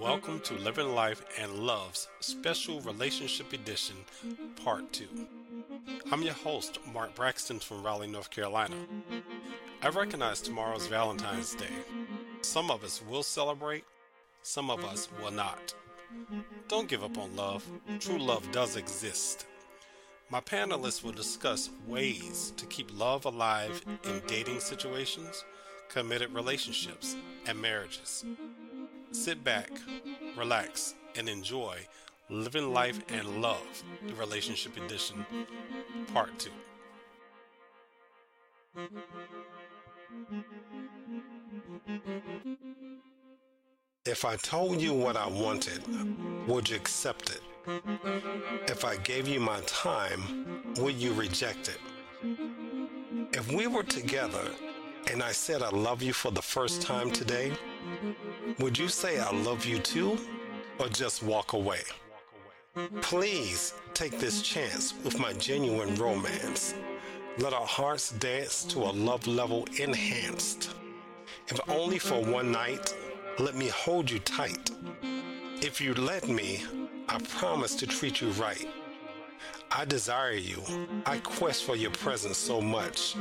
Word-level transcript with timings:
Welcome 0.00 0.40
to 0.40 0.54
Living 0.54 0.94
Life 0.94 1.22
and 1.40 1.52
Love's 1.54 2.08
Special 2.20 2.80
Relationship 2.80 3.52
Edition, 3.52 3.96
Part 4.64 4.92
2. 4.92 5.06
I'm 6.10 6.22
your 6.22 6.34
host, 6.34 6.78
Mark 6.92 7.14
Braxton 7.14 7.58
from 7.58 7.82
Raleigh, 7.82 8.06
North 8.06 8.30
Carolina. 8.30 8.76
I 9.82 9.88
recognize 9.88 10.40
tomorrow's 10.40 10.86
Valentine's 10.86 11.54
Day. 11.54 11.74
Some 12.42 12.70
of 12.70 12.84
us 12.84 13.02
will 13.08 13.22
celebrate, 13.22 13.84
some 14.42 14.70
of 14.70 14.84
us 14.84 15.08
will 15.20 15.32
not. 15.32 15.74
Don't 16.68 16.88
give 16.88 17.02
up 17.02 17.18
on 17.18 17.34
love. 17.36 17.64
True 17.98 18.18
love 18.18 18.50
does 18.52 18.76
exist. 18.76 19.46
My 20.28 20.40
panelists 20.40 21.04
will 21.04 21.12
discuss 21.12 21.70
ways 21.86 22.52
to 22.56 22.66
keep 22.66 22.90
love 22.98 23.26
alive 23.26 23.80
in 24.04 24.20
dating 24.26 24.58
situations, 24.58 25.44
committed 25.88 26.34
relationships, 26.34 27.14
and 27.46 27.62
marriages. 27.62 28.24
Sit 29.12 29.44
back, 29.44 29.70
relax, 30.36 30.94
and 31.16 31.28
enjoy 31.28 31.78
Living 32.28 32.72
Life 32.72 33.00
and 33.08 33.40
Love, 33.40 33.84
the 34.08 34.14
Relationship 34.14 34.76
Edition, 34.76 35.24
Part 36.12 36.36
2. 36.40 36.50
If 44.04 44.24
I 44.24 44.34
told 44.36 44.80
you 44.80 44.92
what 44.92 45.16
I 45.16 45.28
wanted, 45.28 45.82
would 46.48 46.68
you 46.68 46.74
accept 46.74 47.30
it? 47.30 47.40
If 48.68 48.84
I 48.84 48.96
gave 48.96 49.26
you 49.26 49.40
my 49.40 49.60
time, 49.66 50.64
would 50.78 50.94
you 50.94 51.12
reject 51.14 51.68
it? 51.68 51.80
If 53.32 53.52
we 53.52 53.66
were 53.66 53.82
together 53.82 54.52
and 55.10 55.20
I 55.20 55.32
said 55.32 55.62
I 55.62 55.70
love 55.70 56.00
you 56.00 56.12
for 56.12 56.30
the 56.30 56.42
first 56.42 56.80
time 56.80 57.10
today, 57.10 57.52
would 58.60 58.78
you 58.78 58.88
say 58.88 59.18
I 59.18 59.32
love 59.32 59.64
you 59.64 59.80
too 59.80 60.16
or 60.78 60.88
just 60.88 61.24
walk 61.24 61.54
away? 61.54 61.80
Please 63.00 63.74
take 63.94 64.18
this 64.18 64.42
chance 64.42 64.94
with 65.02 65.18
my 65.18 65.32
genuine 65.32 65.94
romance. 65.96 66.74
Let 67.38 67.52
our 67.52 67.66
hearts 67.66 68.12
dance 68.12 68.64
to 68.66 68.78
a 68.78 68.92
love 68.92 69.26
level 69.26 69.66
enhanced. 69.80 70.70
If 71.48 71.58
only 71.68 71.98
for 71.98 72.22
one 72.22 72.52
night, 72.52 72.94
let 73.40 73.56
me 73.56 73.68
hold 73.68 74.08
you 74.08 74.20
tight. 74.20 74.70
If 75.60 75.80
you 75.80 75.94
let 75.94 76.28
me, 76.28 76.62
I 77.08 77.18
promise 77.18 77.74
to 77.76 77.86
treat 77.86 78.20
you 78.20 78.30
right. 78.30 78.68
I 79.70 79.84
desire 79.84 80.32
you. 80.32 80.62
I 81.04 81.18
quest 81.18 81.64
for 81.64 81.76
your 81.76 81.90
presence 81.92 82.36
so 82.36 82.60
much. 82.60 83.16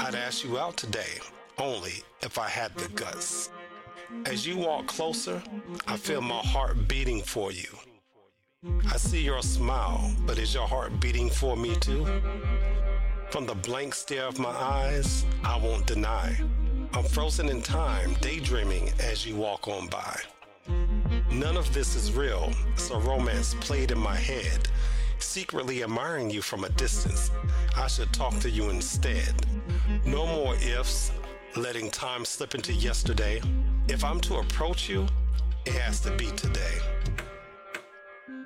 I'd 0.00 0.14
ask 0.14 0.44
you 0.44 0.58
out 0.58 0.76
today 0.76 1.20
only 1.58 2.02
if 2.22 2.38
I 2.38 2.48
had 2.48 2.74
the 2.74 2.88
guts. 2.88 3.50
As 4.24 4.46
you 4.46 4.56
walk 4.56 4.86
closer, 4.86 5.42
I 5.86 5.96
feel 5.96 6.20
my 6.20 6.38
heart 6.38 6.88
beating 6.88 7.22
for 7.22 7.52
you. 7.52 7.68
I 8.88 8.96
see 8.96 9.22
your 9.22 9.42
smile, 9.42 10.12
but 10.26 10.38
is 10.38 10.54
your 10.54 10.66
heart 10.66 10.98
beating 11.00 11.30
for 11.30 11.56
me 11.56 11.76
too? 11.76 12.06
From 13.30 13.46
the 13.46 13.54
blank 13.54 13.94
stare 13.94 14.26
of 14.26 14.38
my 14.38 14.50
eyes, 14.50 15.24
I 15.44 15.56
won't 15.58 15.86
deny. 15.86 16.36
I'm 16.92 17.04
frozen 17.04 17.48
in 17.48 17.62
time, 17.62 18.14
daydreaming 18.20 18.92
as 19.00 19.26
you 19.26 19.36
walk 19.36 19.68
on 19.68 19.88
by. 19.88 20.20
None 20.68 21.56
of 21.56 21.72
this 21.72 21.94
is 21.94 22.12
real. 22.12 22.52
It's 22.72 22.90
a 22.90 22.98
romance 22.98 23.54
played 23.60 23.90
in 23.92 23.98
my 23.98 24.16
head, 24.16 24.68
secretly 25.18 25.82
admiring 25.82 26.30
you 26.30 26.42
from 26.42 26.64
a 26.64 26.68
distance. 26.70 27.30
I 27.76 27.86
should 27.86 28.12
talk 28.12 28.38
to 28.40 28.50
you 28.50 28.70
instead. 28.70 29.46
No 30.04 30.26
more 30.26 30.56
ifs, 30.56 31.12
letting 31.56 31.90
time 31.90 32.24
slip 32.24 32.54
into 32.54 32.72
yesterday. 32.72 33.40
If 33.88 34.02
I'm 34.02 34.20
to 34.22 34.36
approach 34.36 34.88
you, 34.88 35.06
it 35.66 35.74
has 35.74 36.00
to 36.00 36.10
be 36.16 36.26
today. 36.32 36.78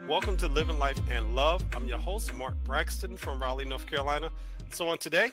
Welcome 0.07 0.37
to 0.39 0.49
Living 0.49 0.79
Life 0.79 1.01
and 1.11 1.35
Love. 1.35 1.65
I'm 1.75 1.87
your 1.87 1.99
host, 1.99 2.35
Mark 2.35 2.55
Braxton 2.65 3.17
from 3.17 3.41
Raleigh, 3.41 3.65
North 3.65 3.87
Carolina. 3.87 4.31
So, 4.73 4.89
on 4.89 4.99
today, 4.99 5.31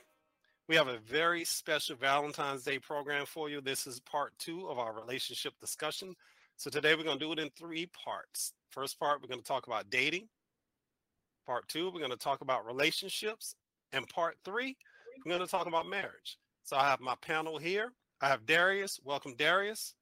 we 0.67 0.75
have 0.75 0.87
a 0.87 0.99
very 0.99 1.43
special 1.43 1.95
Valentine's 1.95 2.63
Day 2.63 2.79
program 2.79 3.25
for 3.25 3.49
you. 3.49 3.59
This 3.59 3.87
is 3.87 3.99
part 3.99 4.33
two 4.37 4.67
of 4.67 4.79
our 4.79 4.93
relationship 4.93 5.53
discussion. 5.59 6.15
So, 6.59 6.71
today 6.71 6.95
we're 6.95 7.03
going 7.03 7.19
to 7.19 7.23
do 7.23 7.31
it 7.31 7.37
in 7.37 7.51
three 7.51 7.85
parts. 8.03 8.51
First 8.71 8.99
part, 8.99 9.21
we're 9.21 9.27
going 9.27 9.41
to 9.41 9.47
talk 9.47 9.67
about 9.67 9.91
dating. 9.91 10.27
Part 11.45 11.67
two, 11.67 11.91
we're 11.91 11.99
going 11.99 12.09
to 12.09 12.17
talk 12.17 12.41
about 12.41 12.65
relationships. 12.65 13.53
And 13.93 14.07
part 14.07 14.37
three, 14.43 14.75
we're 15.23 15.37
going 15.37 15.45
to 15.45 15.51
talk 15.51 15.67
about 15.67 15.87
marriage. 15.87 16.39
So, 16.63 16.75
I 16.75 16.85
have 16.89 16.99
my 16.99 17.13
panel 17.21 17.59
here. 17.59 17.93
I 18.21 18.27
have 18.27 18.47
Darius. 18.47 18.99
Welcome, 19.03 19.35
Darius. 19.37 19.93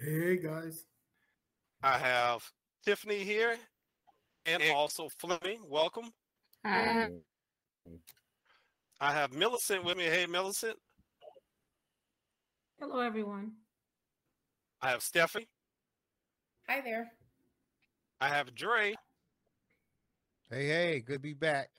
Hey, 0.00 0.38
guys. 0.38 0.86
I 1.82 1.98
have 1.98 2.42
Tiffany 2.82 3.24
here 3.24 3.58
and 4.46 4.62
also 4.74 5.10
Fleming. 5.18 5.58
Welcome. 5.68 6.12
Hi. 6.64 7.10
I 9.02 9.12
have 9.12 9.34
Millicent 9.34 9.84
with 9.84 9.98
me. 9.98 10.04
Hey, 10.04 10.24
Millicent. 10.24 10.78
Hello, 12.80 13.00
everyone. 13.00 13.52
I 14.84 14.90
have 14.90 15.02
Stephanie. 15.02 15.48
Hi 16.68 16.82
there. 16.82 17.10
I 18.20 18.28
have 18.28 18.54
Dre. 18.54 18.94
Hey, 20.50 20.66
hey, 20.66 21.00
good 21.00 21.14
to 21.14 21.18
be 21.20 21.32
back. 21.32 21.70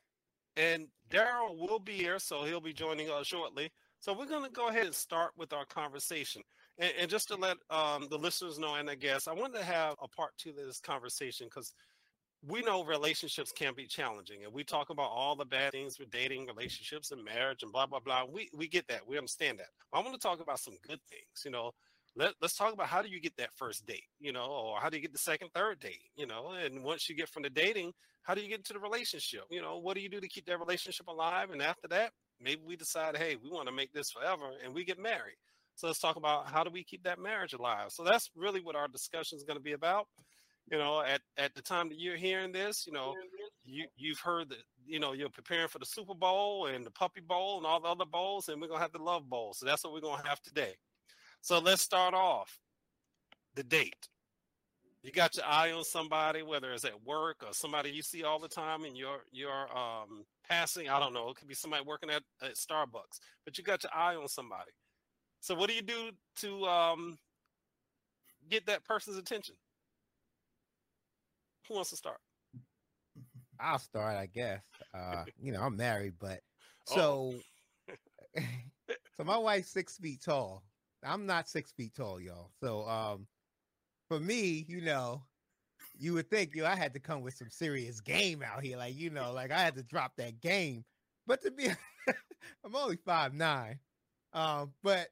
And 0.58 0.88
Daryl 1.12 1.56
will 1.56 1.78
be 1.78 1.94
here, 1.94 2.18
so 2.18 2.46
he'll 2.46 2.60
be 2.60 2.74
joining 2.74 3.12
us 3.12 3.28
shortly. 3.28 3.70
So 4.00 4.12
we're 4.12 4.26
going 4.26 4.44
to 4.44 4.50
go 4.50 4.70
ahead 4.70 4.88
and 4.88 4.96
start 4.96 5.34
with 5.38 5.54
our 5.54 5.66
conversation. 5.66 6.42
And, 6.80 6.94
and 7.00 7.08
just 7.08 7.28
to 7.28 7.36
let 7.36 7.58
um, 7.70 8.08
the 8.10 8.18
listeners 8.18 8.58
know 8.58 8.74
and 8.74 8.90
I 8.90 8.96
guess 8.96 9.28
I 9.28 9.34
wanted 9.34 9.60
to 9.60 9.66
have 9.66 9.94
a 10.02 10.08
part 10.08 10.32
two 10.40 10.50
of 10.50 10.56
this 10.56 10.80
conversation 10.80 11.46
because 11.46 11.74
we 12.48 12.64
know 12.64 12.84
relationships 12.84 13.52
can 13.52 13.76
be 13.76 13.86
challenging 13.86 14.46
and 14.46 14.52
we 14.54 14.64
talk 14.64 14.90
about 14.90 15.12
all 15.12 15.36
the 15.36 15.46
bad 15.46 15.74
things 15.74 16.00
with 16.00 16.10
dating 16.10 16.48
relationships 16.48 17.12
and 17.12 17.24
marriage 17.24 17.62
and 17.62 17.72
blah 17.72 17.86
blah 17.86 18.00
blah 18.00 18.24
we 18.32 18.50
we 18.56 18.68
get 18.68 18.88
that 18.88 19.08
we 19.08 19.18
understand 19.18 19.58
that 19.58 19.70
i 19.94 20.00
want 20.00 20.14
to 20.14 20.20
talk 20.20 20.40
about 20.40 20.60
some 20.60 20.76
good 20.88 21.00
things 21.10 21.44
you 21.44 21.50
know 21.50 21.72
let, 22.16 22.34
let's 22.42 22.56
talk 22.56 22.74
about 22.74 22.88
how 22.88 23.02
do 23.02 23.10
you 23.10 23.20
get 23.20 23.36
that 23.38 23.50
first 23.56 23.86
date 23.86 24.08
you 24.20 24.32
know 24.32 24.46
or 24.46 24.80
how 24.80 24.90
do 24.90 24.98
you 24.98 25.02
get 25.02 25.14
the 25.14 25.20
second 25.20 25.50
third 25.54 25.80
date 25.80 26.10
you 26.16 26.26
know 26.26 26.52
and 26.52 26.84
once 26.84 27.10
you 27.10 27.16
get 27.16 27.30
from 27.30 27.44
the 27.44 27.50
dating 27.50 27.94
how 28.26 28.34
do 28.34 28.42
you 28.42 28.50
get 28.50 28.58
into 28.58 28.74
the 28.74 28.80
relationship? 28.80 29.44
You 29.50 29.62
know 29.62 29.78
what 29.78 29.96
do 29.96 30.02
you 30.02 30.10
do 30.10 30.20
to 30.20 30.28
keep 30.28 30.46
that 30.48 30.60
relationship 30.60 31.08
alive? 31.08 31.52
And 31.52 31.62
after 31.62 31.88
that 31.90 32.12
maybe 32.42 32.62
we 32.66 32.76
decide 32.76 33.16
hey 33.16 33.38
we 33.42 33.50
want 33.50 33.68
to 33.68 33.74
make 33.74 33.94
this 33.94 34.12
forever 34.12 34.52
and 34.64 34.74
we 34.74 34.84
get 34.84 35.00
married. 35.00 35.38
So 35.76 35.88
let's 35.88 36.00
talk 36.00 36.16
about 36.16 36.50
how 36.50 36.64
do 36.64 36.72
we 36.72 36.84
keep 36.84 37.04
that 37.04 37.20
marriage 37.20 37.54
alive? 37.54 37.92
So 37.92 38.04
that's 38.04 38.30
really 38.36 38.62
what 38.62 38.76
our 38.76 38.88
discussion 38.88 39.38
is 39.38 39.44
going 39.44 39.58
to 39.58 39.64
be 39.64 39.74
about 39.74 40.08
you 40.70 40.78
know 40.78 41.02
at 41.02 41.22
at 41.38 41.54
the 41.54 41.62
time 41.62 41.90
that 41.90 42.00
you're 42.00 42.18
hearing 42.18 42.52
this 42.52 42.88
you 42.88 42.94
know 42.94 43.14
you 43.64 43.86
you've 43.96 44.20
heard 44.20 44.50
that 44.50 44.64
you 44.88 45.00
know 45.00 45.14
you're 45.14 45.30
preparing 45.30 45.68
for 45.68 45.78
the 45.78 45.86
super 45.86 46.16
bowl 46.16 46.66
and 46.66 46.84
the 46.84 46.92
puppy 46.92 47.22
bowl 47.22 47.58
and 47.58 47.68
all 47.68 47.80
the 47.80 47.88
other 47.88 48.06
bowls 48.06 48.50
and 48.50 48.60
we're 48.60 48.68
gonna 48.68 48.80
have 48.80 48.92
the 48.92 48.98
love 48.98 49.30
bowl. 49.30 49.54
So 49.54 49.68
that's 49.68 49.84
what 49.84 49.94
we're 49.94 50.02
gonna 50.02 50.28
have 50.28 50.42
today 50.42 50.74
so 51.46 51.60
let's 51.60 51.84
start 51.84 52.16
off 52.16 52.60
the 53.56 53.64
date 53.64 54.10
you 55.04 55.12
got 55.12 55.36
your 55.36 55.46
eye 55.46 55.72
on 55.72 55.84
somebody 55.84 56.42
whether 56.42 56.72
it's 56.72 56.86
at 56.86 57.04
work 57.06 57.38
or 57.46 57.54
somebody 57.54 57.92
you 57.92 58.02
see 58.02 58.24
all 58.24 58.40
the 58.40 58.48
time 58.48 58.84
and 58.84 58.98
you're 58.98 59.22
you're 59.32 59.68
um 59.78 60.26
passing 60.50 60.90
i 60.90 61.00
don't 61.00 61.14
know 61.14 61.30
it 61.30 61.36
could 61.36 61.48
be 61.48 61.54
somebody 61.54 61.84
working 61.86 62.10
at, 62.10 62.24
at 62.42 62.56
starbucks 62.56 63.20
but 63.46 63.58
you 63.58 63.64
got 63.64 63.84
your 63.84 63.94
eye 63.94 64.16
on 64.16 64.28
somebody 64.28 64.72
so 65.40 65.54
what 65.54 65.70
do 65.70 65.76
you 65.76 65.84
do 65.84 66.10
to 66.36 66.66
um 66.66 67.16
get 68.50 68.66
that 68.66 68.84
person's 68.84 69.18
attention 69.18 69.56
who 71.68 71.76
wants 71.76 71.90
to 71.92 71.96
start? 71.96 72.20
I'll 73.60 73.80
start, 73.80 74.18
I 74.18 74.28
guess. 74.28 74.62
Uh, 74.94 75.24
you 75.42 75.52
know, 75.52 75.62
I'm 75.62 75.78
married, 75.78 76.14
but 76.20 76.40
so 76.86 77.34
so 78.38 79.24
my 79.24 79.38
wife's 79.38 79.72
six 79.72 79.98
feet 79.98 80.22
tall. 80.24 80.64
I'm 81.06 81.26
not 81.26 81.50
six 81.50 81.72
feet 81.72 81.96
tall, 81.96 82.20
y'all. 82.22 82.52
So 82.62 82.88
um 82.88 83.28
for 84.10 84.20
me, 84.20 84.66
you 84.68 84.82
know, 84.82 85.24
you 85.98 86.14
would 86.14 86.30
think 86.30 86.56
you 86.56 86.66
I 86.66 86.76
had 86.76 86.94
to 86.94 87.00
come 87.00 87.22
with 87.22 87.36
some 87.36 87.50
serious 87.50 88.02
game 88.02 88.44
out 88.44 88.64
here. 88.64 88.78
Like, 88.78 88.96
you 88.96 89.10
know, 89.10 89.32
like 89.34 89.52
I 89.52 89.60
had 89.60 89.76
to 89.76 89.84
drop 89.84 90.14
that 90.18 90.42
game. 90.42 90.86
But 91.28 91.42
to 91.44 91.52
be 91.52 91.68
I'm 92.66 92.76
only 92.76 92.98
five 92.98 93.34
nine. 93.34 93.80
Um, 94.34 94.74
but 94.84 95.10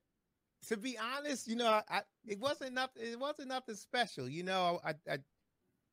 to 0.68 0.78
be 0.78 0.98
honest, 0.98 1.48
you 1.48 1.56
know, 1.56 1.68
I, 1.68 1.84
I 1.90 2.02
it 2.28 2.40
wasn't 2.40 2.72
enough, 2.72 2.92
it 2.96 3.20
wasn't 3.20 3.50
nothing 3.50 3.76
special, 3.76 4.30
you 4.30 4.44
know. 4.44 4.80
I 4.86 4.96
I 5.10 5.18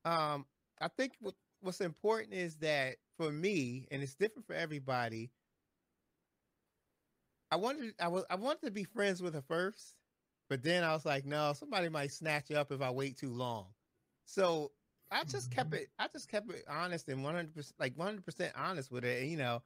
um, 0.05 0.47
I 0.81 0.89
think 0.89 1.15
what, 1.21 1.35
what's 1.61 1.81
important 1.81 2.35
is 2.35 2.57
that 2.59 2.97
for 3.17 3.31
me, 3.33 3.87
and 3.91 4.03
it's 4.03 4.15
different 4.15 4.47
for 4.47 4.55
everybody. 4.55 5.31
I 7.51 7.57
wanted 7.57 7.95
I 8.01 8.09
was 8.09 8.25
I 8.31 8.37
wanted 8.37 8.67
to 8.67 8.71
be 8.71 8.85
friends 8.85 9.23
with 9.23 9.35
her 9.35 9.43
first, 9.43 9.95
but 10.49 10.63
then 10.63 10.85
I 10.85 10.93
was 10.93 11.05
like, 11.05 11.25
no, 11.25 11.53
somebody 11.53 11.89
might 11.89 12.13
snatch 12.13 12.51
you 12.51 12.57
up 12.57 12.71
if 12.73 12.81
I 12.81 12.91
wait 12.91 13.17
too 13.19 13.33
long. 13.33 13.67
So 14.25 14.73
I 15.11 15.25
just 15.25 15.51
kept 15.51 15.75
it. 15.75 15.89
I 15.99 16.07
just 16.13 16.29
kept 16.29 16.51
it 16.53 16.65
honest 16.69 17.09
and 17.09 17.25
one 17.25 17.35
hundred 17.35 17.55
percent, 17.55 17.75
like 17.81 17.97
one 17.97 18.07
hundred 18.07 18.25
percent 18.25 18.53
honest 18.57 18.93
with 18.93 19.05
it. 19.05 19.23
And, 19.23 19.31
you 19.31 19.37
know, 19.37 19.63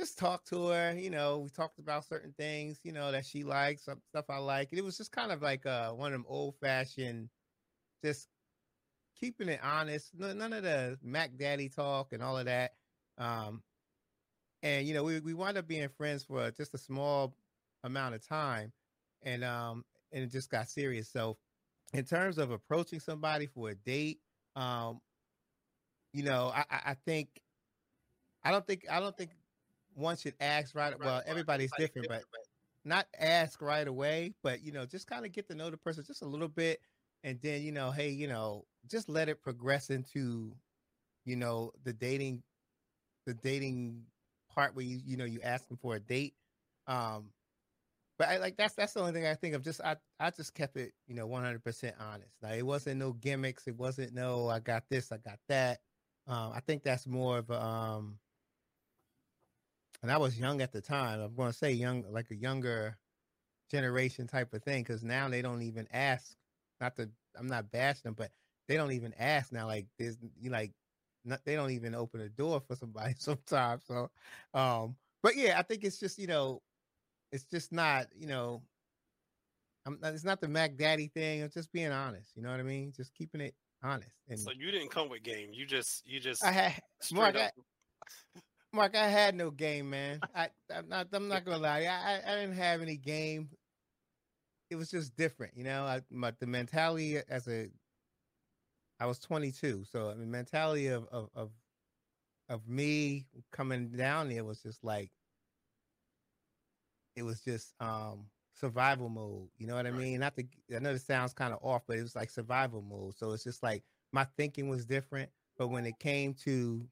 just 0.00 0.18
talk 0.18 0.44
to 0.46 0.68
her. 0.68 0.94
You 0.98 1.10
know, 1.10 1.38
we 1.38 1.50
talked 1.50 1.78
about 1.78 2.06
certain 2.06 2.34
things, 2.36 2.80
you 2.82 2.90
know, 2.90 3.12
that 3.12 3.24
she 3.24 3.44
likes, 3.44 3.84
some 3.84 4.00
stuff 4.08 4.24
I 4.28 4.38
like. 4.38 4.70
It 4.72 4.82
was 4.82 4.96
just 4.96 5.12
kind 5.12 5.30
of 5.30 5.42
like 5.42 5.64
uh, 5.66 5.92
one 5.92 6.12
of 6.12 6.18
them 6.18 6.26
old 6.28 6.56
fashioned, 6.60 7.28
just 8.04 8.26
keeping 9.20 9.48
it 9.48 9.60
honest. 9.62 10.10
None 10.18 10.52
of 10.52 10.64
the 10.64 10.98
Mac 11.04 11.36
Daddy 11.36 11.68
talk 11.68 12.12
and 12.12 12.22
all 12.22 12.38
of 12.38 12.46
that. 12.46 12.72
Um, 13.18 13.62
and 14.62 14.86
you 14.86 14.94
know, 14.94 15.04
we 15.04 15.20
we 15.20 15.34
wound 15.34 15.58
up 15.58 15.66
being 15.66 15.88
friends 15.88 16.24
for 16.24 16.50
just 16.50 16.74
a 16.74 16.78
small 16.78 17.34
amount 17.84 18.14
of 18.14 18.26
time, 18.26 18.72
and 19.22 19.44
um, 19.44 19.84
and 20.12 20.24
it 20.24 20.30
just 20.30 20.50
got 20.50 20.68
serious. 20.68 21.08
So, 21.10 21.38
in 21.92 22.04
terms 22.04 22.38
of 22.38 22.50
approaching 22.50 23.00
somebody 23.00 23.46
for 23.46 23.70
a 23.70 23.74
date, 23.74 24.20
um, 24.56 25.00
you 26.12 26.22
know, 26.24 26.52
I, 26.54 26.64
I 26.70 26.94
think 26.94 27.40
I 28.42 28.50
don't 28.50 28.66
think 28.66 28.86
I 28.90 29.00
don't 29.00 29.16
think 29.16 29.30
one 29.94 30.16
should 30.16 30.34
ask 30.40 30.74
right. 30.74 30.98
Well, 30.98 31.22
everybody's 31.26 31.72
different, 31.72 32.08
but 32.08 32.24
not 32.84 33.06
ask 33.18 33.60
right 33.60 33.86
away. 33.86 34.34
But 34.42 34.62
you 34.62 34.72
know, 34.72 34.86
just 34.86 35.06
kind 35.06 35.24
of 35.26 35.32
get 35.32 35.48
to 35.48 35.54
know 35.54 35.70
the 35.70 35.76
person 35.76 36.04
just 36.06 36.22
a 36.22 36.26
little 36.26 36.48
bit, 36.48 36.80
and 37.24 37.40
then 37.42 37.62
you 37.62 37.72
know, 37.72 37.90
hey, 37.90 38.10
you 38.10 38.28
know, 38.28 38.66
just 38.90 39.08
let 39.08 39.28
it 39.28 39.42
progress 39.42 39.90
into, 39.90 40.56
you 41.24 41.36
know, 41.36 41.72
the 41.84 41.92
dating, 41.92 42.42
the 43.26 43.34
dating 43.34 44.04
part 44.60 44.76
where 44.76 44.84
you 44.84 45.00
you 45.04 45.16
know 45.16 45.24
you 45.24 45.40
ask 45.42 45.66
them 45.68 45.78
for 45.78 45.94
a 45.94 46.00
date. 46.00 46.34
Um, 46.86 47.30
but 48.18 48.28
I 48.28 48.36
like 48.38 48.56
that's 48.56 48.74
that's 48.74 48.92
the 48.92 49.00
only 49.00 49.12
thing 49.12 49.26
I 49.26 49.34
think 49.34 49.54
of. 49.54 49.62
Just 49.62 49.80
I 49.80 49.96
I 50.18 50.30
just 50.30 50.54
kept 50.54 50.76
it 50.76 50.92
you 51.06 51.14
know 51.14 51.26
one 51.26 51.42
hundred 51.42 51.64
percent 51.64 51.96
honest. 51.98 52.34
Now 52.42 52.52
it 52.52 52.66
wasn't 52.66 52.98
no 52.98 53.12
gimmicks. 53.12 53.66
It 53.66 53.76
wasn't 53.76 54.14
no 54.14 54.48
I 54.48 54.60
got 54.60 54.84
this 54.90 55.12
I 55.12 55.16
got 55.18 55.38
that. 55.48 55.80
Um, 56.26 56.52
I 56.54 56.60
think 56.60 56.82
that's 56.84 57.06
more 57.06 57.38
of 57.38 57.50
a, 57.50 57.60
um, 57.60 58.18
and 60.02 60.12
I 60.12 60.18
was 60.18 60.38
young 60.38 60.60
at 60.60 60.70
the 60.70 60.80
time. 60.80 61.20
I'm 61.20 61.34
going 61.34 61.50
to 61.50 61.56
say 61.56 61.72
young, 61.72 62.04
like 62.08 62.30
a 62.30 62.36
younger 62.36 62.96
generation 63.70 64.28
type 64.28 64.54
of 64.54 64.62
thing, 64.62 64.84
because 64.84 65.02
now 65.02 65.28
they 65.28 65.42
don't 65.42 65.62
even 65.62 65.88
ask. 65.92 66.36
Not 66.80 66.94
to, 66.96 67.10
I'm 67.36 67.48
not 67.48 67.72
bashing 67.72 68.02
them, 68.04 68.14
but 68.16 68.30
they 68.68 68.76
don't 68.76 68.92
even 68.92 69.12
ask 69.18 69.50
now. 69.50 69.66
Like 69.66 69.86
there's, 69.98 70.18
you 70.40 70.50
like, 70.50 70.72
not, 71.24 71.40
they 71.44 71.54
don't 71.54 71.70
even 71.70 71.94
open 71.94 72.20
a 72.20 72.28
door 72.28 72.60
for 72.60 72.76
somebody 72.76 73.14
sometimes. 73.18 73.84
So, 73.86 74.10
um, 74.54 74.96
but 75.22 75.36
yeah, 75.36 75.58
I 75.58 75.62
think 75.62 75.84
it's 75.84 75.98
just 75.98 76.18
you 76.18 76.26
know, 76.26 76.62
it's 77.32 77.44
just 77.44 77.72
not 77.72 78.06
you 78.18 78.26
know, 78.26 78.62
I'm, 79.86 79.98
it's 80.02 80.24
not 80.24 80.40
the 80.40 80.48
Mac 80.48 80.76
Daddy 80.76 81.08
thing. 81.08 81.40
It's 81.40 81.54
just 81.54 81.72
being 81.72 81.92
honest. 81.92 82.30
You 82.36 82.42
know 82.42 82.50
what 82.50 82.60
I 82.60 82.64
mean? 82.64 82.92
Just 82.96 83.14
keeping 83.14 83.40
it 83.40 83.54
honest. 83.82 84.12
And 84.28 84.38
so 84.38 84.50
you 84.50 84.70
didn't 84.70 84.90
come 84.90 85.08
with 85.08 85.22
game. 85.22 85.50
You 85.52 85.66
just 85.66 86.06
you 86.06 86.20
just 86.20 86.44
I 86.44 86.52
had 86.52 86.80
Mark. 87.12 87.36
I, 87.36 87.50
Mark, 88.72 88.96
I 88.96 89.08
had 89.08 89.34
no 89.34 89.50
game, 89.50 89.90
man. 89.90 90.20
I 90.34 90.48
I'm 90.74 90.88
not 90.88 91.08
I'm 91.12 91.28
not 91.28 91.44
gonna 91.44 91.58
lie. 91.58 91.84
I 91.84 92.20
I 92.24 92.36
didn't 92.36 92.56
have 92.56 92.82
any 92.82 92.96
game. 92.96 93.48
It 94.70 94.76
was 94.76 94.90
just 94.90 95.16
different, 95.16 95.56
you 95.56 95.64
know. 95.64 95.84
I 95.84 96.02
my 96.10 96.32
the 96.38 96.46
mentality 96.46 97.18
as 97.28 97.48
a 97.48 97.68
I 99.00 99.06
was 99.06 99.18
22, 99.18 99.84
so 99.84 100.14
the 100.14 100.26
mentality 100.26 100.88
of 100.88 101.06
of 101.08 101.30
of 101.34 101.50
of 102.48 102.68
me 102.68 103.26
coming 103.52 103.90
down 103.90 104.28
there 104.28 104.44
was 104.44 104.62
just 104.62 104.84
like 104.84 105.10
it 107.16 107.22
was 107.22 107.40
just 107.42 107.74
um 107.80 108.26
survival 108.54 109.08
mode. 109.08 109.48
You 109.58 109.66
know 109.66 109.74
what 109.76 109.86
I 109.86 109.90
mean? 109.90 110.20
Not 110.20 110.36
to 110.36 110.44
I 110.74 110.78
know 110.80 110.92
this 110.92 111.04
sounds 111.04 111.32
kind 111.32 111.52
of 111.52 111.60
off, 111.62 111.82
but 111.86 111.98
it 111.98 112.02
was 112.02 112.16
like 112.16 112.30
survival 112.30 112.82
mode. 112.82 113.16
So 113.16 113.32
it's 113.32 113.44
just 113.44 113.62
like 113.62 113.84
my 114.12 114.24
thinking 114.36 114.68
was 114.68 114.86
different. 114.86 115.30
But 115.58 115.68
when 115.68 115.86
it 115.86 115.98
came 115.98 116.34
to, 116.44 116.88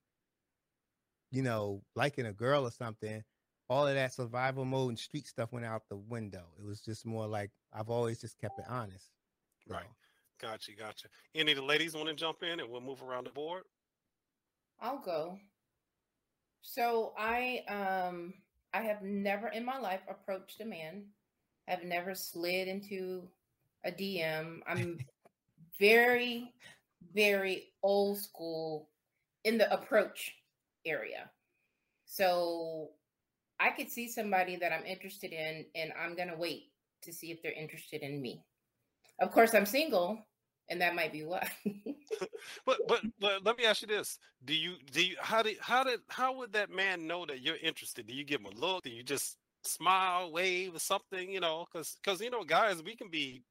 you 1.31 1.43
know, 1.43 1.83
liking 1.95 2.27
a 2.27 2.33
girl 2.33 2.67
or 2.67 2.71
something, 2.71 3.25
all 3.69 3.87
of 3.87 3.95
that 3.95 4.13
survival 4.15 4.65
mode 4.65 4.91
and 4.91 4.99
street 4.99 5.27
stuff 5.27 5.53
went 5.53 5.67
out 5.67 5.83
the 5.89 5.97
window. 5.97 6.45
It 6.59 6.65
was 6.65 6.81
just 6.81 7.05
more 7.07 7.27
like 7.27 7.51
I've 7.73 7.91
always 7.91 8.21
just 8.21 8.39
kept 8.39 8.59
it 8.59 8.67
honest. 8.69 9.11
Right. 9.69 9.85
Gotcha, 10.40 10.73
gotcha. 10.73 11.08
Any 11.35 11.52
of 11.52 11.58
the 11.58 11.64
ladies 11.64 11.94
want 11.94 12.08
to 12.08 12.14
jump 12.14 12.43
in 12.43 12.61
and 12.61 12.69
we'll 12.69 12.81
move 12.81 13.02
around 13.02 13.26
the 13.26 13.31
board? 13.31 13.64
I'll 14.81 15.00
go. 15.00 15.38
So 16.62 17.12
I 17.19 17.62
um 17.69 18.35
I 18.73 18.82
have 18.82 19.02
never 19.02 19.49
in 19.49 19.64
my 19.64 19.79
life 19.79 20.02
approached 20.08 20.61
a 20.61 20.64
man 20.64 21.05
I 21.69 21.73
have 21.73 21.85
never 21.85 22.14
slid 22.14 22.67
into 22.67 23.29
a 23.85 23.90
DM. 23.90 24.61
I'm 24.67 24.99
very, 25.79 26.52
very 27.14 27.69
old 27.82 28.19
school 28.19 28.88
in 29.44 29.58
the 29.58 29.73
approach 29.73 30.35
area. 30.87 31.31
So 32.06 32.90
I 33.61 33.70
could 33.70 33.90
see 33.90 34.08
somebody 34.08 34.56
that 34.56 34.73
I'm 34.73 34.87
interested 34.87 35.32
in, 35.32 35.67
and 35.75 35.93
I'm 36.02 36.17
going 36.17 36.29
to 36.29 36.37
wait 36.37 36.70
to 37.02 37.12
see 37.12 37.31
if 37.31 37.43
they're 37.43 37.52
interested 37.52 38.02
in 38.02 38.23
me. 38.23 38.43
Of 39.20 39.32
course, 39.32 39.55
I'm 39.55 39.67
single, 39.67 40.19
and 40.69 40.81
that 40.81 40.94
might 40.94 41.12
be 41.12 41.25
why. 41.25 41.49
but 42.67 42.79
but 42.87 43.00
but 43.19 43.44
let 43.44 43.59
me 43.59 43.65
ask 43.65 43.82
you 43.82 43.88
this: 43.88 44.19
Do 44.44 44.55
you 44.55 44.75
do 44.93 45.05
you 45.05 45.17
how 45.20 45.43
did 45.43 45.56
how 45.61 45.85
did 45.85 46.00
how 46.09 46.37
would 46.37 46.53
that 46.53 46.70
man 46.70 47.06
know 47.06 47.26
that 47.26 47.41
you're 47.41 47.56
interested? 47.56 48.06
Do 48.06 48.15
you 48.15 48.25
give 48.25 48.41
him 48.41 48.47
a 48.47 48.59
look? 48.59 48.85
Do 48.85 48.91
you 48.91 49.03
just 49.03 49.37
smile, 49.65 50.32
wave, 50.32 50.75
or 50.75 50.79
something, 50.79 51.31
you 51.31 51.41
know, 51.41 51.67
because 51.70 51.97
because 52.03 52.20
you 52.20 52.31
know, 52.31 52.44
guys, 52.44 52.82
we 52.82 52.97
can 52.97 53.09
be 53.11 53.43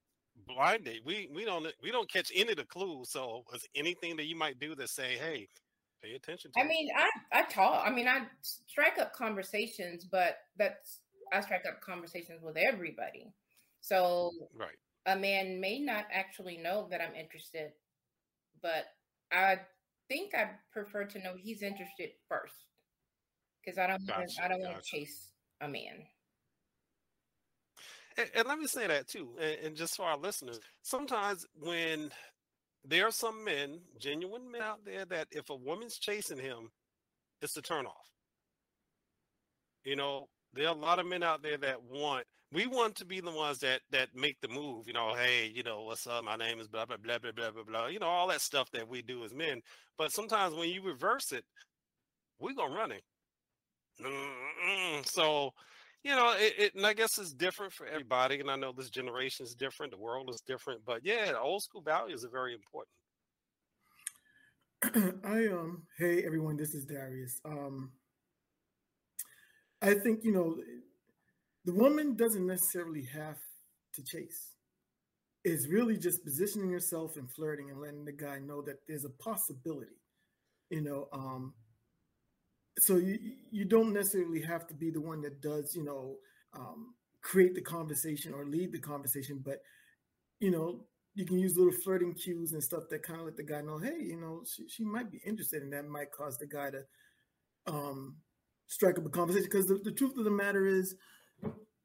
blinded. 0.45 1.01
We 1.05 1.29
we 1.33 1.45
don't 1.45 1.67
we 1.81 1.91
don't 1.91 2.11
catch 2.11 2.31
any 2.35 2.51
of 2.51 2.57
the 2.57 2.65
clues. 2.65 3.09
So, 3.09 3.43
is 3.53 3.67
anything 3.75 4.17
that 4.17 4.25
you 4.25 4.35
might 4.35 4.59
do 4.59 4.75
to 4.75 4.87
say, 4.87 5.17
hey, 5.17 5.47
pay 6.03 6.13
attention 6.15 6.51
to? 6.51 6.59
I 6.59 6.67
mean, 6.67 6.89
I 6.95 7.39
I 7.39 7.43
talk. 7.43 7.83
I 7.85 7.91
mean, 7.91 8.07
I 8.07 8.21
strike 8.41 8.97
up 8.99 9.13
conversations, 9.13 10.05
but 10.09 10.37
that's 10.57 10.99
I 11.31 11.41
strike 11.41 11.65
up 11.67 11.81
conversations 11.81 12.41
with 12.41 12.57
everybody. 12.57 13.33
So, 13.81 14.31
right, 14.55 14.77
a 15.07 15.15
man 15.15 15.59
may 15.59 15.80
not 15.80 16.06
actually 16.12 16.57
know 16.57 16.88
that 16.92 17.01
I'm 17.01 17.15
interested, 17.15 17.71
but 18.62 18.86
I 19.31 19.62
think 20.09 20.36
I 20.36 20.51
prefer 20.71 21.06
to 21.06 21.19
know 21.19 21.33
he's 21.36 21.63
interested 21.63 22.09
first 22.27 22.54
because 23.63 23.80
I 23.80 23.88
don't 23.88 24.06
gotcha, 24.06 24.19
wanna, 24.19 24.31
I 24.44 24.48
don't 24.50 24.59
gotcha. 24.59 24.71
want 24.74 24.83
to 24.83 24.89
chase 24.89 25.31
a 25.62 25.68
man. 25.68 26.04
And, 28.18 28.30
and 28.36 28.48
let 28.48 28.59
me 28.59 28.68
say 28.68 28.86
that 28.88 29.07
too, 29.07 29.30
and, 29.39 29.57
and 29.68 29.75
just 29.75 29.95
for 29.95 30.04
our 30.04 30.18
listeners, 30.18 30.59
sometimes 30.81 31.45
when 31.57 32.12
there 32.83 33.07
are 33.07 33.12
some 33.12 33.45
men, 33.45 33.80
genuine 34.00 34.51
men 34.51 34.62
out 34.62 34.83
there, 34.86 35.06
that 35.06 35.27
if 35.31 35.50
a 35.50 35.56
woman's 35.56 35.98
chasing 35.98 36.39
him, 36.39 36.69
it's 37.42 37.56
a 37.56 37.62
turnoff. 37.62 37.92
You 39.86 39.95
know, 39.95 40.27
there 40.54 40.68
are 40.68 40.75
a 40.75 40.80
lot 40.80 41.00
of 41.00 41.06
men 41.06 41.24
out 41.24 41.44
there 41.44 41.57
that 41.57 41.83
want 41.83 42.25
we 42.51 42.65
want 42.65 42.95
to 42.95 43.05
be 43.05 43.19
the 43.19 43.31
ones 43.31 43.59
that 43.59 43.81
that 43.92 44.09
make 44.16 44.39
the 44.42 44.47
move 44.47 44.87
you 44.87 44.94
know 44.94 45.13
hey 45.16 45.51
you 45.54 45.63
know 45.63 45.83
what's 45.83 46.07
up 46.07 46.23
my 46.23 46.35
name 46.35 46.59
is 46.59 46.68
blah 46.68 46.85
blah 46.85 46.97
blah 46.97 47.18
blah 47.19 47.31
blah 47.31 47.51
blah 47.51 47.63
blah 47.63 47.87
you 47.87 47.99
know 47.99 48.07
all 48.07 48.27
that 48.27 48.42
stuff 48.42 48.69
that 48.71 48.87
we 48.87 49.01
do 49.01 49.23
as 49.23 49.33
men 49.33 49.61
but 49.97 50.11
sometimes 50.11 50.56
when 50.56 50.69
you 50.69 50.81
reverse 50.81 51.31
it 51.31 51.44
we 52.39 52.54
go 52.54 52.68
running 52.68 53.01
so, 55.06 55.51
you 56.04 56.16
know, 56.16 56.33
it, 56.37 56.54
it, 56.57 56.75
and 56.75 56.85
I 56.85 56.94
guess 56.94 57.18
it's 57.18 57.33
different 57.33 57.73
for 57.73 57.87
everybody. 57.87 58.39
And 58.39 58.49
I 58.49 58.56
know 58.56 58.71
this 58.71 58.89
generation 58.89 59.45
is 59.45 59.56
different, 59.56 59.92
the 59.92 59.97
world 59.97 60.30
is 60.30 60.42
different, 60.42 60.81
but 60.85 61.04
yeah, 61.04 61.33
old 61.42 61.63
school 61.63 61.81
values 61.81 62.23
are 62.23 62.30
very 62.30 62.54
important. 62.54 62.94
I 65.25 65.47
um 65.47 65.83
hey 65.97 66.23
everyone, 66.23 66.56
this 66.56 66.75
is 66.75 66.85
Darius. 66.85 67.42
Um 67.44 67.92
I 69.81 69.95
think 69.95 70.23
you 70.23 70.31
know 70.31 70.57
the 71.68 71.74
woman 71.74 72.16
doesn't 72.16 72.47
necessarily 72.47 73.04
have 73.14 73.38
to 73.94 74.02
chase. 74.02 74.54
It's 75.44 75.68
really 75.68 75.97
just 75.97 76.24
positioning 76.24 76.71
yourself 76.71 77.18
and 77.18 77.30
flirting 77.30 77.69
and 77.69 77.81
letting 77.81 78.06
the 78.06 78.14
guy 78.14 78.40
know 78.40 78.62
that 78.62 78.78
there's 78.88 79.04
a 79.04 79.09
possibility. 79.09 80.00
You 80.69 80.81
know, 80.81 81.09
um, 81.12 81.54
so 82.80 82.95
you 82.95 83.19
you 83.52 83.66
don't 83.66 83.94
necessarily 83.94 84.42
have 84.42 84.66
to 84.68 84.74
be 84.74 84.92
the 84.92 85.02
one 85.02 85.21
that 85.21 85.42
does 85.42 85.76
you 85.76 85.83
know 85.83 86.16
um, 86.56 86.95
create 87.21 87.54
the 87.54 87.62
conversation 87.62 88.33
or 88.33 88.45
lead 88.45 88.71
the 88.71 88.80
conversation, 88.80 89.42
but 89.44 89.59
you 90.40 90.52
know 90.52 90.86
you 91.16 91.26
can 91.26 91.38
use 91.38 91.57
little 91.57 91.74
flirting 91.83 92.14
cues 92.14 92.54
and 92.54 92.64
stuff 92.64 92.83
that 92.90 93.04
kind 93.04 93.19
of 93.19 93.26
let 93.26 93.36
the 93.36 93.44
guy 93.44 93.59
know, 93.59 93.80
hey, 93.80 93.97
you 94.00 94.21
know, 94.21 94.44
she, 94.45 94.69
she 94.69 94.86
might 94.86 95.12
be 95.12 95.19
interested, 95.26 95.64
and 95.64 95.74
that 95.74 95.88
might 95.88 96.12
cause 96.12 96.38
the 96.38 96.45
guy 96.45 96.69
to 96.69 96.83
um, 97.66 98.18
strike 98.68 99.00
up 99.00 99.06
a 99.06 99.09
conversation. 99.09 99.50
Because 99.52 99.66
the, 99.66 99.80
the 99.83 99.92
truth 99.92 100.16
of 100.16 100.26
the 100.26 100.30
matter 100.30 100.68
is, 100.68 100.94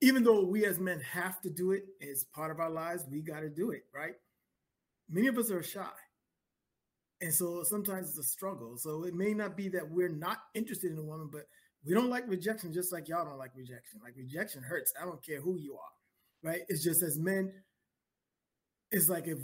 even 0.02 0.24
though 0.24 0.44
we 0.44 0.66
as 0.66 0.80
men 0.80 1.00
have 1.00 1.40
to 1.40 1.48
do 1.48 1.70
it 1.70 1.84
as 2.10 2.24
part 2.24 2.50
of 2.50 2.58
our 2.58 2.68
lives, 2.68 3.06
we 3.08 3.22
got 3.22 3.40
to 3.40 3.48
do 3.48 3.70
it, 3.70 3.84
right? 3.94 4.14
Many 5.08 5.28
of 5.28 5.38
us 5.38 5.50
are 5.50 5.62
shy. 5.62 5.86
And 7.20 7.32
so 7.32 7.62
sometimes 7.62 8.08
it's 8.08 8.18
a 8.18 8.24
struggle. 8.24 8.76
So 8.76 9.04
it 9.04 9.14
may 9.14 9.32
not 9.32 9.56
be 9.56 9.68
that 9.68 9.88
we're 9.88 10.08
not 10.08 10.38
interested 10.54 10.90
in 10.90 10.98
a 10.98 11.02
woman, 11.04 11.28
but 11.30 11.42
we 11.86 11.94
don't 11.94 12.10
like 12.10 12.28
rejection 12.28 12.72
just 12.72 12.92
like 12.92 13.08
y'all 13.08 13.24
don't 13.24 13.38
like 13.38 13.52
rejection. 13.54 14.00
Like 14.02 14.14
rejection 14.16 14.64
hurts. 14.64 14.92
I 15.00 15.04
don't 15.04 15.24
care 15.24 15.40
who 15.40 15.56
you 15.56 15.74
are, 15.74 16.50
right? 16.50 16.62
It's 16.68 16.82
just 16.82 17.02
as 17.02 17.16
men, 17.16 17.52
it's 18.90 19.08
like 19.08 19.28
if 19.28 19.38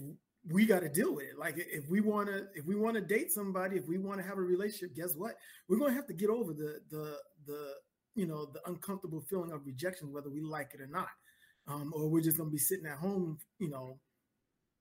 we 0.51 0.67
got 0.67 0.81
to 0.81 0.89
deal 0.89 1.15
with 1.15 1.27
it. 1.27 1.39
Like 1.39 1.55
if 1.57 1.89
we 1.89 2.01
want 2.01 2.29
to, 2.31 2.47
if 2.55 2.67
we 2.67 2.75
want 2.75 2.97
to 2.97 3.01
date 3.01 3.31
somebody, 3.31 3.77
if 3.77 3.87
we 3.87 3.99
want 3.99 4.21
to 4.21 4.27
have 4.27 4.39
a 4.39 4.43
relationship, 4.43 4.97
guess 4.97 5.15
what? 5.15 5.35
We're 5.69 5.79
to 5.79 5.95
have 5.95 6.09
to 6.09 6.15
get 6.15 6.31
over 6.31 6.53
the 6.53 6.81
the 6.91 7.17
the 7.47 7.75
you 8.19 8.27
know, 8.27 8.47
the 8.47 8.61
uncomfortable 8.67 9.21
feeling 9.21 9.53
of 9.53 9.65
rejection, 9.65 10.13
whether 10.13 10.29
we 10.29 10.41
like 10.41 10.71
it 10.75 10.81
or 10.81 10.89
not, 10.89 11.09
um, 11.69 11.93
or 11.95 12.09
we're 12.09 12.21
just 12.21 12.37
going 12.37 12.49
to 12.49 12.53
be 12.53 12.59
sitting 12.59 12.87
at 12.87 12.99
home, 12.99 13.39
you 13.61 13.71
know, 13.71 13.99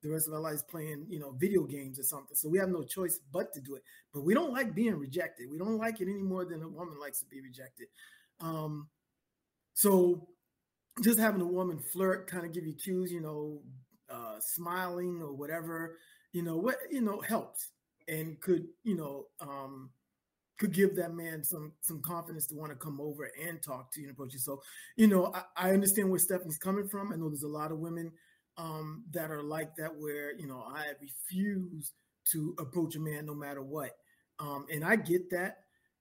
the 0.01 0.09
rest 0.09 0.27
of 0.27 0.33
our 0.33 0.39
lives 0.39 0.63
playing, 0.63 1.05
you 1.07 1.19
know, 1.19 1.31
video 1.37 1.63
games 1.63 1.99
or 1.99 2.03
something. 2.03 2.35
So 2.35 2.49
we 2.49 2.57
have 2.57 2.69
no 2.69 2.83
choice 2.83 3.19
but 3.31 3.53
to 3.53 3.61
do 3.61 3.75
it. 3.75 3.83
But 4.13 4.23
we 4.23 4.33
don't 4.33 4.53
like 4.53 4.73
being 4.73 4.95
rejected. 4.95 5.49
We 5.51 5.59
don't 5.59 5.77
like 5.77 6.01
it 6.01 6.09
any 6.09 6.23
more 6.23 6.45
than 6.45 6.63
a 6.63 6.67
woman 6.67 6.99
likes 6.99 7.19
to 7.19 7.25
be 7.25 7.41
rejected. 7.41 7.87
Um, 8.39 8.87
so 9.73 10.27
just 11.03 11.19
having 11.19 11.41
a 11.41 11.45
woman 11.45 11.79
flirt, 11.79 12.27
kind 12.27 12.45
of 12.45 12.53
give 12.53 12.65
you 12.65 12.73
cues, 12.73 13.11
you 13.11 13.21
know, 13.21 13.61
uh, 14.09 14.39
smiling 14.39 15.21
or 15.21 15.33
whatever, 15.33 15.97
you 16.31 16.41
know, 16.41 16.57
what 16.57 16.77
you 16.89 17.01
know 17.01 17.21
helps 17.21 17.69
and 18.07 18.39
could, 18.39 18.65
you 18.83 18.95
know, 18.95 19.25
um, 19.41 19.91
could 20.57 20.73
give 20.73 20.95
that 20.95 21.13
man 21.13 21.43
some 21.43 21.73
some 21.81 22.01
confidence 22.01 22.47
to 22.47 22.55
want 22.55 22.71
to 22.71 22.77
come 22.77 22.99
over 22.99 23.29
and 23.47 23.61
talk 23.61 23.91
to 23.93 24.01
you 24.01 24.07
and 24.07 24.15
approach 24.15 24.33
you. 24.33 24.39
So, 24.39 24.61
you 24.95 25.07
know, 25.07 25.33
I, 25.33 25.43
I 25.55 25.71
understand 25.71 26.09
where 26.09 26.19
Stephanie's 26.19 26.57
coming 26.57 26.87
from. 26.87 27.11
I 27.11 27.15
know 27.15 27.29
there's 27.29 27.43
a 27.43 27.47
lot 27.47 27.71
of 27.71 27.79
women 27.79 28.11
um, 28.57 29.03
that 29.11 29.31
are 29.31 29.43
like 29.43 29.75
that, 29.77 29.95
where 29.95 30.35
you 30.37 30.47
know 30.47 30.63
I 30.67 30.85
refuse 31.01 31.93
to 32.31 32.55
approach 32.59 32.95
a 32.95 32.99
man 32.99 33.25
no 33.25 33.35
matter 33.35 33.61
what, 33.61 33.91
um, 34.39 34.65
and 34.71 34.83
I 34.83 34.95
get 34.95 35.29
that. 35.31 35.57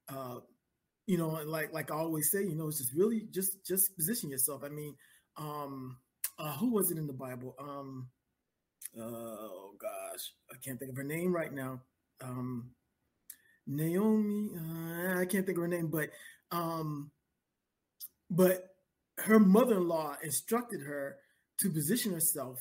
Uh, 0.08 0.40
you 1.06 1.18
know, 1.18 1.28
like 1.44 1.72
like 1.72 1.90
I 1.90 1.94
always 1.96 2.30
say, 2.30 2.42
you 2.42 2.56
know, 2.56 2.68
it's 2.68 2.78
just 2.78 2.94
really 2.94 3.28
just 3.30 3.64
just 3.64 3.94
position 3.96 4.30
yourself. 4.30 4.62
I 4.64 4.68
mean, 4.68 4.94
um, 5.36 5.98
uh, 6.38 6.56
who 6.56 6.72
was 6.72 6.90
it 6.90 6.98
in 6.98 7.06
the 7.06 7.12
Bible? 7.12 7.54
Um, 7.58 8.08
uh, 8.98 9.02
oh 9.02 9.72
gosh, 9.78 10.32
I 10.50 10.56
can't 10.64 10.78
think 10.78 10.90
of 10.90 10.96
her 10.96 11.04
name 11.04 11.34
right 11.34 11.52
now. 11.52 11.82
Um, 12.22 12.70
Naomi, 13.66 14.50
uh, 14.56 15.20
I 15.20 15.24
can't 15.24 15.44
think 15.44 15.58
of 15.58 15.62
her 15.62 15.68
name, 15.68 15.88
but 15.88 16.10
um, 16.50 17.10
but 18.30 18.68
her 19.18 19.38
mother-in-law 19.38 20.16
instructed 20.22 20.80
her 20.82 21.16
to 21.58 21.70
position 21.70 22.12
herself 22.12 22.60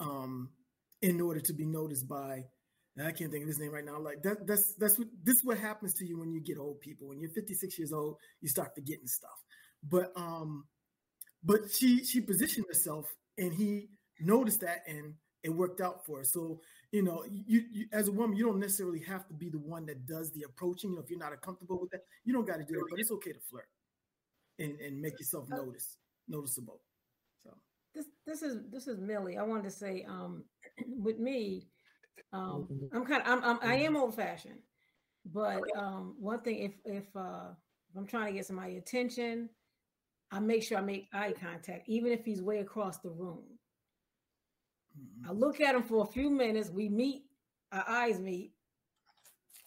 um, 0.00 0.50
in 1.02 1.20
order 1.20 1.40
to 1.40 1.52
be 1.52 1.64
noticed 1.64 2.08
by 2.08 2.44
I 3.00 3.12
can't 3.12 3.30
think 3.30 3.42
of 3.42 3.48
his 3.48 3.60
name 3.60 3.72
right 3.72 3.84
now. 3.84 4.00
Like 4.00 4.22
that, 4.22 4.46
that's 4.46 4.74
that's 4.74 4.98
what 4.98 5.08
this 5.22 5.36
is 5.36 5.44
what 5.44 5.58
happens 5.58 5.94
to 5.94 6.04
you 6.04 6.18
when 6.18 6.32
you 6.32 6.40
get 6.40 6.58
old 6.58 6.80
people. 6.80 7.08
When 7.08 7.20
you're 7.20 7.30
56 7.30 7.78
years 7.78 7.92
old, 7.92 8.16
you 8.40 8.48
start 8.48 8.74
forgetting 8.74 9.06
stuff. 9.06 9.38
But 9.88 10.12
um, 10.16 10.64
but 11.44 11.60
she 11.72 12.04
she 12.04 12.20
positioned 12.20 12.66
herself 12.66 13.06
and 13.36 13.54
he 13.54 13.88
noticed 14.20 14.60
that 14.60 14.82
and 14.86 15.14
it 15.42 15.50
worked 15.50 15.80
out 15.80 16.04
for 16.04 16.18
her. 16.18 16.24
So 16.24 16.60
you 16.92 17.02
know, 17.02 17.24
you, 17.28 17.64
you 17.70 17.86
as 17.92 18.08
a 18.08 18.12
woman, 18.12 18.36
you 18.36 18.46
don't 18.46 18.60
necessarily 18.60 19.00
have 19.00 19.26
to 19.28 19.34
be 19.34 19.50
the 19.50 19.58
one 19.58 19.84
that 19.86 20.06
does 20.06 20.32
the 20.32 20.44
approaching. 20.44 20.90
You 20.90 20.96
know, 20.96 21.02
if 21.02 21.10
you're 21.10 21.18
not 21.18 21.38
comfortable 21.42 21.78
with 21.80 21.90
that, 21.90 22.02
you 22.24 22.32
don't 22.32 22.46
got 22.46 22.56
to 22.56 22.64
do 22.64 22.78
it. 22.78 22.84
But 22.90 22.98
it's 22.98 23.10
okay 23.10 23.32
to 23.32 23.40
flirt 23.40 23.68
and 24.58 24.78
and 24.80 25.00
make 25.00 25.18
yourself 25.18 25.48
notice 25.48 25.96
noticeable 26.28 26.80
So 27.44 27.50
this 27.94 28.06
this 28.26 28.42
is 28.42 28.58
this 28.70 28.86
is 28.86 28.98
Millie. 29.00 29.36
I 29.36 29.42
wanted 29.42 29.64
to 29.64 29.70
say, 29.70 30.04
um, 30.08 30.44
with 30.98 31.18
me, 31.18 31.68
um, 32.32 32.68
I'm 32.92 33.04
kind 33.04 33.22
of 33.22 33.28
I'm, 33.28 33.44
I'm 33.44 33.58
I 33.62 33.74
am 33.76 33.96
old 33.96 34.14
fashioned, 34.14 34.60
but 35.26 35.62
um, 35.76 36.16
one 36.18 36.40
thing 36.40 36.58
if 36.58 36.72
if 36.84 37.04
uh, 37.16 37.50
if 37.90 37.96
I'm 37.96 38.06
trying 38.06 38.26
to 38.26 38.32
get 38.32 38.46
somebody 38.46 38.76
attention, 38.76 39.48
I 40.30 40.40
make 40.40 40.62
sure 40.62 40.78
I 40.78 40.82
make 40.82 41.08
eye 41.12 41.34
contact, 41.40 41.88
even 41.88 42.12
if 42.12 42.24
he's 42.24 42.42
way 42.42 42.58
across 42.58 42.98
the 42.98 43.10
room. 43.10 43.44
I 45.26 45.32
look 45.32 45.60
at 45.60 45.74
him 45.74 45.82
for 45.82 46.02
a 46.02 46.06
few 46.06 46.30
minutes. 46.30 46.70
We 46.70 46.88
meet, 46.88 47.24
our 47.72 47.84
eyes 47.88 48.18
meet, 48.18 48.52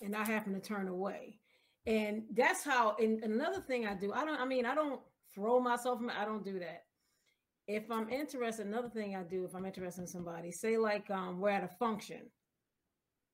and 0.02 0.16
I 0.16 0.24
happen 0.24 0.54
to 0.54 0.60
turn 0.60 0.88
away. 0.88 1.40
And 1.86 2.24
that's 2.34 2.64
how. 2.64 2.96
And 3.00 3.24
another 3.24 3.60
thing 3.60 3.86
I 3.86 3.96
do, 3.96 4.14
I 4.14 4.26
don't. 4.26 4.40
I 4.40 4.46
mean, 4.46 4.66
I 4.66 4.76
don't 4.76 5.02
throw 5.34 5.60
myself. 5.60 6.00
I 6.18 6.26
don't 6.26 6.44
do 6.44 6.60
that 6.60 6.84
if 7.68 7.90
I'm 7.90 8.10
interested, 8.10 8.66
another 8.66 8.90
thing 8.90 9.16
I 9.16 9.24
do 9.24 9.46
if 9.46 9.56
I'm 9.56 9.66
interested 9.66 10.02
in 10.02 10.08
somebody, 10.08 10.52
say 10.52 10.78
like 10.78 11.10
um, 11.10 11.40
we're 11.40 11.50
at 11.50 11.64
a 11.64 11.68
function. 11.68 12.22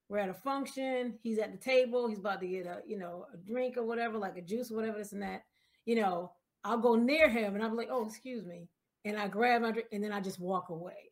We're 0.09 0.19
at 0.19 0.29
a 0.29 0.33
function, 0.33 1.15
he's 1.21 1.37
at 1.39 1.51
the 1.51 1.57
table, 1.57 2.07
he's 2.07 2.19
about 2.19 2.39
to 2.39 2.47
get 2.47 2.65
a, 2.65 2.79
you 2.87 2.97
know, 2.97 3.25
a 3.33 3.37
drink 3.37 3.75
or 3.75 3.83
whatever, 3.83 4.17
like 4.17 4.37
a 4.37 4.41
juice 4.41 4.71
or 4.71 4.75
whatever, 4.75 4.97
this 4.97 5.11
and 5.11 5.21
that. 5.21 5.43
You 5.85 5.95
know, 5.95 6.31
I'll 6.63 6.77
go 6.77 6.95
near 6.95 7.27
him 7.27 7.55
and 7.55 7.63
I'm 7.63 7.75
like, 7.75 7.89
oh, 7.91 8.05
excuse 8.05 8.45
me. 8.45 8.69
And 9.03 9.17
I 9.17 9.27
grab 9.27 9.63
my 9.63 9.71
drink 9.71 9.87
and 9.91 10.03
then 10.03 10.13
I 10.13 10.21
just 10.21 10.39
walk 10.39 10.69
away. 10.69 11.06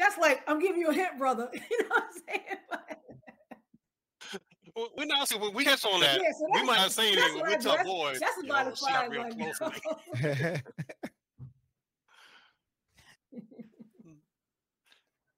That's 0.00 0.16
like, 0.16 0.40
I'm 0.48 0.58
giving 0.58 0.80
you 0.80 0.88
a 0.88 0.94
hint, 0.94 1.18
brother. 1.18 1.50
you 1.70 1.82
know 1.82 1.88
what 1.90 2.04
I'm 2.04 2.22
saying? 2.26 2.42
we're 4.96 5.04
not 5.04 5.28
saying 5.28 5.42
we 5.54 5.62
catch 5.62 5.84
on 5.84 6.00
that. 6.00 6.18
Yeah, 6.18 6.32
so 6.38 6.46
we 6.54 6.62
might 6.64 6.78
not 6.78 6.90
say 6.90 7.12
anything. 7.12 7.42
We 7.46 7.56
tell 7.58 7.84
boys. 7.84 8.18
That's 8.18 8.42
about 8.42 8.64
you 8.64 9.42
know, 9.42 9.50
a 9.50 9.70
five. 9.70 9.92
Like, 10.22 10.64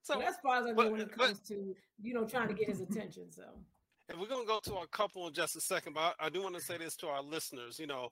So 0.05 0.19
that's 0.19 0.37
far 0.43 0.59
as 0.59 0.67
I 0.67 0.73
go 0.73 0.91
when 0.91 1.01
it 1.01 1.13
comes 1.13 1.39
but, 1.39 1.47
to 1.49 1.75
you 2.03 2.13
know 2.13 2.25
trying 2.25 2.49
to 2.49 2.55
get 2.55 2.69
his 2.69 2.81
attention. 2.81 3.31
So. 3.31 3.45
And 4.09 4.21
we're 4.21 4.27
gonna 4.27 4.45
go 4.45 4.59
to 4.65 4.75
our 4.75 4.87
couple 4.87 5.27
in 5.29 5.33
just 5.33 5.57
a 5.57 5.61
second, 5.61 5.95
but 5.95 6.17
I, 6.21 6.27
I 6.27 6.29
do 6.29 6.43
want 6.43 6.57
to 6.57 6.61
say 6.61 6.77
this 6.77 6.97
to 6.97 7.07
our 7.07 7.23
listeners. 7.23 7.79
You 7.79 7.87
know, 7.87 8.11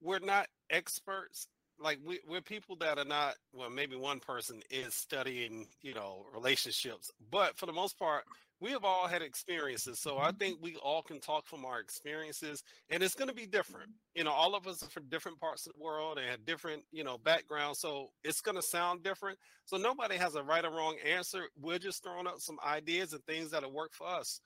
we're 0.00 0.20
not 0.20 0.46
experts. 0.70 1.48
Like 1.80 1.98
we, 2.04 2.20
we're 2.28 2.42
people 2.42 2.76
that 2.76 2.98
are 2.98 3.04
not. 3.04 3.36
Well, 3.52 3.70
maybe 3.70 3.96
one 3.96 4.20
person 4.20 4.62
is 4.70 4.94
studying, 4.94 5.66
you 5.82 5.94
know, 5.94 6.26
relationships, 6.34 7.10
but 7.30 7.56
for 7.58 7.66
the 7.66 7.72
most 7.72 7.98
part, 7.98 8.24
we 8.60 8.70
have 8.72 8.84
all 8.84 9.08
had 9.08 9.22
experiences. 9.22 9.98
So 9.98 10.18
I 10.18 10.28
mm-hmm. 10.28 10.36
think 10.36 10.58
we 10.60 10.76
all 10.76 11.02
can 11.02 11.18
talk 11.18 11.46
from 11.46 11.64
our 11.64 11.80
experiences 11.80 12.62
and 12.90 13.02
it's 13.02 13.14
going 13.14 13.28
to 13.28 13.34
be 13.34 13.46
different. 13.46 13.90
You 14.14 14.24
know, 14.24 14.32
all 14.32 14.54
of 14.54 14.66
us 14.66 14.82
are 14.82 14.90
from 14.90 15.08
different 15.08 15.40
parts 15.40 15.66
of 15.66 15.72
the 15.72 15.82
world 15.82 16.18
and 16.18 16.28
have 16.28 16.44
different, 16.44 16.82
you 16.92 17.02
know, 17.02 17.18
backgrounds. 17.18 17.80
So 17.80 18.08
it's 18.22 18.42
going 18.42 18.56
to 18.56 18.62
sound 18.62 19.02
different. 19.02 19.38
So 19.64 19.78
nobody 19.78 20.16
has 20.16 20.34
a 20.34 20.42
right 20.42 20.64
or 20.64 20.70
wrong 20.70 20.96
answer. 21.04 21.44
We're 21.58 21.78
just 21.78 22.04
throwing 22.04 22.26
out 22.26 22.42
some 22.42 22.58
ideas 22.66 23.14
and 23.14 23.24
things 23.24 23.50
that'll 23.50 23.72
work 23.72 23.92
for 23.92 24.06
us. 24.06 24.40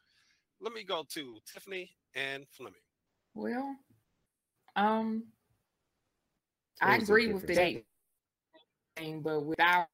Let 0.61 0.73
me 0.73 0.85
go 0.85 1.05
to 1.11 1.39
Tiffany 1.53 1.91
and 2.15 2.45
Fleming. 2.53 2.75
Well, 3.35 3.75
um, 4.77 5.25
I 6.81 6.97
agree 6.97 7.33
with 7.33 7.47
the 7.47 7.55
date 7.55 7.87
thing, 8.97 9.21
but 9.21 9.45
with 9.45 9.61
our 9.61 9.87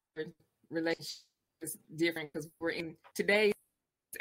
relationship, 0.69 1.23
it's 1.61 1.77
different 1.95 2.31
because 2.33 2.49
we're 2.59 2.71
in 2.71 2.95
today's 3.15 3.53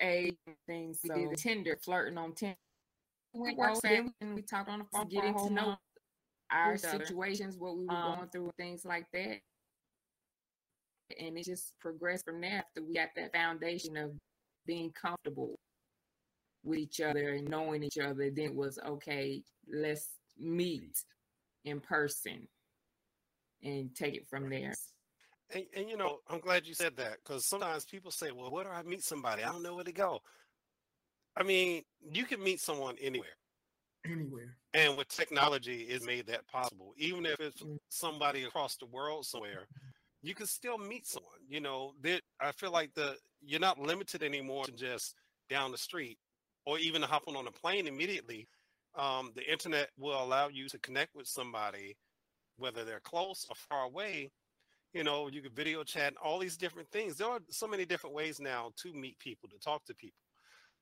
age 0.00 0.36
things. 0.66 1.00
So. 1.04 1.14
We 1.14 1.22
did 1.22 1.30
the 1.32 1.36
Tinder, 1.36 1.78
flirting 1.82 2.18
on 2.18 2.34
Tinder. 2.34 2.56
We 3.32 3.54
worked 3.54 3.84
and 3.84 4.12
we 4.34 4.42
talked 4.42 4.68
on 4.68 4.80
the 4.80 4.84
phone, 4.92 5.08
getting 5.08 5.34
to 5.34 5.50
know 5.50 5.76
our 6.50 6.76
situations, 6.76 7.56
what 7.56 7.76
we 7.76 7.86
were 7.86 7.92
um, 7.92 8.16
going 8.16 8.28
through, 8.28 8.50
things 8.56 8.84
like 8.84 9.06
that. 9.12 9.38
And 11.18 11.38
it 11.38 11.44
just 11.44 11.78
progressed 11.80 12.24
from 12.24 12.40
there 12.40 12.58
after 12.58 12.82
we 12.82 12.94
got 12.94 13.08
that 13.16 13.32
foundation 13.32 13.96
of 13.96 14.12
being 14.66 14.92
comfortable 14.92 15.58
with 16.64 16.78
each 16.78 17.00
other 17.00 17.34
and 17.34 17.48
knowing 17.48 17.82
each 17.82 17.98
other. 17.98 18.30
Then 18.30 18.46
it 18.46 18.54
was 18.54 18.78
okay, 18.84 19.42
let's 19.72 20.08
meet 20.38 21.04
in 21.64 21.80
person 21.80 22.48
and 23.62 23.94
take 23.94 24.14
it 24.14 24.28
from 24.28 24.48
there. 24.48 24.74
And, 25.54 25.64
and 25.76 25.88
you 25.88 25.96
know, 25.96 26.18
I'm 26.28 26.40
glad 26.40 26.66
you 26.66 26.74
said 26.74 26.96
that 26.96 27.18
because 27.24 27.46
sometimes 27.46 27.84
people 27.84 28.10
say, 28.10 28.30
well, 28.30 28.50
where 28.50 28.64
do 28.64 28.70
I 28.70 28.82
meet 28.82 29.02
somebody? 29.02 29.42
I 29.42 29.52
don't 29.52 29.62
know 29.62 29.74
where 29.74 29.84
to 29.84 29.92
go. 29.92 30.20
I 31.36 31.42
mean, 31.42 31.82
you 32.10 32.24
can 32.24 32.42
meet 32.42 32.60
someone 32.60 32.96
anywhere. 33.00 33.28
Anywhere. 34.04 34.56
And 34.72 34.96
with 34.96 35.08
technology, 35.08 35.82
it's 35.82 36.06
made 36.06 36.26
that 36.26 36.46
possible. 36.46 36.94
Even 36.96 37.26
if 37.26 37.38
it's 37.40 37.62
mm. 37.62 37.78
somebody 37.88 38.44
across 38.44 38.76
the 38.76 38.86
world 38.86 39.26
somewhere, 39.26 39.66
you 40.22 40.34
can 40.34 40.46
still 40.46 40.78
meet 40.78 41.06
someone. 41.06 41.32
You 41.48 41.60
know, 41.60 41.92
that 42.02 42.22
I 42.40 42.52
feel 42.52 42.72
like 42.72 42.94
the 42.94 43.16
you're 43.42 43.60
not 43.60 43.78
limited 43.78 44.22
anymore 44.22 44.64
to 44.64 44.72
just 44.72 45.14
down 45.48 45.72
the 45.72 45.78
street 45.78 46.18
or 46.66 46.78
even 46.78 47.02
hopping 47.02 47.36
on 47.36 47.46
a 47.46 47.52
plane 47.52 47.86
immediately. 47.86 48.48
Um, 48.98 49.30
the 49.34 49.50
internet 49.50 49.90
will 49.98 50.22
allow 50.22 50.48
you 50.48 50.68
to 50.68 50.78
connect 50.80 51.14
with 51.14 51.26
somebody, 51.26 51.96
whether 52.56 52.84
they're 52.84 53.00
close 53.00 53.46
or 53.48 53.54
far 53.68 53.84
away, 53.84 54.30
you 54.92 55.04
know 55.04 55.28
you 55.28 55.42
can 55.42 55.52
video 55.52 55.84
chat 55.84 56.08
and 56.08 56.16
all 56.18 56.38
these 56.38 56.56
different 56.56 56.90
things. 56.90 57.16
There 57.16 57.28
are 57.28 57.40
so 57.48 57.66
many 57.66 57.84
different 57.84 58.14
ways 58.14 58.40
now 58.40 58.72
to 58.82 58.92
meet 58.92 59.18
people 59.18 59.48
to 59.48 59.58
talk 59.58 59.84
to 59.86 59.94
people. 59.94 60.16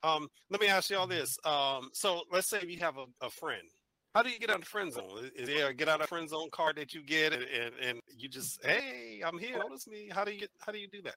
Um, 0.03 0.29
let 0.51 0.61
me 0.61 0.69
ask 0.69 0.91
you 0.91 0.97
all 0.97 1.09
mm-hmm. 1.09 1.19
this 1.19 1.37
um, 1.45 1.91
so 1.93 2.23
let's 2.33 2.49
say 2.49 2.61
you 2.67 2.79
have 2.79 2.97
a, 2.97 3.05
a, 3.21 3.31
friend. 3.31 3.69
How 4.15 4.23
do 4.23 4.31
you 4.31 4.39
get 4.39 4.51
out 4.51 4.61
of 4.61 4.69
friend 4.69 4.93
zone? 4.93 5.31
Is 5.35 5.49
there 5.49 5.69
a 5.69 5.75
get 5.75 5.89
out 5.89 6.01
of 6.01 6.09
friend 6.09 6.29
zone 6.29 6.49
card 6.53 6.77
that 6.77 6.95
you 6.95 7.03
get 7.05 7.33
and, 7.33 7.43
and, 7.43 7.75
and 7.83 8.01
you 8.17 8.29
just 8.29 8.65
hey 8.65 9.21
i'm 9.25 9.39
here 9.39 9.59
notice 9.59 9.87
me. 9.87 10.09
How 10.13 10.25
do 10.25 10.33
you 10.33 10.41
get 10.41 10.51
how 10.61 10.73
do 10.73 10.79
you 10.79 10.89
do 10.89 11.03
that? 11.03 11.17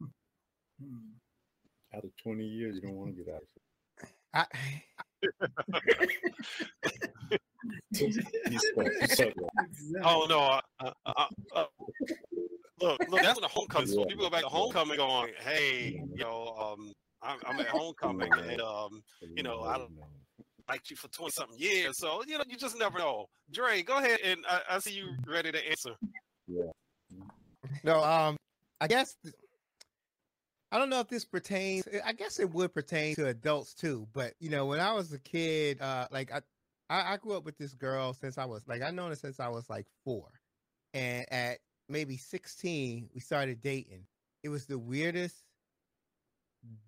After 1.94 2.08
20 2.24 2.44
years 2.44 2.74
you 2.76 2.80
don't 2.80 2.94
want 2.96 3.16
to 3.16 3.22
get 3.22 3.32
out 3.32 3.42
of 3.42 3.48
it. 3.54 3.62
I, 4.34 4.46
oh 10.04 10.26
no! 10.28 10.60
Uh, 10.80 10.90
uh, 11.06 11.26
uh, 11.54 11.64
look, 12.80 12.98
look, 13.08 13.22
that's 13.22 13.36
when 13.36 13.42
the 13.42 13.48
homecoming. 13.48 13.88
So 13.88 14.04
people 14.04 14.24
go 14.24 14.30
back 14.30 14.42
to 14.42 14.48
homecoming, 14.48 14.96
going, 14.96 15.32
"Hey, 15.40 16.02
you 16.14 16.22
know, 16.22 16.54
um, 16.58 16.92
I'm, 17.22 17.38
I'm 17.46 17.60
at 17.60 17.68
homecoming, 17.68 18.30
and 18.32 18.60
um, 18.60 19.02
you 19.34 19.42
know, 19.42 19.62
I 19.62 19.78
don't." 19.78 19.92
liked 20.68 20.90
you 20.90 20.96
for 20.96 21.08
20 21.08 21.30
something 21.30 21.58
years. 21.58 21.98
So, 21.98 22.22
you 22.26 22.38
know, 22.38 22.44
you 22.48 22.56
just 22.56 22.78
never 22.78 22.98
know. 22.98 23.26
Dre, 23.50 23.82
go 23.82 23.98
ahead 23.98 24.20
and 24.24 24.40
I, 24.48 24.60
I 24.70 24.78
see 24.78 24.94
you 24.94 25.10
ready 25.26 25.52
to 25.52 25.68
answer. 25.68 25.90
Yeah. 26.48 26.70
No, 27.82 28.02
um, 28.02 28.38
I 28.80 28.88
guess 28.88 29.14
I 30.74 30.78
don't 30.78 30.90
know 30.90 30.98
if 30.98 31.06
this 31.06 31.24
pertains. 31.24 31.84
I 32.04 32.12
guess 32.12 32.40
it 32.40 32.52
would 32.52 32.74
pertain 32.74 33.14
to 33.14 33.28
adults 33.28 33.74
too. 33.74 34.08
But 34.12 34.34
you 34.40 34.50
know, 34.50 34.66
when 34.66 34.80
I 34.80 34.92
was 34.92 35.12
a 35.12 35.20
kid, 35.20 35.80
uh, 35.80 36.08
like 36.10 36.32
I, 36.32 36.40
I, 36.90 37.12
I 37.12 37.16
grew 37.16 37.36
up 37.36 37.44
with 37.44 37.56
this 37.56 37.74
girl 37.74 38.12
since 38.12 38.38
I 38.38 38.44
was 38.44 38.66
like 38.66 38.82
I 38.82 38.90
known 38.90 39.10
her 39.10 39.16
since 39.16 39.38
I 39.38 39.48
was 39.50 39.70
like 39.70 39.86
four, 40.04 40.28
and 40.92 41.32
at 41.32 41.58
maybe 41.88 42.16
sixteen 42.16 43.08
we 43.14 43.20
started 43.20 43.62
dating. 43.62 44.06
It 44.42 44.48
was 44.48 44.66
the 44.66 44.76
weirdest 44.76 45.36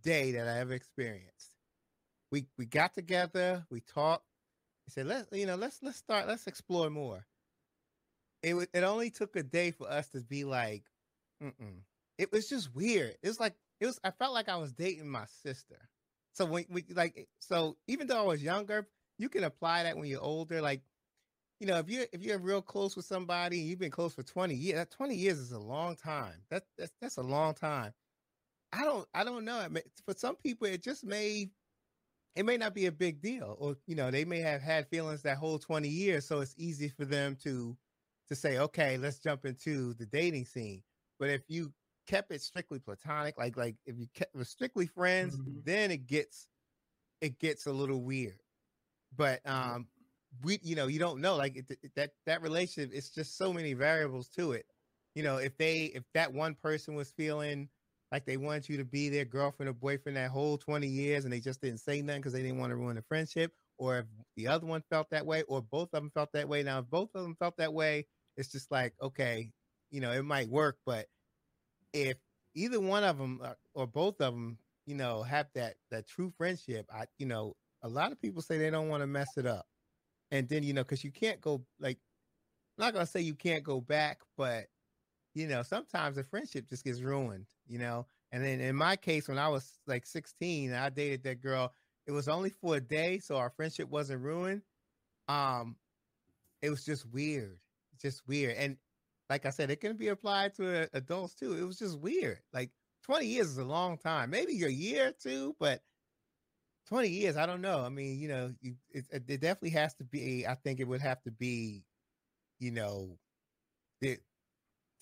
day 0.02 0.32
that 0.32 0.48
I 0.48 0.58
ever 0.58 0.72
experienced. 0.72 1.52
We 2.32 2.46
we 2.58 2.66
got 2.66 2.92
together, 2.92 3.64
we 3.70 3.82
talked. 3.82 4.24
I 4.88 4.90
said, 4.90 5.06
let's 5.06 5.30
you 5.30 5.46
know, 5.46 5.54
let's 5.54 5.78
let's 5.80 5.98
start, 5.98 6.26
let's 6.26 6.48
explore 6.48 6.90
more. 6.90 7.24
It 8.42 8.54
was 8.54 8.66
it 8.74 8.82
only 8.82 9.10
took 9.10 9.36
a 9.36 9.44
day 9.44 9.70
for 9.70 9.88
us 9.88 10.08
to 10.08 10.22
be 10.22 10.42
like, 10.42 10.82
Mm-mm. 11.40 11.82
it 12.18 12.32
was 12.32 12.48
just 12.48 12.74
weird. 12.74 13.14
It 13.22 13.28
was 13.28 13.38
like 13.38 13.54
it 13.80 13.86
was. 13.86 14.00
I 14.04 14.10
felt 14.10 14.34
like 14.34 14.48
I 14.48 14.56
was 14.56 14.72
dating 14.72 15.08
my 15.08 15.26
sister. 15.26 15.88
So 16.32 16.44
when 16.46 16.66
we 16.68 16.84
like, 16.90 17.14
eh, 17.16 17.24
so 17.40 17.78
even 17.86 18.06
though 18.06 18.20
I 18.20 18.26
was 18.26 18.42
younger, 18.42 18.88
you 19.18 19.28
can 19.28 19.44
apply 19.44 19.84
that 19.84 19.96
when 19.96 20.08
you're 20.08 20.20
older. 20.20 20.60
Like, 20.60 20.82
you 21.60 21.66
know, 21.66 21.78
if 21.78 21.88
you're 21.88 22.06
if 22.12 22.22
you're 22.22 22.38
real 22.38 22.62
close 22.62 22.96
with 22.96 23.06
somebody 23.06 23.60
and 23.60 23.68
you've 23.68 23.78
been 23.78 23.90
close 23.90 24.14
for 24.14 24.22
20 24.22 24.54
years, 24.54 24.76
that 24.76 24.90
20 24.90 25.14
years 25.14 25.38
is 25.38 25.52
a 25.52 25.58
long 25.58 25.96
time. 25.96 26.44
That 26.50 26.64
that's 26.78 26.92
that's 27.00 27.16
a 27.16 27.22
long 27.22 27.54
time. 27.54 27.94
I 28.72 28.84
don't 28.84 29.08
I 29.14 29.24
don't 29.24 29.44
know. 29.44 29.66
For 30.06 30.14
some 30.14 30.36
people, 30.36 30.66
it 30.68 30.82
just 30.82 31.04
may 31.04 31.50
it 32.34 32.44
may 32.44 32.58
not 32.58 32.74
be 32.74 32.86
a 32.86 32.92
big 32.92 33.20
deal, 33.20 33.56
or 33.58 33.76
you 33.86 33.94
know, 33.96 34.10
they 34.10 34.24
may 34.24 34.40
have 34.40 34.60
had 34.62 34.88
feelings 34.88 35.22
that 35.22 35.38
whole 35.38 35.58
20 35.58 35.88
years, 35.88 36.26
so 36.26 36.40
it's 36.40 36.54
easy 36.58 36.88
for 36.88 37.04
them 37.06 37.36
to 37.44 37.78
to 38.28 38.36
say, 38.36 38.58
okay, 38.58 38.98
let's 38.98 39.18
jump 39.20 39.46
into 39.46 39.94
the 39.94 40.06
dating 40.06 40.44
scene. 40.44 40.82
But 41.18 41.30
if 41.30 41.42
you 41.48 41.72
kept 42.06 42.30
it 42.32 42.42
strictly 42.42 42.78
platonic, 42.78 43.38
like 43.38 43.56
like 43.56 43.76
if 43.86 43.98
you 43.98 44.06
kept 44.14 44.34
was 44.34 44.48
strictly 44.48 44.86
friends, 44.86 45.36
mm-hmm. 45.36 45.60
then 45.64 45.90
it 45.90 46.06
gets 46.06 46.48
it 47.20 47.38
gets 47.38 47.66
a 47.66 47.72
little 47.72 48.02
weird. 48.02 48.40
But 49.16 49.40
um 49.44 49.86
we 50.42 50.58
you 50.62 50.76
know, 50.76 50.86
you 50.86 50.98
don't 50.98 51.20
know 51.20 51.36
like 51.36 51.56
it, 51.56 51.94
that 51.96 52.12
that 52.26 52.42
relationship 52.42 52.90
it's 52.94 53.10
just 53.10 53.36
so 53.36 53.52
many 53.52 53.74
variables 53.74 54.28
to 54.30 54.52
it. 54.52 54.66
You 55.14 55.22
know, 55.22 55.38
if 55.38 55.56
they 55.56 55.84
if 55.94 56.04
that 56.14 56.32
one 56.32 56.54
person 56.54 56.94
was 56.94 57.10
feeling 57.10 57.68
like 58.12 58.24
they 58.24 58.36
wanted 58.36 58.68
you 58.68 58.76
to 58.78 58.84
be 58.84 59.08
their 59.08 59.24
girlfriend 59.24 59.68
or 59.68 59.72
boyfriend 59.72 60.16
that 60.16 60.30
whole 60.30 60.58
20 60.58 60.86
years 60.86 61.24
and 61.24 61.32
they 61.32 61.40
just 61.40 61.60
didn't 61.60 61.80
say 61.80 62.02
nothing 62.02 62.20
because 62.20 62.32
they 62.32 62.42
didn't 62.42 62.58
want 62.58 62.70
to 62.70 62.76
ruin 62.76 62.96
the 62.96 63.02
friendship 63.02 63.52
or 63.78 63.98
if 63.98 64.04
the 64.36 64.46
other 64.46 64.66
one 64.66 64.82
felt 64.90 65.10
that 65.10 65.26
way 65.26 65.42
or 65.42 65.60
both 65.60 65.88
of 65.92 66.02
them 66.02 66.10
felt 66.14 66.32
that 66.32 66.48
way 66.48 66.62
now 66.62 66.78
if 66.78 66.88
both 66.88 67.10
of 67.14 67.22
them 67.22 67.36
felt 67.38 67.56
that 67.56 67.72
way 67.72 68.06
it's 68.36 68.50
just 68.50 68.70
like 68.70 68.94
okay 69.02 69.50
you 69.90 70.00
know 70.00 70.12
it 70.12 70.24
might 70.24 70.48
work 70.48 70.76
but 70.86 71.06
if 71.92 72.16
either 72.54 72.80
one 72.80 73.04
of 73.04 73.18
them 73.18 73.40
uh, 73.42 73.54
or 73.74 73.86
both 73.86 74.20
of 74.20 74.34
them, 74.34 74.58
you 74.86 74.94
know, 74.94 75.22
have 75.22 75.48
that 75.54 75.76
that 75.90 76.06
true 76.06 76.32
friendship, 76.36 76.86
I, 76.92 77.06
you 77.18 77.26
know, 77.26 77.56
a 77.82 77.88
lot 77.88 78.12
of 78.12 78.20
people 78.20 78.42
say 78.42 78.58
they 78.58 78.70
don't 78.70 78.88
want 78.88 79.02
to 79.02 79.06
mess 79.06 79.36
it 79.36 79.46
up, 79.46 79.66
and 80.30 80.48
then 80.48 80.62
you 80.62 80.72
know, 80.72 80.82
because 80.82 81.04
you 81.04 81.10
can't 81.10 81.40
go 81.40 81.64
like, 81.80 81.98
I'm 82.78 82.84
not 82.86 82.94
gonna 82.94 83.06
say 83.06 83.20
you 83.20 83.34
can't 83.34 83.64
go 83.64 83.80
back, 83.80 84.20
but 84.36 84.66
you 85.34 85.46
know, 85.46 85.62
sometimes 85.62 86.16
the 86.16 86.24
friendship 86.24 86.68
just 86.68 86.84
gets 86.84 87.00
ruined, 87.00 87.46
you 87.66 87.78
know. 87.78 88.06
And 88.32 88.44
then 88.44 88.60
in 88.60 88.74
my 88.74 88.96
case, 88.96 89.28
when 89.28 89.38
I 89.38 89.48
was 89.48 89.78
like 89.86 90.06
16, 90.06 90.72
I 90.72 90.90
dated 90.90 91.22
that 91.24 91.40
girl. 91.42 91.72
It 92.06 92.12
was 92.12 92.28
only 92.28 92.50
for 92.50 92.76
a 92.76 92.80
day, 92.80 93.18
so 93.18 93.36
our 93.36 93.50
friendship 93.50 93.88
wasn't 93.88 94.22
ruined. 94.22 94.62
Um, 95.28 95.76
it 96.62 96.70
was 96.70 96.84
just 96.84 97.06
weird, 97.06 97.58
just 98.00 98.26
weird. 98.26 98.56
And 98.56 98.76
like 99.28 99.46
I 99.46 99.50
said, 99.50 99.70
it 99.70 99.80
can 99.80 99.96
be 99.96 100.08
applied 100.08 100.54
to 100.54 100.84
uh, 100.84 100.86
adults 100.94 101.34
too. 101.34 101.54
It 101.54 101.64
was 101.64 101.78
just 101.78 101.98
weird. 101.98 102.38
Like 102.52 102.70
20 103.04 103.26
years 103.26 103.48
is 103.48 103.58
a 103.58 103.64
long 103.64 103.98
time. 103.98 104.30
Maybe 104.30 104.62
a 104.64 104.68
year 104.68 105.08
or 105.08 105.12
two, 105.12 105.56
but 105.58 105.80
20 106.88 107.08
years, 107.08 107.36
I 107.36 107.46
don't 107.46 107.60
know. 107.60 107.80
I 107.80 107.88
mean, 107.88 108.18
you 108.18 108.28
know, 108.28 108.52
you, 108.60 108.74
it, 108.90 109.06
it 109.10 109.40
definitely 109.40 109.70
has 109.70 109.94
to 109.94 110.04
be, 110.04 110.46
I 110.46 110.54
think 110.54 110.80
it 110.80 110.86
would 110.86 111.00
have 111.00 111.22
to 111.22 111.30
be, 111.30 111.82
you 112.60 112.70
know, 112.70 113.18
it, 114.00 114.20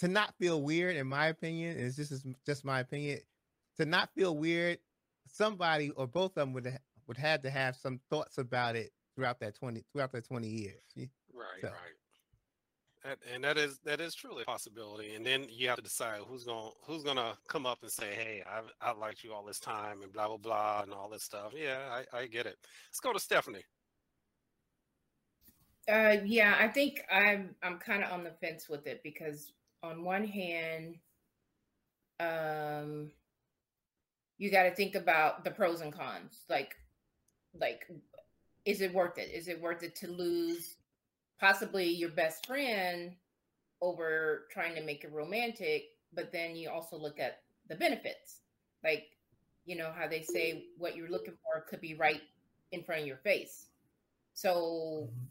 to 0.01 0.09
not 0.09 0.35
feel 0.39 0.63
weird, 0.63 0.97
in 0.97 1.07
my 1.07 1.27
opinion, 1.27 1.77
and 1.77 1.87
it's 1.87 1.97
just 1.97 2.27
just 2.45 2.65
my 2.65 2.81
opinion. 2.81 3.21
To 3.79 3.85
not 3.85 4.11
feel 4.15 4.37
weird, 4.37 4.79
somebody 5.29 5.91
or 5.91 6.07
both 6.07 6.33
of 6.33 6.35
them 6.37 6.53
would 6.53 6.67
have, 6.67 6.81
would 7.07 7.17
have 7.17 7.43
to 7.43 7.51
have 7.51 7.77
some 7.77 8.01
thoughts 8.11 8.39
about 8.39 8.77
it 8.77 8.91
throughout 9.15 9.41
that 9.41 9.55
twenty 9.57 9.85
throughout 9.93 10.13
that 10.13 10.27
twenty 10.27 10.49
years. 10.49 10.83
Right, 10.97 11.61
so. 11.61 11.69
right. 11.69 11.95
That, 13.05 13.19
and 13.35 13.45
that 13.45 13.59
is 13.59 13.79
that 13.85 14.01
is 14.01 14.15
truly 14.15 14.43
a 14.43 14.47
possibility. 14.47 15.15
And 15.15 15.27
then 15.27 15.47
you 15.51 15.69
have 15.69 15.77
to 15.77 15.83
decide 15.83 16.21
who's 16.27 16.45
going 16.45 16.73
who's 16.87 17.05
going 17.05 17.17
to 17.17 17.37
come 17.49 17.67
up 17.67 17.79
and 17.83 17.91
say, 17.91 18.15
"Hey, 18.15 18.43
I've 18.51 18.73
I 18.81 18.99
liked 18.99 19.23
you 19.23 19.35
all 19.35 19.45
this 19.45 19.61
time," 19.61 20.01
and 20.03 20.11
blah 20.11 20.29
blah 20.29 20.39
blah, 20.39 20.83
and 20.83 20.93
all 20.93 21.11
this 21.11 21.23
stuff. 21.23 21.53
Yeah, 21.55 21.79
I, 21.91 22.19
I 22.19 22.27
get 22.27 22.47
it. 22.47 22.57
Let's 22.89 23.01
go 23.01 23.13
to 23.13 23.21
Stephanie. 23.21 23.65
Uh, 25.87 26.17
yeah, 26.25 26.57
I 26.59 26.69
think 26.69 27.03
I'm 27.13 27.55
I'm 27.63 27.79
kind 27.79 28.03
of 28.03 28.11
on 28.11 28.25
the 28.25 28.33
fence 28.41 28.71
with 28.71 28.87
it 28.87 29.03
because 29.05 29.53
on 29.83 30.03
one 30.03 30.27
hand, 30.27 30.97
um, 32.21 33.11
you 34.39 34.51
got 34.51 34.63
to 34.63 34.75
think 34.75 34.95
about 34.95 35.45
the 35.45 35.51
pros 35.51 35.83
and 35.83 35.93
cons. 35.93 36.45
Like, 36.49 36.75
like, 37.61 37.87
is 38.65 38.81
it 38.81 38.95
worth 38.95 39.19
it? 39.19 39.31
Is 39.31 39.49
it 39.49 39.61
worth 39.61 39.83
it 39.83 39.95
to 39.97 40.09
lose 40.09 40.77
possibly 41.45 41.87
your 41.87 42.09
best 42.09 42.47
friend 42.47 43.13
over 43.83 44.47
trying 44.51 44.75
to 44.75 44.83
make 44.83 45.05
it 45.05 45.13
romantic, 45.13 45.89
but 46.15 46.33
then 46.33 46.57
you 46.57 46.71
also 46.71 46.97
look 46.97 47.21
at 47.21 47.43
the 47.69 47.75
benefits. 47.75 48.41
Like, 48.83 49.09
you 49.67 49.77
know, 49.77 49.93
how 49.95 50.09
they 50.09 50.23
say 50.23 50.65
what 50.79 50.97
you're 50.97 51.11
looking 51.11 51.35
for 51.35 51.61
could 51.69 51.83
be 51.83 51.95
right 51.95 52.23
in 52.73 52.83
front 52.83 53.03
of 53.03 53.07
your 53.07 53.19
face. 53.19 53.67
So 54.33 55.11
mm-hmm. 55.11 55.25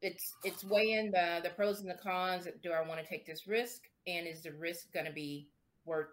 it's 0.00 0.32
it's 0.44 0.64
weighing 0.64 1.10
the 1.10 1.40
the 1.42 1.50
pros 1.50 1.80
and 1.80 1.90
the 1.90 1.94
cons. 1.94 2.48
Do 2.62 2.72
I 2.72 2.80
want 2.88 2.98
to 3.00 3.06
take 3.06 3.26
this 3.26 3.46
risk? 3.46 3.82
And 4.06 4.26
is 4.26 4.42
the 4.42 4.52
risk 4.52 4.90
going 4.94 5.06
to 5.06 5.12
be 5.12 5.50
worth 5.84 6.08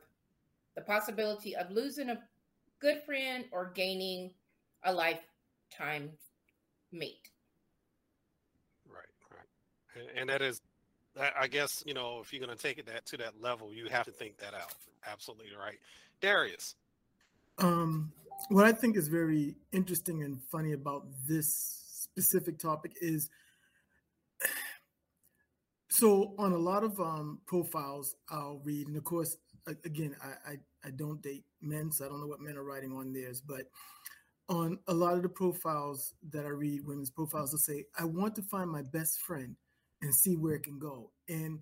the 0.76 0.82
possibility 0.82 1.56
of 1.56 1.72
losing 1.72 2.10
a 2.10 2.20
good 2.82 3.02
friend 3.06 3.46
or 3.54 3.72
gaining 3.74 4.32
a 4.84 4.92
lifetime 4.92 6.10
mate? 6.92 7.30
And 10.16 10.30
that 10.30 10.42
is 10.42 10.62
I 11.40 11.48
guess 11.48 11.84
you 11.86 11.94
know 11.94 12.20
if 12.22 12.32
you're 12.32 12.46
going 12.46 12.56
to 12.56 12.62
take 12.62 12.78
it 12.78 12.86
that 12.88 13.06
to 13.08 13.18
that 13.18 13.42
level, 13.42 13.74
you 13.74 13.88
have 13.88 14.06
to 14.06 14.12
think 14.12 14.38
that 14.38 14.54
out. 14.54 14.74
Absolutely 15.06 15.48
right, 15.60 15.78
Darius. 16.22 16.76
Um, 17.60 18.12
what 18.50 18.66
I 18.66 18.72
think 18.72 18.98
is 18.98 19.08
very 19.08 19.56
interesting 19.72 20.24
and 20.24 20.42
funny 20.44 20.74
about 20.74 21.08
this 21.28 21.82
specific 22.04 22.60
topic 22.60 22.94
is 23.02 23.30
so 25.90 26.36
on 26.38 26.52
a 26.52 26.58
lot 26.58 26.84
of 26.84 27.00
um, 27.00 27.40
profiles 27.48 28.16
I'll 28.30 28.62
read, 28.64 28.88
and 28.88 28.98
of 28.98 29.04
course, 29.04 29.38
again, 29.86 30.16
I, 30.24 30.52
I 30.52 30.58
I 30.86 30.92
don't 30.92 31.22
date 31.22 31.46
men, 31.62 31.92
so 31.92 32.06
I 32.06 32.10
don't 32.10 32.22
know 32.22 32.28
what 32.28 32.42
men 32.42 32.58
are 32.58 32.64
writing 32.64 32.96
on 32.96 33.12
theirs, 33.12 33.42
but 33.42 33.64
on 34.50 34.80
a 34.88 34.94
lot 34.94 35.16
of 35.16 35.24
the 35.24 35.30
profiles 35.30 36.14
that 36.32 36.46
I 36.46 36.50
read, 36.50 36.86
women's 36.86 37.10
profiles, 37.10 37.52
they'll 37.52 37.60
say, 37.60 37.86
"I 37.98 38.06
want 38.06 38.36
to 38.36 38.44
find 38.44 38.70
my 38.70 38.84
best 38.84 39.20
friend." 39.22 39.56
And 40.02 40.14
see 40.14 40.36
where 40.36 40.56
it 40.56 40.64
can 40.64 40.80
go. 40.80 41.12
And 41.28 41.60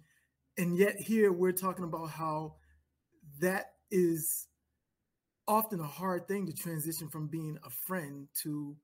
and 0.58 0.78
yet 0.78 0.96
here 0.98 1.32
we're 1.32 1.52
talking 1.52 1.84
about 1.84 2.10
how 2.10 2.56
that 3.40 3.72
is 3.92 4.48
often 5.48 5.80
a 5.80 5.88
hard 5.88 6.28
thing 6.28 6.46
to 6.48 6.54
transition 6.54 7.10
from 7.10 7.28
being 7.28 7.58
a 7.66 7.70
friend 7.70 8.28
to 8.44 8.76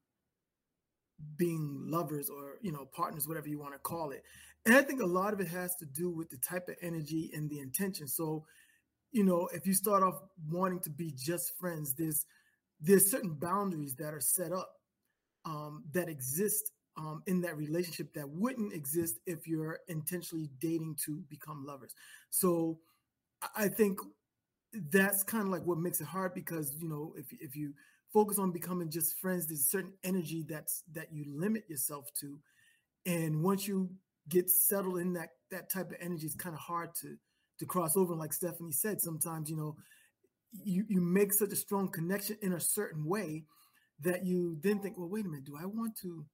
being 1.38 1.84
lovers 1.88 2.30
or 2.30 2.56
you 2.62 2.72
know 2.72 2.88
partners 2.94 3.28
whatever 3.28 3.48
you 3.48 3.60
want 3.60 3.74
to 3.74 3.80
call 3.80 4.12
it 4.12 4.24
and 4.66 4.76
i 4.76 4.82
think 4.82 5.02
a 5.02 5.06
lot 5.06 5.34
of 5.34 5.40
it 5.40 5.48
has 5.48 5.76
to 5.76 5.86
do 5.86 6.10
with 6.10 6.30
the 6.30 6.38
type 6.38 6.68
of 6.68 6.76
energy 6.82 7.30
and 7.34 7.50
the 7.50 7.60
intention 7.60 8.08
so 8.08 8.44
you 9.12 9.24
know 9.24 9.48
if 9.54 9.68
you 9.68 9.74
start 9.74 10.02
off 10.02 10.20
wanting 10.50 10.80
to 10.80 10.90
be 10.90 11.14
just 11.16 11.58
friends 11.60 11.94
there's 11.94 12.26
there's 12.80 13.10
certain 13.10 13.34
boundaries 13.34 13.96
that 13.96 14.14
are 14.14 14.20
set 14.20 14.52
up 14.52 14.72
um, 15.46 15.84
that 15.94 16.10
exist 16.10 16.72
um, 17.02 17.24
in 17.26 17.42
that 17.42 17.58
relationship 17.58 18.14
that 18.14 18.30
wouldn't 18.30 18.74
exist 18.74 19.20
if 19.26 19.48
you're 19.48 19.80
intentionally 19.88 20.50
dating 20.60 20.96
to 21.06 21.24
become 21.30 21.66
lovers. 21.66 21.96
So 22.30 22.78
I 23.56 23.68
think 23.70 24.00
that's 24.92 25.24
kind 25.24 25.44
of 25.44 25.50
like 25.50 25.66
what 25.66 25.80
makes 25.80 26.00
it 26.00 26.08
hard 26.08 26.34
because 26.34 26.76
you 26.80 26.88
know 26.88 27.14
if 27.18 27.26
if 27.42 27.56
you 27.56 27.74
focus 28.14 28.38
on 28.38 28.52
becoming 28.52 28.90
just 28.90 29.20
friends, 29.20 29.48
there's 29.48 29.62
a 29.62 29.64
certain 29.64 29.94
energy 30.04 30.46
that's 30.48 30.84
that 30.94 31.12
you 31.12 31.26
limit 31.28 31.64
yourself 31.68 32.12
to, 32.20 32.38
and 33.06 33.44
once 33.44 33.68
you 33.68 33.90
get 34.30 34.50
settled 34.50 35.00
in 35.00 35.14
that 35.14 35.30
that 35.50 35.70
type 35.70 35.90
of 35.90 35.98
energy, 36.00 36.26
it's 36.26 36.36
kind 36.36 36.54
of 36.54 36.62
hard 36.62 36.94
to 37.02 37.18
to 37.60 37.66
cross 37.66 37.98
over. 37.98 38.14
Like 38.14 38.34
Stephanie 38.34 38.72
said, 38.72 39.02
sometimes 39.02 39.50
you 39.50 39.58
know 39.58 39.76
you 40.64 40.86
you 40.88 41.02
make 41.02 41.34
such 41.34 41.52
a 41.52 41.56
strong 41.56 41.90
connection 41.90 42.38
in 42.42 42.54
a 42.54 42.60
certain 42.60 43.06
way 43.06 43.44
that 44.02 44.26
you 44.26 44.58
then 44.62 44.80
think, 44.80 44.98
well, 44.98 45.10
wait 45.10 45.26
a 45.26 45.30
minute, 45.30 45.46
do 45.46 45.58
I 45.60 45.66
want 45.66 45.98
to 46.02 46.26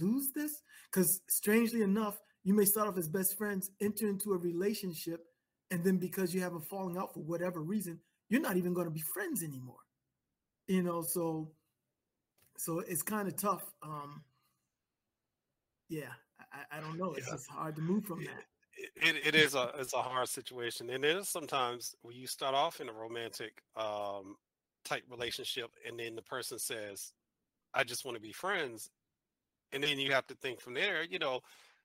lose 0.00 0.30
this? 0.34 0.62
Because 0.90 1.20
strangely 1.28 1.82
enough, 1.82 2.20
you 2.44 2.54
may 2.54 2.64
start 2.64 2.88
off 2.88 2.98
as 2.98 3.08
best 3.08 3.36
friends, 3.38 3.70
enter 3.80 4.08
into 4.08 4.32
a 4.32 4.36
relationship, 4.38 5.24
and 5.70 5.84
then 5.84 5.96
because 5.96 6.34
you 6.34 6.40
have 6.40 6.54
a 6.54 6.60
falling 6.60 6.98
out 6.98 7.14
for 7.14 7.20
whatever 7.20 7.60
reason, 7.60 7.98
you're 8.28 8.40
not 8.40 8.56
even 8.56 8.74
going 8.74 8.86
to 8.86 8.92
be 8.92 9.00
friends 9.00 9.42
anymore. 9.42 9.76
You 10.66 10.82
know, 10.82 11.02
so 11.02 11.52
so 12.56 12.80
it's 12.80 13.02
kind 13.02 13.28
of 13.28 13.36
tough. 13.36 13.64
Um, 13.82 14.22
yeah, 15.88 16.12
I, 16.52 16.78
I 16.78 16.80
don't 16.80 16.98
know. 16.98 17.12
It's 17.12 17.26
yeah. 17.26 17.34
just 17.34 17.50
hard 17.50 17.76
to 17.76 17.82
move 17.82 18.04
from 18.04 18.24
that. 18.24 18.44
It, 18.96 19.26
it 19.26 19.34
is 19.34 19.54
a 19.54 19.72
it's 19.78 19.94
a 19.94 20.02
hard 20.02 20.28
situation, 20.28 20.90
and 20.90 21.04
it 21.04 21.16
is 21.16 21.28
sometimes 21.28 21.94
when 22.02 22.16
you 22.16 22.26
start 22.26 22.54
off 22.54 22.80
in 22.80 22.88
a 22.88 22.92
romantic 22.92 23.62
um, 23.76 24.36
type 24.84 25.04
relationship, 25.10 25.70
and 25.86 25.98
then 25.98 26.14
the 26.14 26.22
person 26.22 26.58
says, 26.58 27.12
"I 27.74 27.84
just 27.84 28.04
want 28.04 28.16
to 28.16 28.22
be 28.22 28.32
friends," 28.32 28.90
and 29.72 29.82
then 29.82 29.98
you 29.98 30.12
have 30.12 30.26
to 30.28 30.34
think 30.34 30.60
from 30.60 30.74
there. 30.74 31.04
You 31.04 31.18
know, 31.18 31.40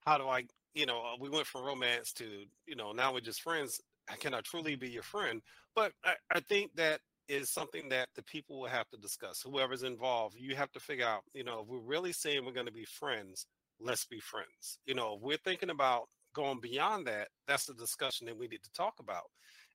how 0.05 0.17
do 0.17 0.27
I? 0.27 0.45
You 0.73 0.85
know, 0.85 0.99
uh, 0.99 1.17
we 1.19 1.29
went 1.29 1.47
from 1.47 1.63
romance 1.65 2.13
to 2.13 2.25
you 2.65 2.75
know 2.75 2.91
now 2.91 3.13
we're 3.13 3.21
just 3.21 3.41
friends. 3.41 3.79
Can 4.19 4.33
I 4.33 4.41
truly 4.41 4.75
be 4.75 4.89
your 4.89 5.03
friend? 5.03 5.41
But 5.75 5.91
I, 6.03 6.13
I 6.31 6.39
think 6.39 6.71
that 6.75 7.01
is 7.27 7.49
something 7.49 7.89
that 7.89 8.07
the 8.15 8.23
people 8.23 8.61
will 8.61 8.69
have 8.69 8.87
to 8.89 8.97
discuss. 8.97 9.41
Whoever's 9.41 9.83
involved, 9.83 10.35
you 10.39 10.55
have 10.55 10.71
to 10.71 10.79
figure 10.79 11.05
out. 11.05 11.23
You 11.33 11.43
know, 11.43 11.61
if 11.61 11.67
we're 11.67 11.79
really 11.79 12.13
saying 12.13 12.45
we're 12.45 12.53
going 12.53 12.67
to 12.67 12.71
be 12.71 12.85
friends, 12.85 13.47
let's 13.79 14.05
be 14.05 14.19
friends. 14.19 14.79
You 14.85 14.95
know, 14.95 15.15
if 15.15 15.21
we're 15.21 15.37
thinking 15.37 15.69
about 15.69 16.07
going 16.33 16.59
beyond 16.61 17.07
that, 17.07 17.27
that's 17.47 17.65
the 17.65 17.73
discussion 17.73 18.27
that 18.27 18.37
we 18.37 18.47
need 18.47 18.63
to 18.63 18.71
talk 18.71 18.93
about. 18.99 19.23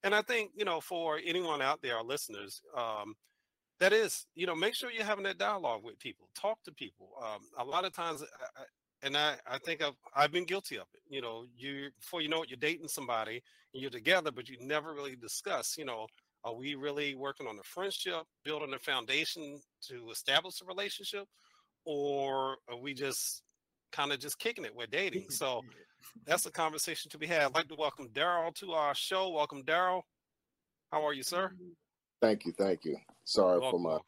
And 0.05 0.15
I 0.15 0.23
think, 0.23 0.51
you 0.55 0.65
know, 0.65 0.81
for 0.81 1.21
anyone 1.25 1.63
out 1.63 1.81
there, 1.83 1.97
our 1.97 2.05
listeners, 2.05 2.61
um, 2.77 3.15
that 3.83 3.93
is, 3.93 4.27
you 4.37 4.47
know, 4.47 4.55
make 4.55 4.77
sure 4.77 4.93
you're 4.93 5.05
having 5.05 5.25
that 5.25 5.39
dialogue 5.39 5.83
with 5.83 5.99
people, 5.99 6.29
talk 6.41 6.63
to 6.63 6.71
people. 6.73 7.09
Um, 7.21 7.41
a 7.59 7.65
lot 7.65 7.85
of 7.85 7.93
times, 7.93 8.23
I, 8.57 8.63
and 9.05 9.17
I, 9.17 9.35
I 9.45 9.59
think 9.59 9.83
I've, 9.83 9.97
I've 10.15 10.31
been 10.31 10.45
guilty 10.45 10.77
of 10.77 10.87
it. 10.95 11.01
You 11.11 11.21
know, 11.21 11.47
you 11.57 11.89
before 11.99 12.23
you 12.23 12.29
know 12.29 12.45
it, 12.45 12.49
you're 12.49 12.59
dating 12.59 12.87
somebody 12.87 13.43
and 13.75 13.83
you're 13.83 13.91
together, 13.91 14.31
but 14.31 14.49
you 14.49 14.57
never 14.61 14.95
really 14.95 15.17
discuss, 15.17 15.77
you 15.77 15.85
know, 15.85 16.07
are 16.45 16.55
we 16.55 16.77
really 16.77 17.17
working 17.17 17.49
on 17.49 17.59
a 17.59 17.63
friendship, 17.65 18.23
building 18.45 18.73
a 18.73 18.79
foundation 18.79 19.61
to 19.89 20.11
establish 20.13 20.61
a 20.63 20.65
relationship, 20.65 21.25
or 21.85 22.59
are 22.71 22.79
we 22.81 22.95
just 22.95 23.43
kind 23.91 24.13
of 24.13 24.21
just 24.21 24.39
kicking 24.39 24.65
it? 24.65 24.77
We're 24.77 24.87
dating. 24.87 25.27
So 25.31 25.61
that's 26.25 26.47
a 26.47 26.53
conversation 26.53 27.11
to 27.11 27.19
be 27.19 27.27
had. 27.27 27.43
I'd 27.43 27.55
like 27.55 27.69
to 27.69 27.77
welcome 27.77 28.11
Daryl 28.11 28.55
to 28.61 28.75
our 28.75 28.95
show. 28.95 29.31
Welcome, 29.31 29.65
Daryl. 29.65 30.03
How 30.93 31.05
are 31.05 31.13
you, 31.13 31.25
sir? 31.25 31.51
Mm-hmm. 31.53 31.71
Thank 32.23 32.47
you, 32.47 32.53
thank 32.53 32.85
you. 32.85 32.97
Sorry 33.25 33.59
welcome. 33.59 33.83
for 33.83 33.91
my 33.91 33.99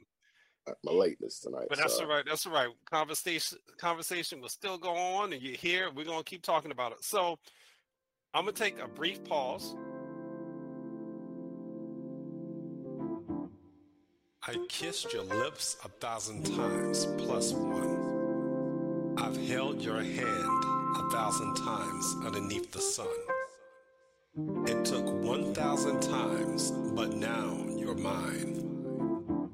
uh, 0.70 0.74
my 0.84 0.92
lateness 0.92 1.40
tonight. 1.40 1.66
But 1.68 1.78
that's 1.78 1.98
all 1.98 2.06
right. 2.06 2.24
That's 2.24 2.46
all 2.46 2.52
right. 2.52 2.68
Conversation 2.88 3.58
conversation 3.76 4.40
will 4.40 4.48
still 4.48 4.78
go 4.78 4.94
on, 4.94 5.32
and 5.32 5.42
you're 5.42 5.56
here. 5.56 5.90
We're 5.94 6.04
gonna 6.04 6.22
keep 6.22 6.42
talking 6.42 6.70
about 6.70 6.92
it. 6.92 7.04
So 7.04 7.38
I'm 8.32 8.44
gonna 8.44 8.52
take 8.52 8.78
a 8.78 8.86
brief 8.86 9.22
pause. 9.24 9.74
I 14.46 14.56
kissed 14.68 15.12
your 15.12 15.24
lips 15.24 15.76
a 15.84 15.88
thousand 15.88 16.44
times 16.44 17.06
plus 17.18 17.52
one. 17.52 19.14
I've 19.18 19.36
held 19.48 19.82
your 19.82 20.02
hand 20.02 20.64
a 20.96 21.10
thousand 21.10 21.56
times 21.56 22.14
underneath 22.24 22.70
the 22.70 22.80
sun. 22.80 23.08
It 24.36 24.84
took 24.84 25.06
1,000 25.22 26.02
times, 26.02 26.72
but 26.72 27.12
now 27.12 27.56
you're 27.76 27.94
mine. 27.94 29.50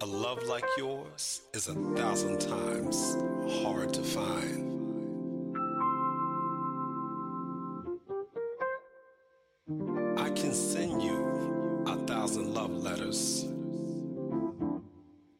A 0.00 0.06
love 0.06 0.40
like 0.44 0.64
yours 0.78 1.42
is 1.52 1.66
a 1.66 1.74
thousand 1.96 2.40
times 2.40 3.16
hard 3.60 3.92
to 3.94 4.02
find. 4.04 4.72
I 10.16 10.30
can 10.30 10.52
send 10.52 11.02
you 11.02 11.82
a 11.88 11.96
thousand 12.06 12.54
love 12.54 12.70
letters. 12.70 13.46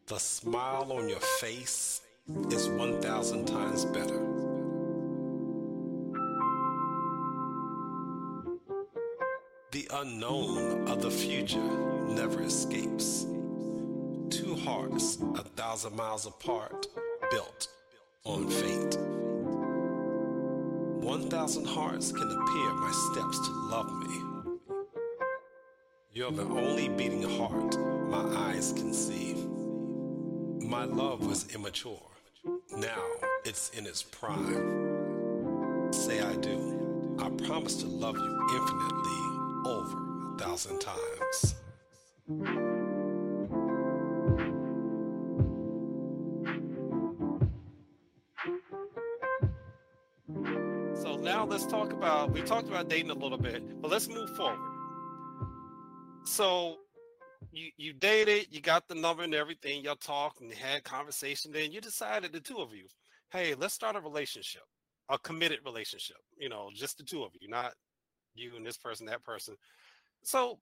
The 0.06 0.18
smile 0.18 0.92
on 0.92 1.08
your 1.08 1.20
face 1.20 2.00
is 2.50 2.68
1,000 2.70 3.46
times 3.46 3.84
better. 3.84 4.35
The 9.88 10.00
unknown 10.00 10.88
of 10.88 11.00
the 11.00 11.10
future 11.10 11.62
never 12.08 12.42
escapes. 12.42 13.24
Two 14.30 14.56
hearts 14.64 15.18
a 15.36 15.44
thousand 15.54 15.94
miles 15.94 16.26
apart, 16.26 16.88
built 17.30 17.68
on 18.24 18.48
fate. 18.48 18.98
One 21.04 21.30
thousand 21.30 21.66
hearts 21.66 22.10
can 22.10 22.28
appear 22.28 22.72
my 22.74 22.90
steps 23.12 23.38
to 23.46 23.52
love 23.52 23.92
me. 24.02 24.22
You're 26.12 26.32
the 26.32 26.42
only 26.42 26.88
beating 26.88 27.22
heart 27.22 27.78
my 28.08 28.24
eyes 28.48 28.72
can 28.72 28.92
see. 28.92 29.34
My 30.66 30.84
love 30.84 31.24
was 31.24 31.54
immature. 31.54 32.10
Now 32.76 33.04
it's 33.44 33.70
in 33.70 33.86
its 33.86 34.02
prime. 34.02 35.92
Say 35.92 36.20
I 36.20 36.34
do. 36.36 37.16
I 37.20 37.30
promise 37.46 37.76
to 37.76 37.86
love 37.86 38.16
you 38.18 38.48
infinitely 38.52 39.25
over 39.66 40.34
a 40.34 40.38
thousand 40.38 40.78
times. 40.80 41.56
So 50.94 51.16
now 51.16 51.44
let's 51.44 51.66
talk 51.66 51.92
about 51.92 52.32
we 52.32 52.42
talked 52.42 52.68
about 52.68 52.88
dating 52.88 53.10
a 53.10 53.14
little 53.14 53.38
bit, 53.38 53.80
but 53.80 53.90
let's 53.90 54.08
move 54.08 54.34
forward. 54.36 54.58
So 56.24 56.76
you 57.52 57.70
you 57.76 57.92
dated, 57.92 58.46
you 58.50 58.60
got 58.60 58.88
the 58.88 58.94
number 58.94 59.22
and 59.22 59.34
everything, 59.34 59.82
y'all 59.82 59.96
talked 59.96 60.40
and 60.40 60.52
had 60.52 60.84
conversation, 60.84 61.52
then 61.52 61.72
you 61.72 61.80
decided 61.80 62.32
the 62.32 62.40
two 62.40 62.58
of 62.58 62.74
you, 62.74 62.86
hey, 63.30 63.54
let's 63.54 63.74
start 63.74 63.96
a 63.96 64.00
relationship, 64.00 64.62
a 65.10 65.18
committed 65.18 65.60
relationship, 65.64 66.16
you 66.38 66.48
know, 66.48 66.70
just 66.74 66.98
the 66.98 67.04
two 67.04 67.22
of 67.22 67.30
you, 67.40 67.48
not 67.48 67.72
you 68.38 68.56
and 68.56 68.66
this 68.66 68.76
person, 68.76 69.06
that 69.06 69.24
person. 69.24 69.56
So 70.22 70.58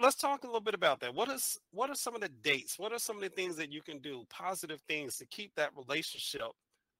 let's 0.00 0.16
talk 0.16 0.44
a 0.44 0.46
little 0.46 0.60
bit 0.60 0.74
about 0.74 1.00
that. 1.00 1.14
What 1.14 1.28
is 1.28 1.58
what 1.72 1.90
are 1.90 1.94
some 1.94 2.14
of 2.14 2.20
the 2.20 2.28
dates? 2.28 2.78
What 2.78 2.92
are 2.92 2.98
some 2.98 3.16
of 3.16 3.22
the 3.22 3.28
things 3.28 3.56
that 3.56 3.72
you 3.72 3.82
can 3.82 3.98
do, 3.98 4.24
positive 4.30 4.80
things 4.88 5.16
to 5.16 5.26
keep 5.26 5.54
that 5.56 5.70
relationship 5.76 6.50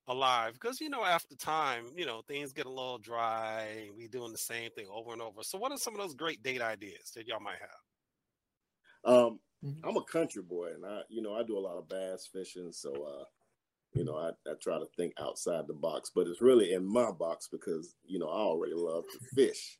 alive? 0.08 0.54
Because 0.54 0.80
you 0.80 0.90
know, 0.90 1.04
after 1.04 1.34
time, 1.36 1.86
you 1.96 2.06
know, 2.06 2.22
things 2.26 2.52
get 2.52 2.66
a 2.66 2.70
little 2.70 2.98
dry. 2.98 3.88
We 3.96 4.08
doing 4.08 4.32
the 4.32 4.38
same 4.38 4.70
thing 4.70 4.86
over 4.92 5.12
and 5.12 5.22
over. 5.22 5.42
So, 5.42 5.58
what 5.58 5.72
are 5.72 5.78
some 5.78 5.94
of 5.94 6.00
those 6.00 6.14
great 6.14 6.42
date 6.42 6.62
ideas 6.62 7.10
that 7.14 7.26
y'all 7.26 7.40
might 7.40 7.58
have? 7.60 9.12
Um, 9.12 9.40
mm-hmm. 9.64 9.86
I'm 9.86 9.96
a 9.96 10.04
country 10.04 10.42
boy, 10.42 10.70
and 10.74 10.84
I, 10.84 11.00
you 11.08 11.22
know, 11.22 11.34
I 11.34 11.42
do 11.42 11.58
a 11.58 11.60
lot 11.60 11.78
of 11.78 11.88
bass 11.88 12.28
fishing. 12.30 12.70
So, 12.72 12.92
uh, 12.92 13.24
you 13.94 14.04
know, 14.04 14.16
I, 14.16 14.30
I 14.48 14.54
try 14.60 14.78
to 14.78 14.86
think 14.96 15.14
outside 15.18 15.66
the 15.66 15.74
box, 15.74 16.10
but 16.14 16.26
it's 16.26 16.42
really 16.42 16.72
in 16.74 16.84
my 16.84 17.10
box 17.10 17.48
because 17.50 17.96
you 18.06 18.18
know 18.18 18.28
I 18.28 18.40
already 18.40 18.74
love 18.74 19.04
to 19.12 19.18
fish 19.34 19.78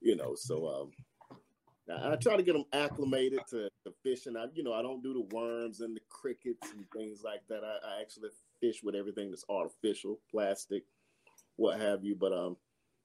you 0.00 0.16
know. 0.16 0.34
So 0.34 0.66
um, 0.68 0.90
I, 1.90 2.12
I 2.12 2.16
try 2.16 2.36
to 2.36 2.42
get 2.42 2.54
them 2.54 2.64
acclimated 2.72 3.40
to, 3.50 3.68
to 3.84 3.92
fishing. 4.02 4.36
I, 4.36 4.46
you 4.54 4.62
know, 4.62 4.72
I 4.72 4.82
don't 4.82 5.02
do 5.02 5.12
the 5.12 5.34
worms 5.34 5.80
and 5.80 5.96
the 5.96 6.00
crickets 6.08 6.70
and 6.72 6.84
things 6.96 7.22
like 7.24 7.42
that. 7.48 7.62
I, 7.64 7.96
I 7.96 8.00
actually 8.00 8.30
fish 8.60 8.82
with 8.82 8.94
everything 8.94 9.30
that's 9.30 9.44
artificial, 9.48 10.20
plastic, 10.30 10.84
what 11.56 11.80
have 11.80 12.04
you. 12.04 12.16
But 12.16 12.32
um, 12.32 12.56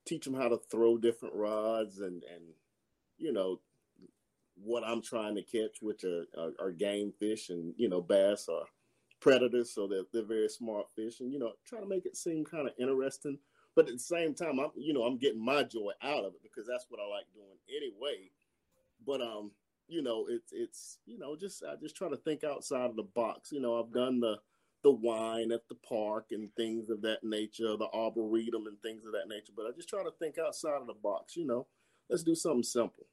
teach 0.05 0.25
them 0.25 0.33
how 0.33 0.49
to 0.49 0.59
throw 0.69 0.97
different 0.97 1.35
rods 1.35 1.99
and 1.99 2.23
and 2.23 2.43
you 3.17 3.31
know 3.31 3.59
what 4.55 4.83
I'm 4.83 5.01
trying 5.01 5.35
to 5.35 5.41
catch, 5.41 5.81
which 5.81 6.03
are, 6.03 6.25
are, 6.37 6.51
are 6.59 6.71
game 6.71 7.13
fish 7.19 7.49
and 7.49 7.73
you 7.77 7.89
know 7.89 8.01
bass 8.01 8.47
are 8.49 8.65
predators, 9.19 9.73
so 9.73 9.87
they're, 9.87 10.03
they're 10.11 10.25
very 10.25 10.49
smart 10.49 10.87
fish, 10.95 11.19
and 11.19 11.31
you 11.31 11.39
know 11.39 11.53
try 11.65 11.79
to 11.79 11.87
make 11.87 12.05
it 12.05 12.17
seem 12.17 12.43
kind 12.43 12.67
of 12.67 12.73
interesting 12.77 13.39
but 13.75 13.87
at 13.87 13.93
the 13.93 13.99
same 13.99 14.33
time, 14.33 14.59
I'm 14.59 14.71
you 14.75 14.93
know 14.93 15.03
I'm 15.03 15.17
getting 15.17 15.43
my 15.43 15.63
joy 15.63 15.91
out 16.01 16.25
of 16.25 16.33
it 16.33 16.43
because 16.43 16.67
that's 16.67 16.85
what 16.89 16.99
I 16.99 17.07
like 17.07 17.25
doing 17.33 17.57
anyway. 17.69 18.29
But 19.05 19.21
um, 19.21 19.51
you 19.87 20.01
know, 20.01 20.27
it's 20.29 20.51
it's 20.51 20.99
you 21.05 21.17
know 21.17 21.35
just 21.35 21.63
I 21.63 21.75
just 21.81 21.95
try 21.95 22.09
to 22.09 22.17
think 22.17 22.43
outside 22.43 22.89
of 22.89 22.95
the 22.95 23.03
box. 23.03 23.51
You 23.51 23.61
know, 23.61 23.79
I've 23.79 23.93
done 23.93 24.19
the 24.19 24.37
the 24.83 24.91
wine 24.91 25.51
at 25.51 25.67
the 25.69 25.75
park 25.75 26.27
and 26.31 26.53
things 26.55 26.89
of 26.89 27.01
that 27.01 27.23
nature, 27.23 27.77
the 27.77 27.87
arboretum 27.93 28.67
and 28.67 28.79
things 28.81 29.05
of 29.05 29.13
that 29.13 29.29
nature. 29.29 29.53
But 29.55 29.65
I 29.65 29.71
just 29.75 29.89
try 29.89 30.03
to 30.03 30.11
think 30.19 30.37
outside 30.37 30.81
of 30.81 30.87
the 30.87 30.93
box. 30.93 31.35
You 31.35 31.45
know, 31.45 31.67
let's 32.09 32.23
do 32.23 32.35
something 32.35 32.63
simple. 32.63 33.05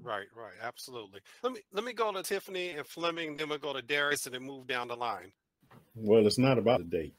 Right, 0.00 0.26
right, 0.34 0.54
absolutely. 0.60 1.20
Let 1.42 1.52
me 1.52 1.60
let 1.72 1.84
me 1.84 1.92
go 1.92 2.12
to 2.12 2.22
Tiffany 2.22 2.70
and 2.70 2.86
Fleming, 2.86 3.36
then 3.36 3.48
we'll 3.48 3.58
go 3.58 3.72
to 3.72 3.82
Darius 3.82 4.26
and 4.26 4.34
then 4.34 4.42
move 4.42 4.66
down 4.66 4.88
the 4.88 4.96
line. 4.96 5.32
Well, 5.94 6.26
it's 6.26 6.38
not 6.38 6.58
about 6.58 6.78
the 6.80 6.96
date. 6.96 7.14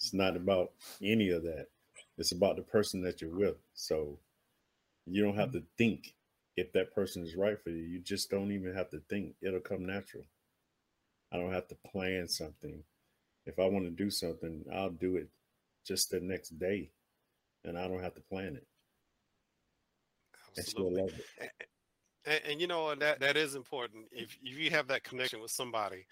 It's 0.00 0.14
not 0.14 0.34
about 0.34 0.72
any 1.02 1.28
of 1.30 1.42
that. 1.42 1.66
It's 2.16 2.32
about 2.32 2.56
the 2.56 2.62
person 2.62 3.02
that 3.02 3.20
you're 3.20 3.36
with. 3.36 3.56
So 3.74 4.18
you 5.06 5.22
don't 5.22 5.36
have 5.36 5.52
to 5.52 5.62
think 5.76 6.14
if 6.56 6.72
that 6.72 6.94
person 6.94 7.22
is 7.22 7.36
right 7.36 7.60
for 7.62 7.70
you. 7.70 7.82
You 7.82 8.00
just 8.00 8.30
don't 8.30 8.50
even 8.50 8.74
have 8.74 8.88
to 8.90 9.02
think. 9.10 9.34
It'll 9.42 9.60
come 9.60 9.84
natural. 9.84 10.24
I 11.32 11.36
don't 11.36 11.52
have 11.52 11.68
to 11.68 11.76
plan 11.86 12.28
something. 12.28 12.82
If 13.46 13.58
I 13.58 13.66
want 13.66 13.84
to 13.84 13.90
do 13.90 14.10
something, 14.10 14.64
I'll 14.72 14.90
do 14.90 15.16
it 15.16 15.28
just 15.86 16.10
the 16.10 16.20
next 16.20 16.58
day, 16.58 16.90
and 17.64 17.78
I 17.78 17.86
don't 17.88 18.02
have 18.02 18.14
to 18.14 18.20
plan 18.20 18.56
it. 18.56 18.66
Absolutely. 20.58 21.12
And, 21.40 21.50
and, 22.26 22.40
and, 22.48 22.60
you 22.60 22.66
know 22.66 22.94
that 22.94 23.20
that 23.20 23.36
is 23.36 23.54
important. 23.54 24.06
If 24.12 24.36
if 24.42 24.58
you 24.58 24.70
have 24.70 24.88
that 24.88 25.04
connection 25.04 25.40
with 25.40 25.50
somebody, 25.50 26.04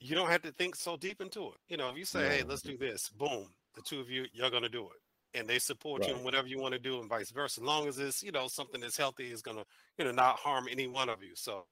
you 0.00 0.14
don't 0.14 0.30
have 0.30 0.42
to 0.42 0.52
think 0.52 0.76
so 0.76 0.96
deep 0.96 1.20
into 1.20 1.48
it. 1.48 1.58
You 1.68 1.76
know, 1.76 1.88
if 1.90 1.96
you 1.96 2.04
say, 2.04 2.22
no. 2.22 2.28
"Hey, 2.28 2.42
let's 2.42 2.62
do 2.62 2.76
this," 2.76 3.08
boom, 3.08 3.48
the 3.74 3.82
two 3.82 4.00
of 4.00 4.10
you, 4.10 4.26
you're 4.32 4.50
gonna 4.50 4.68
do 4.68 4.84
it, 4.84 5.38
and 5.38 5.48
they 5.48 5.58
support 5.58 6.02
right. 6.02 6.10
you 6.10 6.16
in 6.16 6.24
whatever 6.24 6.48
you 6.48 6.58
want 6.58 6.72
to 6.74 6.78
do, 6.78 7.00
and 7.00 7.08
vice 7.08 7.30
versa. 7.30 7.60
As 7.60 7.64
long 7.64 7.88
as 7.88 7.98
it's 7.98 8.22
you 8.22 8.32
know 8.32 8.48
something 8.48 8.80
that's 8.80 8.96
healthy, 8.96 9.30
is 9.30 9.42
gonna 9.42 9.64
you 9.98 10.04
know 10.04 10.12
not 10.12 10.38
harm 10.38 10.66
any 10.70 10.86
one 10.86 11.08
of 11.08 11.22
you. 11.22 11.34
So, 11.34 11.66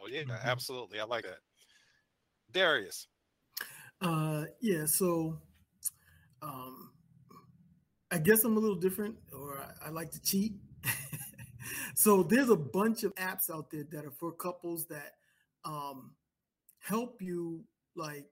oh, 0.00 0.08
yeah, 0.08 0.22
mm-hmm. 0.22 0.48
absolutely, 0.48 1.00
I 1.00 1.04
like 1.04 1.24
that. 1.24 1.38
Darius. 2.52 3.06
Uh, 4.00 4.44
yeah. 4.60 4.86
So, 4.86 5.38
um, 6.42 6.90
I 8.10 8.18
guess 8.18 8.44
I'm 8.44 8.56
a 8.56 8.60
little 8.60 8.76
different, 8.76 9.16
or 9.32 9.58
I, 9.58 9.88
I 9.88 9.90
like 9.90 10.10
to 10.12 10.22
cheat. 10.22 10.54
so 11.94 12.22
there's 12.22 12.50
a 12.50 12.56
bunch 12.56 13.04
of 13.04 13.14
apps 13.16 13.50
out 13.50 13.70
there 13.70 13.84
that 13.90 14.04
are 14.04 14.12
for 14.12 14.32
couples 14.32 14.86
that 14.86 15.14
um, 15.64 16.12
help 16.88 17.20
you 17.20 17.64
like 17.96 18.26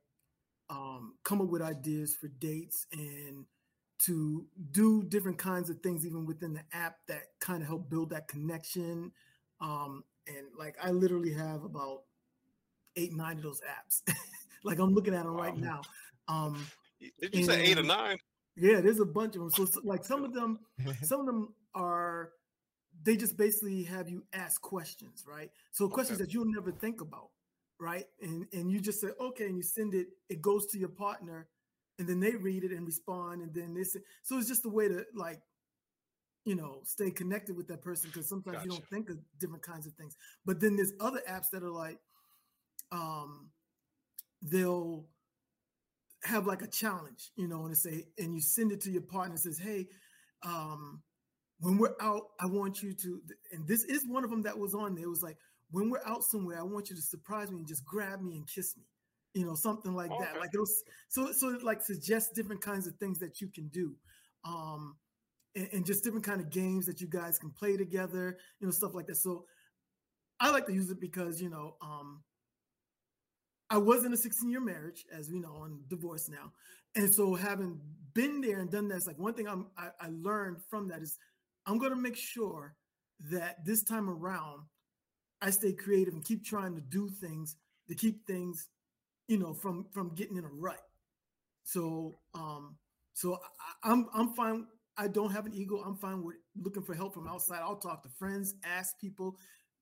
um, 0.70 1.14
come 1.24 1.40
up 1.40 1.48
with 1.48 1.62
ideas 1.62 2.14
for 2.14 2.28
dates 2.28 2.86
and 2.92 3.44
to 3.98 4.46
do 4.72 5.02
different 5.04 5.38
kinds 5.38 5.70
of 5.70 5.80
things 5.80 6.04
even 6.06 6.26
within 6.26 6.52
the 6.52 6.62
app 6.72 6.96
that 7.08 7.24
kind 7.40 7.62
of 7.62 7.68
help 7.68 7.88
build 7.88 8.10
that 8.10 8.28
connection. 8.28 9.12
Um, 9.60 10.04
and 10.26 10.46
like 10.58 10.76
i 10.82 10.90
literally 10.90 11.32
have 11.32 11.62
about 11.62 12.02
eight 12.96 13.14
nine 13.14 13.36
of 13.36 13.42
those 13.42 13.60
apps. 13.60 14.02
Like 14.64 14.80
i'm 14.80 14.94
looking 14.94 15.14
at 15.14 15.22
them 15.22 15.36
right 15.36 15.56
now. 15.56 15.80
Um, 16.26 16.66
did 16.98 17.32
you 17.32 17.40
and, 17.40 17.46
say 17.46 17.62
eight 17.62 17.78
or 17.78 17.84
nine? 17.84 18.18
Yeah 18.56 18.80
there's 18.80 18.98
a 18.98 19.04
bunch 19.04 19.36
of 19.36 19.42
them 19.42 19.50
so, 19.50 19.64
so 19.64 19.80
like 19.84 20.04
some 20.04 20.24
of 20.24 20.34
them 20.34 20.58
some 21.02 21.20
of 21.20 21.26
them 21.26 21.54
are 21.72 22.32
they 23.04 23.16
just 23.16 23.36
basically 23.36 23.84
have 23.84 24.08
you 24.08 24.24
ask 24.32 24.60
questions 24.60 25.24
right? 25.28 25.52
So 25.70 25.88
questions 25.88 26.18
okay. 26.18 26.26
that 26.26 26.34
you'll 26.34 26.52
never 26.52 26.72
think 26.72 27.00
about 27.00 27.28
right? 27.80 28.04
And 28.20 28.46
and 28.52 28.70
you 28.70 28.80
just 28.80 29.00
say 29.00 29.08
okay, 29.20 29.46
and 29.46 29.56
you 29.56 29.62
send 29.62 29.94
it. 29.94 30.08
It 30.28 30.40
goes 30.40 30.66
to 30.68 30.78
your 30.78 30.88
partner, 30.88 31.48
and 31.98 32.08
then 32.08 32.20
they 32.20 32.32
read 32.32 32.64
it 32.64 32.72
and 32.72 32.86
respond, 32.86 33.42
and 33.42 33.54
then 33.54 33.74
this. 33.74 33.96
So 34.22 34.38
it's 34.38 34.48
just 34.48 34.64
a 34.64 34.70
way 34.70 34.88
to 34.88 35.04
like, 35.14 35.40
you 36.44 36.54
know, 36.54 36.80
stay 36.84 37.10
connected 37.10 37.56
with 37.56 37.68
that 37.68 37.82
person 37.82 38.10
because 38.10 38.28
sometimes 38.28 38.58
gotcha. 38.58 38.66
you 38.66 38.70
don't 38.72 38.88
think 38.88 39.10
of 39.10 39.18
different 39.38 39.62
kinds 39.62 39.86
of 39.86 39.94
things. 39.94 40.16
But 40.44 40.60
then 40.60 40.76
there's 40.76 40.92
other 41.00 41.20
apps 41.28 41.50
that 41.52 41.62
are 41.62 41.70
like, 41.70 41.98
um, 42.92 43.50
they'll 44.42 45.06
have 46.22 46.46
like 46.46 46.62
a 46.62 46.66
challenge, 46.66 47.30
you 47.36 47.48
know, 47.48 47.66
and 47.66 47.76
say, 47.76 48.04
and 48.18 48.34
you 48.34 48.40
send 48.40 48.72
it 48.72 48.80
to 48.82 48.90
your 48.90 49.02
partner 49.02 49.32
and 49.32 49.40
says, 49.40 49.58
hey, 49.58 49.86
um, 50.42 51.02
when 51.60 51.78
we're 51.78 51.94
out, 52.00 52.22
I 52.40 52.46
want 52.46 52.82
you 52.82 52.92
to, 52.94 53.20
and 53.52 53.66
this 53.66 53.84
is 53.84 54.06
one 54.06 54.24
of 54.24 54.30
them 54.30 54.42
that 54.42 54.58
was 54.58 54.74
on 54.74 54.94
there. 54.94 55.04
It 55.04 55.10
was 55.10 55.22
like, 55.22 55.38
when 55.70 55.90
we're 55.90 56.04
out 56.06 56.22
somewhere, 56.24 56.58
I 56.58 56.62
want 56.62 56.90
you 56.90 56.96
to 56.96 57.02
surprise 57.02 57.50
me 57.50 57.58
and 57.58 57.66
just 57.66 57.84
grab 57.84 58.20
me 58.20 58.36
and 58.36 58.46
kiss 58.46 58.76
me. 58.76 58.84
You 59.34 59.44
know, 59.44 59.54
something 59.54 59.94
like 59.94 60.10
okay. 60.10 60.24
that. 60.24 60.40
Like 60.40 60.50
it'll 60.54 60.66
so 61.08 61.30
so 61.32 61.50
it 61.50 61.62
like 61.62 61.82
suggests 61.82 62.30
different 62.32 62.62
kinds 62.62 62.86
of 62.86 62.94
things 62.96 63.18
that 63.18 63.40
you 63.40 63.48
can 63.48 63.68
do. 63.68 63.94
Um 64.44 64.96
and, 65.54 65.68
and 65.72 65.86
just 65.86 66.04
different 66.04 66.24
kind 66.24 66.40
of 66.40 66.50
games 66.50 66.86
that 66.86 67.00
you 67.00 67.06
guys 67.06 67.38
can 67.38 67.50
play 67.50 67.76
together, 67.76 68.38
you 68.60 68.66
know, 68.66 68.72
stuff 68.72 68.94
like 68.94 69.06
that. 69.08 69.16
So 69.16 69.44
I 70.40 70.50
like 70.50 70.66
to 70.66 70.72
use 70.72 70.90
it 70.90 71.00
because, 71.00 71.40
you 71.40 71.50
know, 71.50 71.76
um 71.82 72.22
I 73.68 73.78
was 73.78 74.04
in 74.04 74.12
a 74.12 74.16
16 74.16 74.48
year 74.48 74.60
marriage, 74.60 75.04
as 75.12 75.30
we 75.30 75.40
know, 75.40 75.62
I'm 75.64 75.80
divorced 75.88 76.30
now. 76.30 76.52
And 76.94 77.12
so 77.12 77.34
having 77.34 77.80
been 78.14 78.40
there 78.40 78.60
and 78.60 78.70
done 78.70 78.88
that, 78.88 78.96
it's 78.96 79.06
like 79.06 79.18
one 79.18 79.34
thing 79.34 79.48
I'm, 79.48 79.66
I, 79.76 79.88
I 80.00 80.08
learned 80.10 80.58
from 80.70 80.88
that 80.88 81.02
is 81.02 81.18
I'm 81.66 81.78
going 81.78 81.90
to 81.90 81.96
make 81.96 82.16
sure 82.16 82.74
that 83.30 83.64
this 83.64 83.82
time 83.82 84.08
around 84.08 84.62
I 85.40 85.50
stay 85.50 85.72
creative 85.72 86.14
and 86.14 86.24
keep 86.24 86.44
trying 86.44 86.74
to 86.74 86.80
do 86.80 87.08
things 87.08 87.56
to 87.88 87.94
keep 87.94 88.26
things, 88.26 88.68
you 89.28 89.38
know, 89.38 89.54
from 89.54 89.86
from 89.92 90.14
getting 90.14 90.36
in 90.36 90.44
a 90.44 90.48
rut. 90.48 90.80
So 91.64 92.18
um, 92.34 92.76
so 93.12 93.34
I, 93.34 93.90
I'm 93.90 94.06
I'm 94.14 94.34
fine. 94.34 94.66
I 94.98 95.08
don't 95.08 95.30
have 95.30 95.46
an 95.46 95.54
ego. 95.54 95.82
I'm 95.84 95.96
fine 95.96 96.22
with 96.22 96.36
looking 96.56 96.82
for 96.82 96.94
help 96.94 97.14
from 97.14 97.28
outside. 97.28 97.60
I'll 97.60 97.76
talk 97.76 98.02
to 98.02 98.08
friends, 98.18 98.54
ask 98.64 98.98
people, 98.98 99.36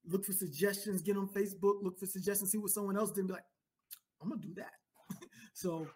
look 0.07 0.25
for 0.25 0.33
suggestions, 0.33 1.03
get 1.03 1.17
on 1.17 1.29
Facebook, 1.29 1.83
look 1.83 1.99
for 1.99 2.07
suggestions, 2.07 2.51
see 2.51 2.59
what 2.59 2.71
someone 2.71 2.97
else 2.97 3.11
did, 3.11 3.21
and 3.21 3.29
be 3.29 3.35
like, 3.35 3.45
I'm 4.21 4.29
gonna 4.29 4.41
do 4.41 4.55
that. 4.55 4.73
so 5.55 5.87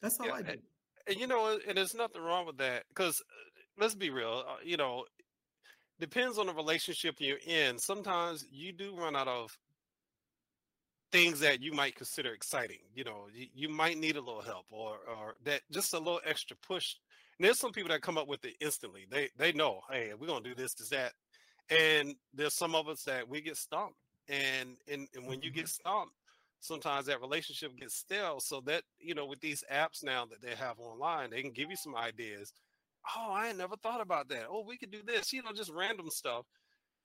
that's 0.00 0.18
how 0.18 0.26
yeah, 0.26 0.34
I 0.34 0.42
do. 0.42 0.50
And, 0.52 0.60
and, 1.08 1.20
you 1.20 1.26
know, 1.26 1.58
and 1.66 1.76
there's 1.76 1.94
nothing 1.94 2.22
wrong 2.22 2.46
with 2.46 2.58
that 2.58 2.84
because 2.88 3.20
uh, 3.20 3.60
let's 3.78 3.94
be 3.94 4.10
real. 4.10 4.44
Uh, 4.46 4.56
you 4.64 4.76
know, 4.76 5.04
depends 6.00 6.38
on 6.38 6.46
the 6.46 6.54
relationship 6.54 7.16
you're 7.18 7.38
in. 7.46 7.78
Sometimes 7.78 8.46
you 8.50 8.72
do 8.72 8.94
run 8.96 9.14
out 9.14 9.28
of 9.28 9.56
things 11.12 11.40
that 11.40 11.60
you 11.60 11.72
might 11.72 11.96
consider 11.96 12.32
exciting. 12.32 12.78
You 12.94 13.04
know, 13.04 13.26
you, 13.32 13.46
you 13.54 13.68
might 13.68 13.98
need 13.98 14.16
a 14.16 14.20
little 14.20 14.42
help 14.42 14.66
or 14.70 14.98
or 15.08 15.34
that 15.44 15.62
just 15.70 15.94
a 15.94 15.98
little 15.98 16.20
extra 16.24 16.56
push. 16.56 16.96
And 17.38 17.46
there's 17.46 17.58
some 17.58 17.72
people 17.72 17.90
that 17.90 18.02
come 18.02 18.18
up 18.18 18.28
with 18.28 18.44
it 18.44 18.54
instantly. 18.60 19.06
They 19.10 19.28
they 19.36 19.52
know, 19.52 19.80
hey, 19.90 20.12
we're 20.18 20.26
gonna 20.26 20.42
do 20.42 20.54
this, 20.54 20.74
this, 20.74 20.88
that. 20.88 21.12
And 21.70 22.14
there's 22.34 22.54
some 22.54 22.74
of 22.74 22.88
us 22.88 23.02
that 23.04 23.28
we 23.28 23.40
get 23.40 23.56
stumped. 23.56 23.96
And 24.28 24.76
and, 24.90 25.08
and 25.14 25.26
when 25.26 25.42
you 25.42 25.50
get 25.50 25.64
mm-hmm. 25.64 25.88
stumped, 25.88 26.14
sometimes 26.60 27.06
that 27.06 27.20
relationship 27.20 27.76
gets 27.76 27.96
stale. 27.96 28.40
So 28.40 28.60
that, 28.66 28.82
you 28.98 29.14
know, 29.14 29.26
with 29.26 29.40
these 29.40 29.64
apps 29.72 30.04
now 30.04 30.26
that 30.26 30.40
they 30.40 30.54
have 30.54 30.78
online, 30.78 31.30
they 31.30 31.42
can 31.42 31.52
give 31.52 31.70
you 31.70 31.76
some 31.76 31.96
ideas 31.96 32.52
oh, 33.16 33.32
I 33.32 33.52
never 33.52 33.76
thought 33.76 34.00
about 34.00 34.28
that. 34.28 34.46
Oh, 34.48 34.64
we 34.66 34.76
could 34.76 34.90
do 34.90 35.02
this, 35.04 35.32
you 35.32 35.42
know, 35.42 35.52
just 35.52 35.70
random 35.70 36.10
stuff. 36.10 36.44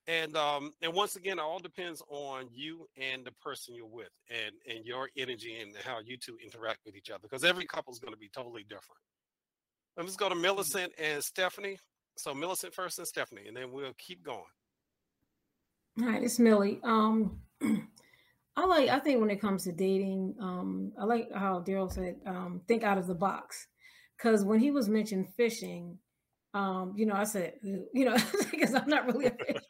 And 0.08 0.38
um, 0.38 0.72
and 0.84 0.94
once 0.94 1.16
again, 1.16 1.40
it 1.40 1.42
all 1.42 1.60
depends 1.60 2.02
on 2.10 2.48
you 2.54 2.88
and 2.96 3.26
the 3.26 3.32
person 3.42 3.74
you're 3.74 3.88
with 3.88 4.12
and 4.30 4.54
and 4.70 4.86
your 4.86 5.10
energy 5.18 5.60
and 5.60 5.76
how 5.84 5.98
you 6.06 6.16
two 6.16 6.38
interact 6.44 6.80
with 6.86 6.96
each 6.96 7.10
other 7.10 7.24
because 7.24 7.44
every 7.44 7.66
couple 7.66 7.92
is 7.92 8.00
going 8.00 8.14
to 8.14 8.20
be 8.20 8.30
totally 8.30 8.64
different. 8.64 9.02
Let's 9.98 10.16
go 10.16 10.30
to 10.30 10.36
mm-hmm. 10.36 10.44
Millicent 10.44 10.94
and 11.00 11.24
Stephanie. 11.24 11.80
So 12.18 12.34
Millicent 12.34 12.74
first 12.74 13.00
and 13.00 13.08
Stephanie, 13.08 13.48
and 13.48 13.58
then 13.58 13.72
we'll 13.72 13.94
keep 13.98 14.24
going. 14.24 14.44
All 16.02 16.08
right, 16.08 16.24
it's 16.24 16.40
Millie. 16.40 16.80
Um, 16.84 17.40
I 18.56 18.66
like. 18.66 18.90
I 18.90 19.00
think 19.00 19.22
when 19.22 19.32
it 19.32 19.42
comes 19.42 19.64
to 19.64 19.72
dating, 19.72 20.36
um, 20.40 20.94
I 21.00 21.06
like 21.06 21.30
how 21.34 21.62
Daryl 21.62 21.92
said, 21.92 22.18
um, 22.28 22.62
think 22.68 22.84
out 22.84 22.98
of 22.98 23.08
the 23.08 23.16
box 23.16 23.68
because 24.18 24.44
when 24.44 24.60
he 24.60 24.72
was 24.72 24.90
mentioned 24.90 25.28
fishing, 25.36 25.98
um, 26.54 26.94
you 26.96 27.06
know, 27.06 27.16
I 27.16 27.26
said, 27.26 27.54
you 27.62 28.06
know, 28.06 28.16
because 28.52 28.74
I'm 28.74 28.88
not 28.88 29.06
really 29.08 29.26
a 29.26 29.32
fish. 29.32 29.62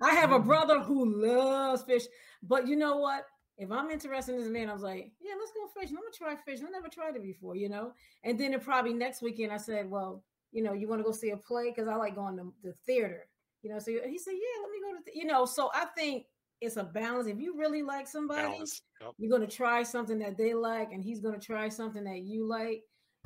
I 0.00 0.14
have 0.14 0.32
a 0.32 0.38
brother 0.50 0.80
who 0.80 1.04
loves 1.04 1.82
fish, 1.82 2.04
but 2.42 2.68
you 2.68 2.76
know 2.76 2.98
what? 2.98 3.24
If 3.58 3.72
I'm 3.72 3.90
interested 3.90 4.34
in 4.34 4.40
this 4.40 4.50
man, 4.50 4.68
I 4.68 4.74
was 4.74 4.82
like, 4.82 5.10
yeah, 5.20 5.32
let's 5.38 5.50
go 5.52 5.66
fishing. 5.80 5.96
I'm 5.96 6.02
gonna 6.02 6.36
try 6.36 6.42
fishing. 6.44 6.66
I 6.66 6.70
never 6.70 6.88
tried 6.88 7.16
it 7.16 7.22
before, 7.22 7.56
you 7.56 7.68
know. 7.68 7.92
And 8.22 8.38
then 8.38 8.52
it 8.52 8.62
probably 8.62 8.92
next 8.92 9.22
weekend, 9.22 9.50
I 9.50 9.56
said, 9.56 9.90
well, 9.90 10.22
you 10.52 10.62
know, 10.62 10.74
you 10.74 10.88
want 10.88 11.00
to 11.00 11.04
go 11.04 11.12
see 11.12 11.30
a 11.30 11.36
play 11.36 11.70
because 11.70 11.88
I 11.88 11.96
like 11.96 12.14
going 12.14 12.36
to 12.36 12.52
the 12.62 12.74
theater, 12.86 13.26
you 13.62 13.70
know. 13.70 13.78
So 13.78 13.90
he 13.90 14.18
said, 14.18 14.34
yeah, 14.34 14.62
let 14.62 14.70
me 14.70 14.78
go 14.82 14.98
to, 14.98 15.04
the, 15.06 15.18
you 15.18 15.24
know. 15.24 15.46
So 15.46 15.70
I 15.74 15.86
think 15.96 16.26
it's 16.60 16.76
a 16.76 16.84
balance. 16.84 17.26
If 17.26 17.40
you 17.40 17.58
really 17.58 17.82
like 17.82 18.06
somebody, 18.06 18.58
yep. 19.00 19.12
you're 19.18 19.30
gonna 19.30 19.50
try 19.50 19.82
something 19.82 20.18
that 20.18 20.36
they 20.36 20.52
like, 20.52 20.92
and 20.92 21.02
he's 21.02 21.20
gonna 21.20 21.40
try 21.40 21.68
something 21.68 22.04
that 22.04 22.20
you 22.20 22.46
like 22.46 22.82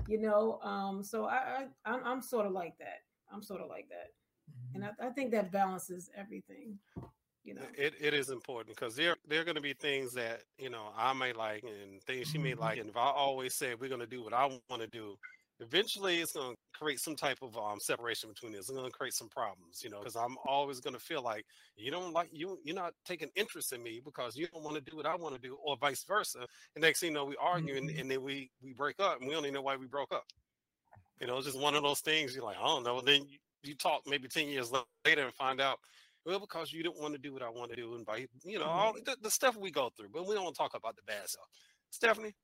you 0.08 0.18
know 0.20 0.58
um 0.62 1.02
so 1.02 1.24
i, 1.24 1.36
I 1.36 1.66
I'm, 1.84 2.00
I'm 2.04 2.22
sort 2.22 2.46
of 2.46 2.52
like 2.52 2.76
that 2.78 3.00
i'm 3.32 3.42
sort 3.42 3.60
of 3.60 3.68
like 3.68 3.88
that 3.88 4.10
mm-hmm. 4.50 4.82
and 4.82 4.92
I, 5.00 5.08
I 5.08 5.10
think 5.10 5.30
that 5.32 5.52
balances 5.52 6.10
everything 6.16 6.78
you 7.44 7.54
know 7.54 7.62
it, 7.76 7.94
it 8.00 8.14
is 8.14 8.30
important 8.30 8.76
because 8.76 8.94
there 8.94 9.16
there 9.28 9.40
are 9.40 9.44
going 9.44 9.56
to 9.56 9.60
be 9.60 9.72
things 9.72 10.12
that 10.14 10.42
you 10.58 10.70
know 10.70 10.88
i 10.96 11.12
may 11.12 11.32
like 11.32 11.64
and 11.64 12.02
things 12.02 12.28
she 12.28 12.38
may 12.38 12.52
mm-hmm. 12.52 12.60
like 12.60 12.78
and 12.78 12.88
if 12.88 12.96
i 12.96 13.10
always 13.10 13.54
say 13.54 13.74
we're 13.74 13.88
going 13.88 14.00
to 14.00 14.06
do 14.06 14.22
what 14.22 14.32
i 14.32 14.46
want 14.68 14.82
to 14.82 14.88
do 14.88 15.16
eventually 15.60 16.20
it's 16.20 16.32
going 16.32 16.54
to 16.54 16.78
create 16.78 17.00
some 17.00 17.14
type 17.14 17.38
of 17.42 17.56
um, 17.56 17.78
separation 17.80 18.28
between 18.28 18.52
us. 18.52 18.60
It's 18.60 18.70
going 18.70 18.84
to 18.84 18.90
create 18.90 19.14
some 19.14 19.28
problems, 19.28 19.82
you 19.82 19.90
know, 19.90 19.98
because 19.98 20.16
I'm 20.16 20.36
always 20.46 20.80
going 20.80 20.94
to 20.94 21.00
feel 21.00 21.22
like 21.22 21.44
you 21.76 21.90
don't 21.90 22.12
like 22.12 22.28
you, 22.32 22.58
you're 22.64 22.74
not 22.74 22.94
taking 23.04 23.28
interest 23.36 23.72
in 23.72 23.82
me 23.82 24.00
because 24.04 24.36
you 24.36 24.46
don't 24.48 24.64
want 24.64 24.76
to 24.76 24.90
do 24.90 24.96
what 24.96 25.06
I 25.06 25.14
want 25.16 25.34
to 25.34 25.40
do, 25.40 25.56
or 25.62 25.76
vice 25.76 26.04
versa. 26.04 26.46
And 26.74 26.82
next 26.82 27.00
thing 27.00 27.10
you 27.10 27.14
know, 27.14 27.24
we 27.24 27.36
argue 27.40 27.74
mm-hmm. 27.74 27.88
and, 27.88 27.98
and, 27.98 28.10
then 28.10 28.22
we 28.22 28.50
we 28.62 28.72
break 28.72 28.96
up, 28.98 29.20
and 29.20 29.28
we 29.28 29.34
don't 29.34 29.44
even 29.44 29.54
know 29.54 29.62
why 29.62 29.76
we 29.76 29.86
broke 29.86 30.12
up. 30.12 30.24
You 31.20 31.26
know, 31.26 31.36
it's 31.36 31.46
just 31.46 31.60
one 31.60 31.74
of 31.74 31.82
those 31.82 32.00
things. 32.00 32.34
You're 32.34 32.44
like, 32.44 32.56
I 32.58 32.66
don't 32.66 32.84
know. 32.84 33.00
Then 33.00 33.26
you, 33.28 33.38
you 33.62 33.74
talk 33.74 34.02
maybe 34.06 34.28
ten 34.28 34.48
years 34.48 34.72
later 35.04 35.24
and 35.24 35.34
find 35.34 35.60
out. 35.60 35.78
Well, 36.26 36.38
because 36.38 36.70
you 36.70 36.82
didn't 36.82 37.00
want 37.00 37.14
to 37.14 37.18
do 37.18 37.32
what 37.32 37.42
I 37.42 37.48
want 37.48 37.70
to 37.70 37.76
do, 37.76 37.94
and 37.94 38.04
by 38.04 38.26
you 38.44 38.58
know 38.58 38.66
all 38.66 38.92
the, 38.92 39.16
the 39.22 39.30
stuff 39.30 39.56
we 39.56 39.70
go 39.70 39.90
through, 39.96 40.08
but 40.12 40.26
we 40.26 40.34
don't 40.34 40.54
talk 40.54 40.74
about 40.74 40.96
the 40.96 41.02
bad 41.06 41.28
stuff. 41.28 41.46
Stephanie, 41.90 42.34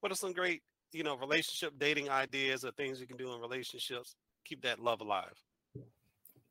what 0.00 0.10
are 0.10 0.16
some 0.16 0.32
great 0.32 0.62
you 0.92 1.02
know, 1.02 1.16
relationship 1.16 1.74
dating 1.78 2.08
ideas 2.08 2.64
or 2.64 2.72
things 2.72 3.00
you 3.00 3.06
can 3.06 3.16
do 3.16 3.32
in 3.32 3.40
relationships, 3.40 4.16
keep 4.44 4.62
that 4.62 4.78
love 4.78 5.00
alive. 5.00 5.34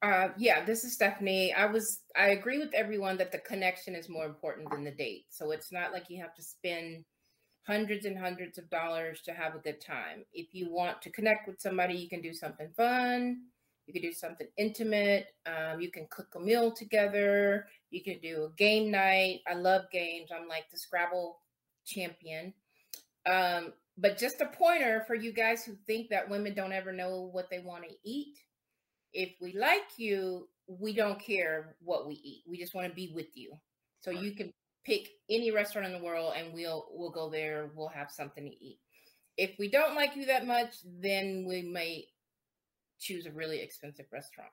Uh, 0.01 0.29
yeah, 0.37 0.63
this 0.63 0.85
is 0.85 0.93
Stephanie. 0.93 1.53
I 1.53 1.65
was 1.65 2.01
I 2.15 2.29
agree 2.29 2.57
with 2.57 2.73
everyone 2.73 3.17
that 3.17 3.33
the 3.33 3.39
connection 3.39 3.95
is 3.95 4.07
more 4.07 4.25
important 4.25 4.69
than 4.71 4.85
the 4.85 4.91
date. 4.91 5.25
So 5.29 5.51
it's 5.51 5.71
not 5.71 5.91
like 5.91 6.09
you 6.09 6.21
have 6.21 6.33
to 6.35 6.41
spend 6.41 7.03
hundreds 7.67 8.05
and 8.05 8.17
hundreds 8.17 8.57
of 8.57 8.69
dollars 8.69 9.21
to 9.21 9.33
have 9.33 9.55
a 9.55 9.59
good 9.59 9.81
time. 9.81 10.23
If 10.33 10.53
you 10.53 10.71
want 10.71 11.01
to 11.01 11.11
connect 11.11 11.47
with 11.47 11.59
somebody, 11.59 11.95
you 11.95 12.07
can 12.07 12.21
do 12.21 12.33
something 12.33 12.69
fun. 12.77 13.41
You 13.87 13.93
can 13.93 14.01
do 14.01 14.13
something 14.13 14.47
intimate. 14.57 15.27
Um, 15.45 15.81
you 15.81 15.91
can 15.91 16.07
cook 16.09 16.27
a 16.35 16.39
meal 16.39 16.71
together. 16.71 17.67
You 17.91 18.01
can 18.01 18.19
do 18.21 18.45
a 18.45 18.55
game 18.55 18.89
night. 18.91 19.41
I 19.47 19.55
love 19.55 19.85
games. 19.91 20.29
I'm 20.33 20.47
like 20.47 20.69
the 20.71 20.77
Scrabble 20.77 21.39
champion. 21.85 22.53
Um, 23.25 23.73
but 23.99 24.17
just 24.17 24.41
a 24.41 24.45
pointer 24.45 25.03
for 25.07 25.15
you 25.15 25.33
guys 25.33 25.63
who 25.63 25.73
think 25.85 26.09
that 26.09 26.29
women 26.29 26.53
don't 26.53 26.71
ever 26.71 26.93
know 26.93 27.29
what 27.31 27.49
they 27.49 27.59
want 27.59 27.83
to 27.83 27.95
eat. 28.03 28.37
If 29.11 29.31
we 29.41 29.57
like 29.57 29.97
you, 29.97 30.47
we 30.67 30.93
don't 30.93 31.19
care 31.19 31.75
what 31.81 32.07
we 32.07 32.13
eat. 32.15 32.43
We 32.47 32.57
just 32.57 32.73
want 32.73 32.87
to 32.87 32.95
be 32.95 33.11
with 33.13 33.35
you. 33.35 33.53
So 34.01 34.11
you 34.11 34.31
can 34.31 34.53
pick 34.85 35.09
any 35.29 35.51
restaurant 35.51 35.87
in 35.87 35.93
the 35.93 36.03
world 36.03 36.33
and 36.37 36.53
we'll 36.53 36.87
we'll 36.91 37.09
go 37.09 37.29
there. 37.29 37.71
We'll 37.75 37.89
have 37.89 38.11
something 38.11 38.45
to 38.45 38.63
eat. 38.65 38.79
If 39.37 39.51
we 39.59 39.69
don't 39.69 39.95
like 39.95 40.15
you 40.15 40.25
that 40.27 40.45
much, 40.45 40.75
then 40.85 41.45
we 41.47 41.61
may 41.61 42.05
choose 42.99 43.25
a 43.25 43.31
really 43.31 43.59
expensive 43.61 44.05
restaurant. 44.11 44.51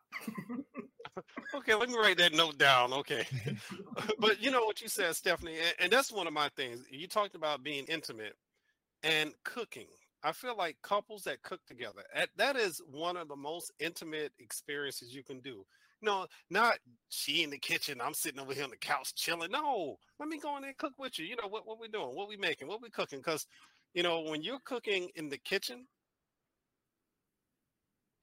okay, 1.55 1.75
let 1.75 1.89
me 1.89 1.97
write 1.97 2.19
that 2.19 2.35
note 2.35 2.59
down. 2.59 2.93
Okay. 2.93 3.27
but 4.19 4.43
you 4.43 4.51
know 4.51 4.65
what 4.65 4.81
you 4.81 4.89
said, 4.89 5.15
Stephanie, 5.15 5.59
and, 5.59 5.75
and 5.81 5.93
that's 5.93 6.13
one 6.13 6.27
of 6.27 6.33
my 6.33 6.49
things. 6.57 6.83
You 6.91 7.07
talked 7.07 7.35
about 7.35 7.63
being 7.63 7.85
intimate 7.87 8.37
and 9.07 9.33
cooking. 9.45 9.87
I 10.23 10.33
feel 10.33 10.57
like 10.57 10.77
couples 10.83 11.23
that 11.25 11.43
cook 11.43 11.61
together, 11.67 12.03
that 12.37 12.57
is 12.57 12.83
one 12.91 13.17
of 13.17 13.29
the 13.29 13.37
most 13.37 13.73
intimate 13.79 14.33
experiences 14.41 15.15
you 15.15 15.23
can 15.23 15.41
do. 15.41 15.65
No, 16.03 16.27
not 16.51 16.79
she 17.09 17.43
in 17.43 17.51
the 17.51 17.59
kitchen. 17.59 18.01
I'm 18.03 18.13
sitting 18.13 18.41
over 18.41 18.53
here 18.53 18.65
on 18.65 18.71
the 18.71 18.77
couch 18.77 19.15
chilling. 19.15 19.51
No, 19.51 19.97
let 20.19 20.29
me 20.29 20.39
go 20.39 20.57
in 20.57 20.63
there 20.63 20.71
and 20.71 20.79
cook 20.79 20.93
with 20.99 21.19
you. 21.19 21.25
You 21.25 21.37
know 21.37 21.49
what, 21.49 21.67
what 21.67 21.81
we 21.81 21.89
doing? 21.89 22.15
What 22.15 22.29
we 22.29 22.37
making? 22.37 22.69
What 22.69 22.83
we 22.83 22.91
cooking? 22.91 23.21
Because 23.21 23.47
you 23.95 24.03
know 24.03 24.21
when 24.21 24.43
you're 24.43 24.59
cooking 24.65 25.09
in 25.15 25.29
the 25.29 25.39
kitchen. 25.39 25.87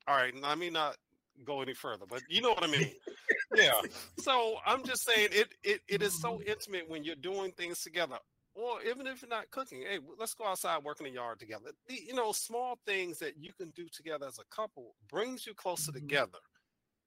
All 0.08 0.18
right, 0.18 0.34
let 0.40 0.58
me 0.58 0.70
not 0.70 0.98
go 1.46 1.62
any 1.62 1.74
further, 1.74 2.06
but 2.08 2.22
you 2.30 2.42
know 2.42 2.50
what 2.50 2.64
I 2.64 2.68
mean. 2.68 2.92
yeah. 3.56 3.72
So 4.20 4.58
I'm 4.66 4.84
just 4.84 5.06
saying 5.06 5.30
it, 5.32 5.48
it 5.64 5.82
it 5.88 6.02
is 6.02 6.20
so 6.20 6.42
intimate 6.46 6.90
when 6.90 7.04
you're 7.04 7.16
doing 7.16 7.54
things 7.54 7.82
together. 7.82 8.18
Or 8.56 8.82
even 8.84 9.08
if 9.08 9.22
you're 9.22 9.30
not 9.30 9.50
cooking, 9.50 9.82
hey, 9.82 10.00
let's 10.20 10.36
go 10.36 10.46
outside 10.46 10.84
work 10.84 11.00
in 11.00 11.06
the 11.06 11.12
yard 11.12 11.40
together. 11.40 11.72
The, 11.88 11.96
you 11.96 12.14
know, 12.14 12.32
small 12.32 12.78
things 12.86 13.18
that 13.20 13.34
you 13.40 13.52
can 13.58 13.72
do 13.72 13.88
together 13.92 14.28
as 14.28 14.38
a 14.38 14.56
couple 14.56 14.96
brings 15.10 15.48
you 15.48 15.54
closer 15.56 15.92
mm-hmm. 15.92 16.02
together 16.02 16.40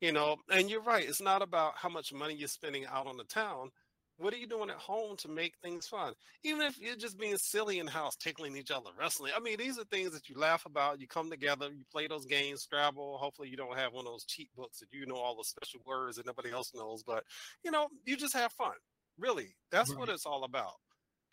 you 0.00 0.12
know 0.12 0.36
and 0.50 0.70
you're 0.70 0.82
right 0.82 1.08
it's 1.08 1.22
not 1.22 1.42
about 1.42 1.72
how 1.76 1.88
much 1.88 2.12
money 2.12 2.34
you're 2.34 2.48
spending 2.48 2.84
out 2.86 3.06
on 3.06 3.16
the 3.16 3.24
town 3.24 3.70
what 4.18 4.32
are 4.32 4.38
you 4.38 4.46
doing 4.46 4.70
at 4.70 4.76
home 4.76 5.16
to 5.16 5.28
make 5.28 5.54
things 5.62 5.86
fun 5.86 6.12
even 6.42 6.62
if 6.62 6.78
you're 6.78 6.96
just 6.96 7.18
being 7.18 7.36
silly 7.36 7.78
in 7.78 7.86
the 7.86 7.92
house 7.92 8.16
tickling 8.16 8.56
each 8.56 8.70
other 8.70 8.90
wrestling 8.98 9.32
i 9.36 9.40
mean 9.40 9.56
these 9.58 9.78
are 9.78 9.84
things 9.84 10.12
that 10.12 10.28
you 10.28 10.38
laugh 10.38 10.66
about 10.66 11.00
you 11.00 11.06
come 11.06 11.30
together 11.30 11.68
you 11.68 11.84
play 11.90 12.06
those 12.06 12.26
games 12.26 12.62
scrabble 12.62 13.18
hopefully 13.18 13.48
you 13.48 13.56
don't 13.56 13.76
have 13.76 13.92
one 13.92 14.06
of 14.06 14.12
those 14.12 14.24
cheat 14.24 14.48
books 14.56 14.80
that 14.80 14.88
you 14.92 15.06
know 15.06 15.16
all 15.16 15.36
the 15.36 15.44
special 15.44 15.80
words 15.86 16.16
that 16.16 16.26
nobody 16.26 16.50
else 16.50 16.72
knows 16.74 17.02
but 17.02 17.24
you 17.64 17.70
know 17.70 17.88
you 18.04 18.16
just 18.16 18.34
have 18.34 18.52
fun 18.52 18.74
really 19.18 19.54
that's 19.70 19.90
right. 19.90 19.98
what 19.98 20.08
it's 20.08 20.26
all 20.26 20.44
about 20.44 20.74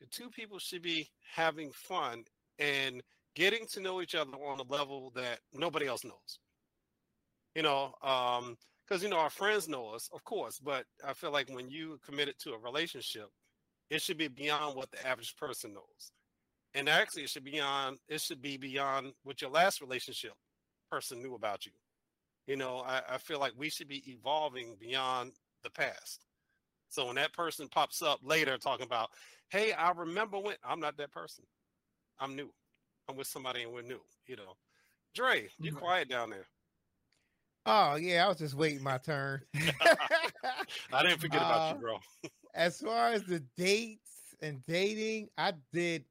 the 0.03 0.09
two 0.09 0.29
people 0.29 0.59
should 0.59 0.83
be 0.83 1.09
having 1.35 1.71
fun 1.73 2.25
and 2.59 3.01
getting 3.35 3.65
to 3.67 3.81
know 3.81 4.01
each 4.01 4.15
other 4.15 4.33
on 4.33 4.59
a 4.59 4.73
level 4.73 5.11
that 5.15 5.39
nobody 5.53 5.87
else 5.87 6.03
knows 6.03 6.39
you 7.55 7.63
know, 7.63 7.93
um, 8.03 8.57
because 8.87 9.03
you 9.03 9.09
know 9.09 9.17
our 9.17 9.29
friends 9.29 9.69
know 9.69 9.89
us, 9.89 10.09
of 10.13 10.23
course, 10.23 10.59
but 10.59 10.85
I 11.07 11.13
feel 11.13 11.31
like 11.31 11.49
when 11.49 11.69
you 11.69 11.99
committed 12.05 12.35
to 12.39 12.53
a 12.53 12.57
relationship, 12.57 13.29
it 13.89 14.01
should 14.01 14.17
be 14.17 14.27
beyond 14.27 14.75
what 14.75 14.91
the 14.91 15.05
average 15.07 15.35
person 15.37 15.73
knows, 15.73 16.11
and 16.73 16.89
actually, 16.89 17.23
it 17.23 17.29
should 17.29 17.43
be 17.45 17.51
beyond. 17.51 17.99
It 18.07 18.21
should 18.21 18.41
be 18.41 18.57
beyond 18.57 19.13
what 19.23 19.41
your 19.41 19.51
last 19.51 19.81
relationship 19.81 20.33
person 20.91 21.21
knew 21.21 21.35
about 21.35 21.65
you. 21.65 21.71
You 22.47 22.57
know, 22.57 22.83
I, 22.85 23.01
I 23.11 23.17
feel 23.19 23.39
like 23.39 23.53
we 23.57 23.69
should 23.69 23.87
be 23.87 24.03
evolving 24.11 24.75
beyond 24.79 25.33
the 25.63 25.69
past. 25.69 26.25
So 26.89 27.07
when 27.07 27.15
that 27.15 27.33
person 27.33 27.67
pops 27.69 28.01
up 28.01 28.19
later 28.23 28.57
talking 28.57 28.85
about, 28.85 29.09
hey, 29.53 29.71
I 29.71 29.91
remember 29.91 30.39
when 30.39 30.55
I'm 30.67 30.79
not 30.79 30.97
that 30.97 31.11
person. 31.11 31.45
I'm 32.19 32.35
new. 32.35 32.49
I'm 33.07 33.15
with 33.15 33.27
somebody 33.27 33.63
and 33.63 33.71
we're 33.71 33.83
new, 33.83 34.01
you 34.25 34.35
know. 34.35 34.55
Dre, 35.13 35.47
you 35.59 35.71
mm-hmm. 35.71 35.79
quiet 35.79 36.09
down 36.09 36.31
there. 36.31 36.47
Oh 37.65 37.95
yeah, 37.95 38.25
I 38.25 38.27
was 38.27 38.39
just 38.39 38.55
waiting 38.55 38.83
my 38.83 38.97
turn. 38.97 39.41
I 40.93 41.03
didn't 41.03 41.19
forget 41.19 41.41
about 41.41 41.61
uh, 41.61 41.75
you, 41.75 41.81
bro. 41.81 41.99
as 42.55 42.79
far 42.79 43.09
as 43.09 43.23
the 43.23 43.41
dates 43.55 44.35
and 44.41 44.65
dating, 44.65 45.29
I 45.37 45.53
did. 45.71 46.03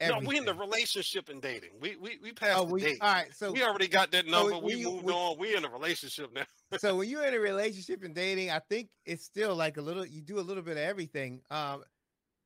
Everything. 0.00 0.24
No, 0.24 0.28
we 0.28 0.38
in 0.38 0.44
the 0.44 0.54
relationship 0.54 1.28
and 1.28 1.40
dating. 1.40 1.70
We 1.80 1.96
we 1.96 2.18
we 2.22 2.32
passed 2.32 2.58
oh, 2.58 2.64
we, 2.64 2.80
the 2.80 2.86
date. 2.88 2.98
All 3.00 3.12
right, 3.12 3.34
so 3.34 3.50
we 3.50 3.64
already 3.64 3.88
got 3.88 4.12
that 4.12 4.26
number. 4.26 4.52
So 4.52 4.58
we, 4.60 4.76
we 4.76 4.84
moved 4.84 5.04
we, 5.04 5.12
on. 5.12 5.38
We 5.38 5.56
in 5.56 5.64
a 5.64 5.68
relationship 5.68 6.32
now. 6.34 6.44
so 6.78 6.96
when 6.96 7.08
you're 7.08 7.24
in 7.24 7.34
a 7.34 7.40
relationship 7.40 8.04
and 8.04 8.14
dating, 8.14 8.50
I 8.50 8.60
think 8.68 8.90
it's 9.06 9.24
still 9.24 9.56
like 9.56 9.76
a 9.76 9.80
little. 9.80 10.04
You 10.06 10.20
do 10.20 10.38
a 10.38 10.40
little 10.40 10.62
bit 10.62 10.76
of 10.76 10.82
everything. 10.82 11.40
Um, 11.50 11.82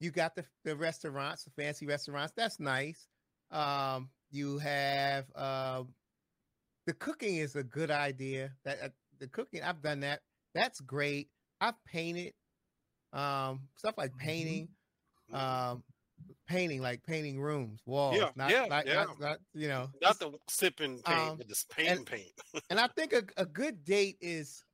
you 0.03 0.11
got 0.11 0.35
the 0.35 0.45
the 0.65 0.77
restaurants, 0.77 1.45
the 1.45 1.51
fancy 1.51 1.87
restaurants. 1.87 2.33
That's 2.37 2.59
nice. 2.59 3.07
Um, 3.51 4.11
you 4.31 4.59
have 4.59 5.27
um 5.37 5.95
the 6.87 6.95
cooking 6.95 7.37
is 7.37 7.55
a 7.55 7.62
good 7.62 7.91
idea. 7.91 8.51
That 8.65 8.79
uh, 8.83 8.88
the 9.21 9.29
cooking, 9.29 9.62
I've 9.62 9.81
done 9.81 10.01
that. 10.01 10.21
That's 10.55 10.81
great. 10.81 11.29
I've 11.61 11.83
painted 11.87 12.33
um 13.12 13.61
stuff 13.77 13.95
like 13.97 14.11
mm-hmm. 14.11 14.27
painting, 14.27 14.69
mm-hmm. 15.33 15.73
um 15.73 15.85
painting 16.49 16.83
like 16.83 17.05
painting 17.05 17.41
rooms, 17.41 17.81
walls. 17.87 18.17
Yeah, 18.17 18.31
not, 18.35 18.51
yeah, 18.51 18.67
not, 18.67 18.87
yeah. 18.87 18.95
Not, 18.95 19.21
not, 19.21 19.38
you 19.55 19.69
know, 19.69 19.88
not 20.01 20.19
the 20.19 20.33
sipping 20.49 21.01
paint, 21.03 21.31
um, 21.31 21.37
but 21.37 21.49
just 21.49 21.71
painting 21.71 21.99
and, 21.99 22.07
paint. 22.07 22.33
and 22.71 22.81
I 22.81 22.88
think 22.88 23.12
a, 23.12 23.23
a 23.37 23.47
good 23.47 23.85
date 23.85 24.17
is 24.21 24.65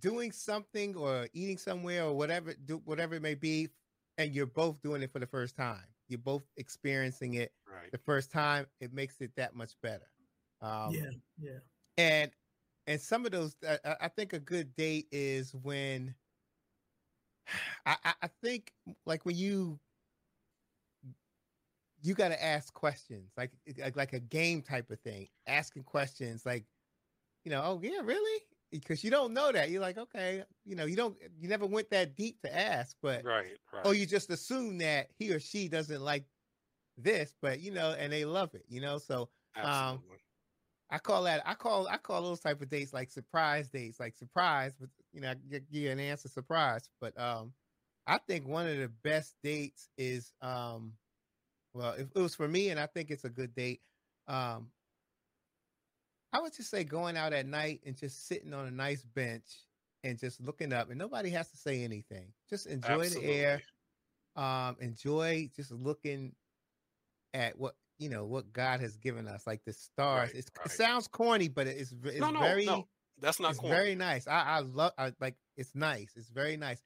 doing 0.00 0.30
something 0.30 0.94
or 0.94 1.26
eating 1.32 1.58
somewhere 1.58 2.04
or 2.04 2.12
whatever, 2.14 2.54
do 2.64 2.80
whatever 2.84 3.14
it 3.14 3.22
may 3.22 3.34
be, 3.34 3.68
and 4.18 4.34
you're 4.34 4.46
both 4.46 4.82
doing 4.82 5.02
it 5.02 5.12
for 5.12 5.20
the 5.20 5.26
first 5.26 5.56
time. 5.56 5.84
You're 6.08 6.18
both 6.18 6.42
experiencing 6.56 7.34
it 7.34 7.52
right. 7.72 7.90
the 7.92 7.98
first 7.98 8.30
time. 8.30 8.66
It 8.80 8.92
makes 8.92 9.20
it 9.20 9.30
that 9.36 9.54
much 9.54 9.72
better. 9.82 10.10
Um, 10.60 10.90
yeah, 10.90 11.10
yeah. 11.38 11.58
And 11.96 12.30
and 12.86 13.00
some 13.00 13.24
of 13.24 13.32
those, 13.32 13.54
I, 13.66 13.96
I 14.02 14.08
think 14.08 14.32
a 14.32 14.38
good 14.38 14.74
date 14.74 15.06
is 15.12 15.54
when 15.54 16.14
I, 17.86 17.96
I 18.04 18.28
think 18.42 18.72
like 19.06 19.24
when 19.24 19.36
you 19.36 19.78
you 22.02 22.14
got 22.14 22.28
to 22.28 22.44
ask 22.44 22.72
questions 22.72 23.32
like 23.36 23.50
like 23.78 23.96
like 23.96 24.12
a 24.12 24.20
game 24.20 24.62
type 24.62 24.90
of 24.90 25.00
thing 25.00 25.26
asking 25.48 25.82
questions 25.82 26.46
like 26.46 26.64
you 27.44 27.50
know 27.50 27.60
oh 27.64 27.80
yeah 27.82 28.00
really 28.04 28.42
because 28.70 29.02
you 29.02 29.10
don't 29.10 29.32
know 29.32 29.50
that 29.50 29.70
you're 29.70 29.80
like 29.80 29.98
okay 29.98 30.42
you 30.64 30.76
know 30.76 30.84
you 30.84 30.96
don't 30.96 31.16
you 31.38 31.48
never 31.48 31.66
went 31.66 31.90
that 31.90 32.16
deep 32.16 32.40
to 32.42 32.56
ask 32.56 32.96
but 33.02 33.24
right, 33.24 33.56
right. 33.72 33.86
or 33.86 33.94
you 33.94 34.06
just 34.06 34.30
assume 34.30 34.78
that 34.78 35.08
he 35.18 35.32
or 35.32 35.40
she 35.40 35.68
doesn't 35.68 36.02
like 36.02 36.24
this 36.96 37.34
but 37.40 37.60
you 37.60 37.70
know 37.70 37.94
and 37.98 38.12
they 38.12 38.24
love 38.24 38.54
it 38.54 38.64
you 38.68 38.80
know 38.80 38.98
so 38.98 39.28
um, 39.56 39.64
Absolutely. 39.64 40.10
um 40.10 40.18
I 40.90 40.98
call 40.98 41.24
that 41.24 41.42
I 41.44 41.54
call 41.54 41.86
I 41.88 41.98
call 41.98 42.22
those 42.22 42.40
type 42.40 42.62
of 42.62 42.68
dates 42.68 42.92
like 42.92 43.10
surprise 43.10 43.68
dates, 43.68 44.00
like 44.00 44.16
surprise, 44.16 44.72
but 44.78 44.88
you 45.12 45.20
know, 45.20 45.34
give 45.50 45.62
you 45.70 45.90
an 45.90 46.00
answer 46.00 46.28
surprise. 46.28 46.88
But 47.00 47.18
um, 47.20 47.52
I 48.06 48.18
think 48.26 48.48
one 48.48 48.66
of 48.66 48.76
the 48.78 48.90
best 49.04 49.34
dates 49.42 49.90
is 49.98 50.32
um, 50.40 50.94
well, 51.74 51.92
if 51.92 52.08
it 52.14 52.18
was 52.18 52.34
for 52.34 52.48
me, 52.48 52.70
and 52.70 52.80
I 52.80 52.86
think 52.86 53.10
it's 53.10 53.24
a 53.24 53.30
good 53.30 53.54
date. 53.54 53.80
Um, 54.28 54.68
I 56.32 56.40
would 56.40 56.54
just 56.54 56.70
say 56.70 56.84
going 56.84 57.16
out 57.16 57.32
at 57.32 57.46
night 57.46 57.80
and 57.86 57.96
just 57.96 58.26
sitting 58.26 58.52
on 58.52 58.66
a 58.66 58.70
nice 58.70 59.02
bench 59.02 59.46
and 60.04 60.18
just 60.18 60.40
looking 60.40 60.72
up, 60.72 60.90
and 60.90 60.98
nobody 60.98 61.30
has 61.30 61.50
to 61.50 61.56
say 61.56 61.82
anything. 61.82 62.32
Just 62.48 62.66
enjoy 62.66 63.00
Absolutely. 63.04 63.26
the 63.26 63.34
air. 63.34 63.62
Um, 64.36 64.76
enjoy 64.80 65.50
just 65.56 65.72
looking 65.72 66.32
at 67.34 67.58
what 67.58 67.74
you 67.98 68.08
know 68.08 68.24
what 68.24 68.52
God 68.52 68.80
has 68.80 68.96
given 68.96 69.26
us, 69.26 69.46
like 69.46 69.64
the 69.64 69.72
stars. 69.72 70.32
Right, 70.34 70.44
right. 70.56 70.66
It 70.66 70.72
sounds 70.72 71.08
corny, 71.08 71.48
but 71.48 71.66
it's 71.66 71.92
it's 72.04 72.20
no, 72.20 72.30
no, 72.30 72.40
very 72.40 72.66
no. 72.66 72.86
That's 73.20 73.40
not 73.40 73.56
corny. 73.56 73.74
very 73.74 73.94
nice. 73.94 74.28
I 74.28 74.42
I 74.42 74.60
love 74.60 74.92
I 74.98 75.12
like 75.20 75.36
it's 75.56 75.74
nice. 75.74 76.12
It's 76.14 76.28
very 76.28 76.56
nice. 76.56 76.82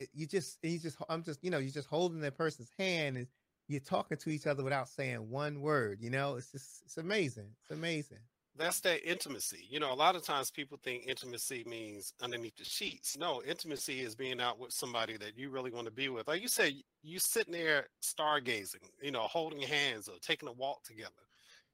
It, 0.00 0.10
you 0.12 0.26
just 0.26 0.58
you 0.62 0.78
just 0.78 0.98
I'm 1.08 1.22
just 1.22 1.42
you 1.42 1.50
know 1.50 1.58
you're 1.58 1.70
just 1.70 1.88
holding 1.88 2.20
that 2.20 2.36
person's 2.36 2.70
hand 2.78 3.16
and 3.16 3.26
you're 3.68 3.80
talking 3.80 4.18
to 4.18 4.30
each 4.30 4.46
other 4.46 4.62
without 4.62 4.88
saying 4.88 5.30
one 5.30 5.60
word. 5.60 5.98
You 6.02 6.10
know, 6.10 6.34
it's 6.34 6.50
just 6.50 6.82
it's 6.84 6.98
amazing. 6.98 7.48
It's 7.62 7.70
amazing 7.70 8.18
that's 8.58 8.80
that 8.80 9.08
intimacy. 9.08 9.66
You 9.68 9.80
know, 9.80 9.92
a 9.92 9.94
lot 9.94 10.16
of 10.16 10.24
times 10.24 10.50
people 10.50 10.78
think 10.82 11.06
intimacy 11.06 11.64
means 11.66 12.12
underneath 12.20 12.56
the 12.56 12.64
sheets. 12.64 13.16
No, 13.16 13.42
intimacy 13.46 14.00
is 14.00 14.14
being 14.14 14.40
out 14.40 14.58
with 14.58 14.72
somebody 14.72 15.16
that 15.18 15.36
you 15.36 15.50
really 15.50 15.70
want 15.70 15.86
to 15.86 15.92
be 15.92 16.08
with. 16.08 16.28
Like 16.28 16.42
you 16.42 16.48
said, 16.48 16.72
you 17.02 17.18
sitting 17.18 17.52
there 17.52 17.86
stargazing, 18.02 18.88
you 19.02 19.10
know, 19.10 19.22
holding 19.22 19.60
hands 19.60 20.08
or 20.08 20.14
taking 20.20 20.48
a 20.48 20.52
walk 20.52 20.82
together, 20.84 21.10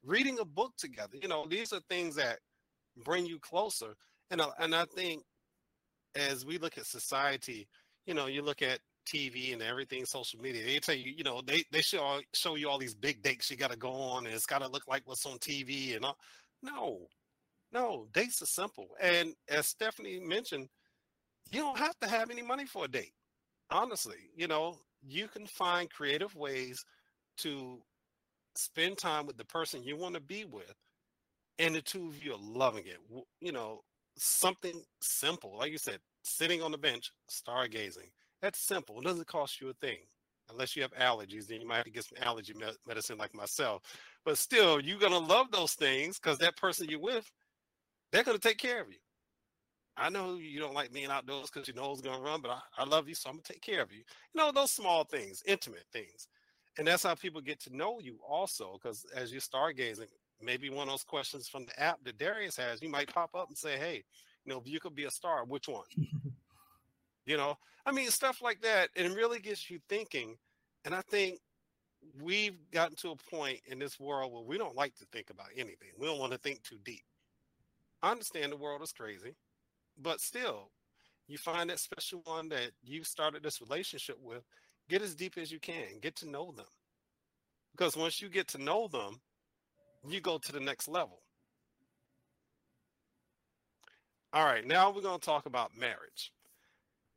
reading 0.05 0.39
a 0.39 0.45
book 0.45 0.73
together. 0.77 1.17
You 1.21 1.29
know, 1.29 1.47
these 1.49 1.73
are 1.73 1.81
things 1.89 2.15
that 2.17 2.39
bring 3.05 3.27
you 3.27 3.39
closer. 3.39 3.95
And 4.31 4.41
and 4.59 4.75
I 4.75 4.85
think 4.85 5.23
as 6.15 6.45
we 6.45 6.59
look 6.59 6.79
at 6.79 6.87
society, 6.87 7.69
you 8.07 8.15
know, 8.15 8.27
you 8.27 8.43
look 8.43 8.63
at 8.63 8.81
TV 9.07 9.53
and 9.53 9.63
everything 9.63 10.05
social 10.05 10.41
media. 10.41 10.65
They 10.65 10.79
tell 10.79 10.95
you, 10.95 11.13
you 11.17 11.25
know, 11.25 11.43
they 11.45 11.65
they 11.73 11.81
show 11.81 12.21
show 12.35 12.55
you 12.55 12.69
all 12.69 12.79
these 12.79 12.95
big 12.95 13.23
dates 13.23 13.51
you 13.51 13.57
got 13.57 13.71
to 13.71 13.79
go 13.79 13.93
on, 13.93 14.27
and 14.27 14.35
it's 14.35 14.47
got 14.47 14.63
to 14.63 14.69
look 14.69 14.87
like 14.89 15.03
what's 15.07 15.27
on 15.27 15.39
TV 15.39 15.97
and 15.97 16.05
all. 16.05 16.17
No, 16.63 17.09
no, 17.73 18.07
dates 18.13 18.43
are 18.43 18.47
simple. 18.47 18.89
And 19.01 19.35
as 19.49 19.67
Stephanie 19.67 20.21
mentioned, 20.21 20.69
you 21.51 21.61
don't 21.61 21.79
have 21.79 21.99
to 22.01 22.09
have 22.09 22.31
any 22.31 22.43
money 22.43 22.67
for 22.67 22.85
a 22.85 22.89
date. 22.89 23.15
Honestly, 23.71 24.31
you 24.37 24.47
know, 24.47 24.79
you 25.07 25.29
can 25.29 25.47
find 25.47 25.91
creative 25.91 26.35
ways 26.37 26.85
to 27.39 27.83
spend 28.55 28.99
time 28.99 29.27
with 29.27 29.37
the 29.37 29.45
person 29.45 29.83
you 29.83 29.97
want 29.97 30.15
to 30.15 30.21
be 30.21 30.45
with, 30.45 30.75
and 31.59 31.75
the 31.75 31.83
two 31.83 32.09
of 32.09 32.23
you 32.23 32.35
are 32.35 32.39
loving 32.41 32.85
it. 32.87 32.99
You 33.41 33.53
know, 33.53 33.81
something 34.17 34.83
simple, 35.01 35.57
like 35.59 35.73
you 35.73 35.79
said, 35.79 35.99
sitting 36.23 36.63
on 36.63 36.71
the 36.71 36.79
bench, 36.79 37.11
stargazing. 37.31 38.11
That's 38.41 38.59
simple. 38.59 39.01
It 39.01 39.05
doesn't 39.05 39.27
cost 39.27 39.61
you 39.61 39.71
a 39.71 39.75
thing. 39.75 39.99
Unless 40.51 40.77
you 40.77 40.83
have 40.83 40.93
allergies, 40.95 41.47
then 41.47 41.61
you 41.61 41.67
might 41.67 41.77
have 41.77 41.85
to 41.87 41.91
get 41.91 42.05
some 42.05 42.19
allergy 42.21 42.55
medicine 42.87 43.17
like 43.17 43.35
myself. 43.35 43.83
But 44.25 44.39
still, 44.39 44.81
you're 44.81 44.99
going 44.99 45.13
to 45.13 45.19
love 45.19 45.51
those 45.51 45.75
things 45.75 46.19
because 46.19 46.39
that 46.39 46.57
person 46.57 46.89
you're 46.89 47.01
with, 47.01 47.31
they're 48.13 48.23
going 48.23 48.39
to 48.39 48.49
take 48.49 48.59
care 48.59 48.81
of 48.81 48.89
you. 48.89 48.99
I 49.97 50.09
know 50.09 50.37
you 50.37 50.59
don't 50.59 50.75
like 50.75 50.93
being 50.93 51.11
outdoors 51.11 51.51
because 51.51 51.69
your 51.69 51.77
nose 51.77 51.99
is 51.99 52.03
going 52.03 52.17
to 52.17 52.23
run, 52.23 52.41
but 52.41 52.53
I, 52.53 52.61
I 52.79 52.85
love 52.85 53.09
you, 53.09 53.15
so 53.15 53.29
I'm 53.29 53.37
going 53.37 53.43
to 53.43 53.53
take 53.53 53.63
care 53.63 53.83
of 53.83 53.93
you. 53.93 53.99
You 53.99 54.41
know, 54.41 54.53
those 54.53 54.71
small 54.71 55.05
things, 55.05 55.43
intimate 55.47 55.85
things. 55.93 56.29
And 56.79 56.87
that's 56.87 57.03
how 57.03 57.15
people 57.15 57.41
get 57.41 57.61
to 57.65 57.77
know 57.77 58.01
you 58.01 58.19
also, 58.27 58.79
because 58.81 59.05
as 59.15 59.31
you're 59.31 59.43
stargazing, 59.43 60.09
maybe 60.41 60.71
one 60.71 60.89
of 60.89 60.93
those 60.93 61.05
questions 61.05 61.49
from 61.49 61.67
the 61.67 61.81
app 61.81 62.03
that 62.05 62.19
Darius 62.19 62.57
has, 62.57 62.81
you 62.81 62.89
might 62.89 63.13
pop 63.13 63.35
up 63.35 63.49
and 63.49 63.57
say, 63.57 63.79
hey, 63.79 64.03
you 64.45 64.53
know, 64.53 64.61
if 64.61 64.67
you 64.67 64.81
could 64.81 64.95
be 64.95 65.05
a 65.05 65.11
star, 65.11 65.45
which 65.45 65.69
one? 65.69 65.85
you 67.27 67.37
know, 67.37 67.57
I 67.85 67.93
mean, 67.93 68.11
stuff 68.11 68.41
like 68.41 68.63
that. 68.63 68.89
And 68.97 69.13
it 69.13 69.17
really 69.17 69.41
gets 69.41 69.71
you 69.71 69.79
thinking. 69.89 70.37
And 70.85 70.95
I 70.95 71.03
think 71.03 71.39
we've 72.21 72.59
gotten 72.71 72.97
to 72.97 73.11
a 73.11 73.17
point 73.35 73.61
in 73.67 73.79
this 73.79 73.99
world 73.99 74.33
where 74.33 74.43
we 74.43 74.59
don't 74.59 74.77
like 74.77 74.95
to 74.97 75.05
think 75.13 75.31
about 75.31 75.49
anything. 75.57 75.89
We 75.99 76.07
don't 76.07 76.19
want 76.19 76.33
to 76.33 76.39
think 76.39 76.63
too 76.63 76.79
deep. 76.85 77.05
I 78.03 78.11
understand 78.11 78.53
the 78.53 78.57
world 78.57 78.83
is 78.83 78.93
crazy, 78.93 79.35
but 80.01 80.21
still, 80.21 80.71
you 81.29 81.39
find 81.39 81.71
that 81.71 81.79
special 81.79 82.21
one 82.25 82.49
that 82.49 82.73
you 82.83 83.05
started 83.05 83.43
this 83.43 83.61
relationship 83.61 84.17
with, 84.21 84.43
get 84.89 85.03
as 85.03 85.15
deep 85.15 85.39
as 85.39 85.53
you 85.53 85.61
can, 85.61 86.01
get 86.01 86.17
to 86.17 86.29
know 86.29 86.53
them. 86.53 86.67
Because 87.73 87.97
once 87.97 88.21
you 88.21 88.29
get 88.29 88.49
to 88.49 88.59
know 88.59 88.89
them, 88.89 89.21
you 90.07 90.21
go 90.21 90.39
to 90.39 90.53
the 90.53 90.61
next 90.61 90.89
level. 90.89 91.21
All 94.33 94.45
right, 94.45 94.67
now 94.67 94.91
we're 94.91 95.03
going 95.03 95.21
to 95.21 95.25
talk 95.25 95.47
about 95.47 95.77
marriage. 95.79 96.33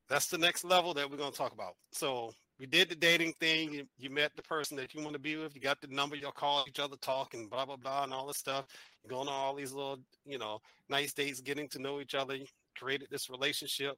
That's 0.08 0.28
the 0.28 0.38
next 0.38 0.64
level 0.64 0.94
that 0.94 1.10
we're 1.10 1.18
going 1.18 1.32
to 1.32 1.38
talk 1.38 1.54
about. 1.54 1.76
So 1.92 2.34
we 2.60 2.66
did 2.66 2.90
the 2.90 2.96
dating 2.96 3.34
thing. 3.40 3.74
You, 3.74 3.86
you, 3.98 4.10
met 4.10 4.32
the 4.36 4.42
person 4.44 4.78
that 4.78 4.94
you 4.94 5.02
want 5.02 5.14
to 5.14 5.20
be 5.20 5.36
with. 5.36 5.56
You 5.56 5.62
got 5.62 5.82
the 5.82 5.88
number. 5.88 6.16
You'll 6.16 6.32
call 6.32 6.66
each 6.68 6.80
other, 6.80 6.96
talk, 6.98 7.34
and 7.34 7.50
blah 7.50 7.66
blah 7.66 7.76
blah, 7.76 8.04
and 8.04 8.14
all 8.14 8.28
this 8.28 8.38
stuff. 8.38 8.66
You're 9.04 9.10
going 9.10 9.28
on 9.28 9.34
all 9.34 9.56
these 9.56 9.74
little, 9.74 10.00
you 10.26 10.38
know, 10.38 10.60
nice 10.90 11.14
dates, 11.14 11.42
getting 11.42 11.68
to 11.70 11.82
know 11.82 12.00
each 12.00 12.16
other. 12.16 12.36
You 12.36 12.46
created 12.78 13.10
this 13.12 13.30
relationship. 13.30 13.96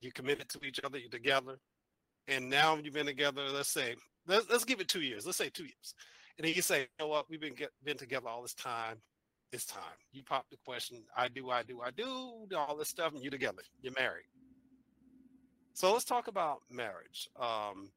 You 0.00 0.10
committed 0.12 0.48
to 0.50 0.64
each 0.66 0.80
other. 0.82 0.98
You're 0.98 1.10
together, 1.10 1.58
and 2.26 2.50
now 2.50 2.76
you've 2.76 2.94
been 2.94 3.06
together. 3.06 3.42
Let's 3.48 3.72
say, 3.72 3.94
let's, 4.26 4.50
let's 4.50 4.64
give 4.64 4.80
it 4.80 4.88
two 4.88 5.02
years. 5.02 5.24
Let's 5.24 5.38
say 5.38 5.48
two 5.48 5.64
years, 5.64 5.94
and 6.38 6.46
then 6.46 6.54
you 6.54 6.62
say, 6.62 6.80
you 6.80 6.86
know 6.98 7.08
what? 7.08 7.30
We've 7.30 7.40
been 7.40 7.54
get, 7.54 7.70
been 7.84 7.98
together 7.98 8.28
all 8.28 8.42
this 8.42 8.54
time. 8.54 8.96
It's 9.52 9.66
time. 9.66 9.82
You 10.12 10.24
pop 10.24 10.46
the 10.50 10.56
question. 10.64 11.04
I 11.16 11.28
do. 11.28 11.50
I 11.50 11.62
do. 11.62 11.82
I 11.82 11.90
do. 11.90 12.46
All 12.56 12.76
this 12.76 12.88
stuff, 12.88 13.12
and 13.12 13.22
you're 13.22 13.30
together. 13.30 13.62
You're 13.80 13.92
married 13.96 14.24
so 15.74 15.92
let's 15.92 16.04
talk 16.04 16.28
about 16.28 16.62
marriage, 16.70 17.28
um, 17.38 17.90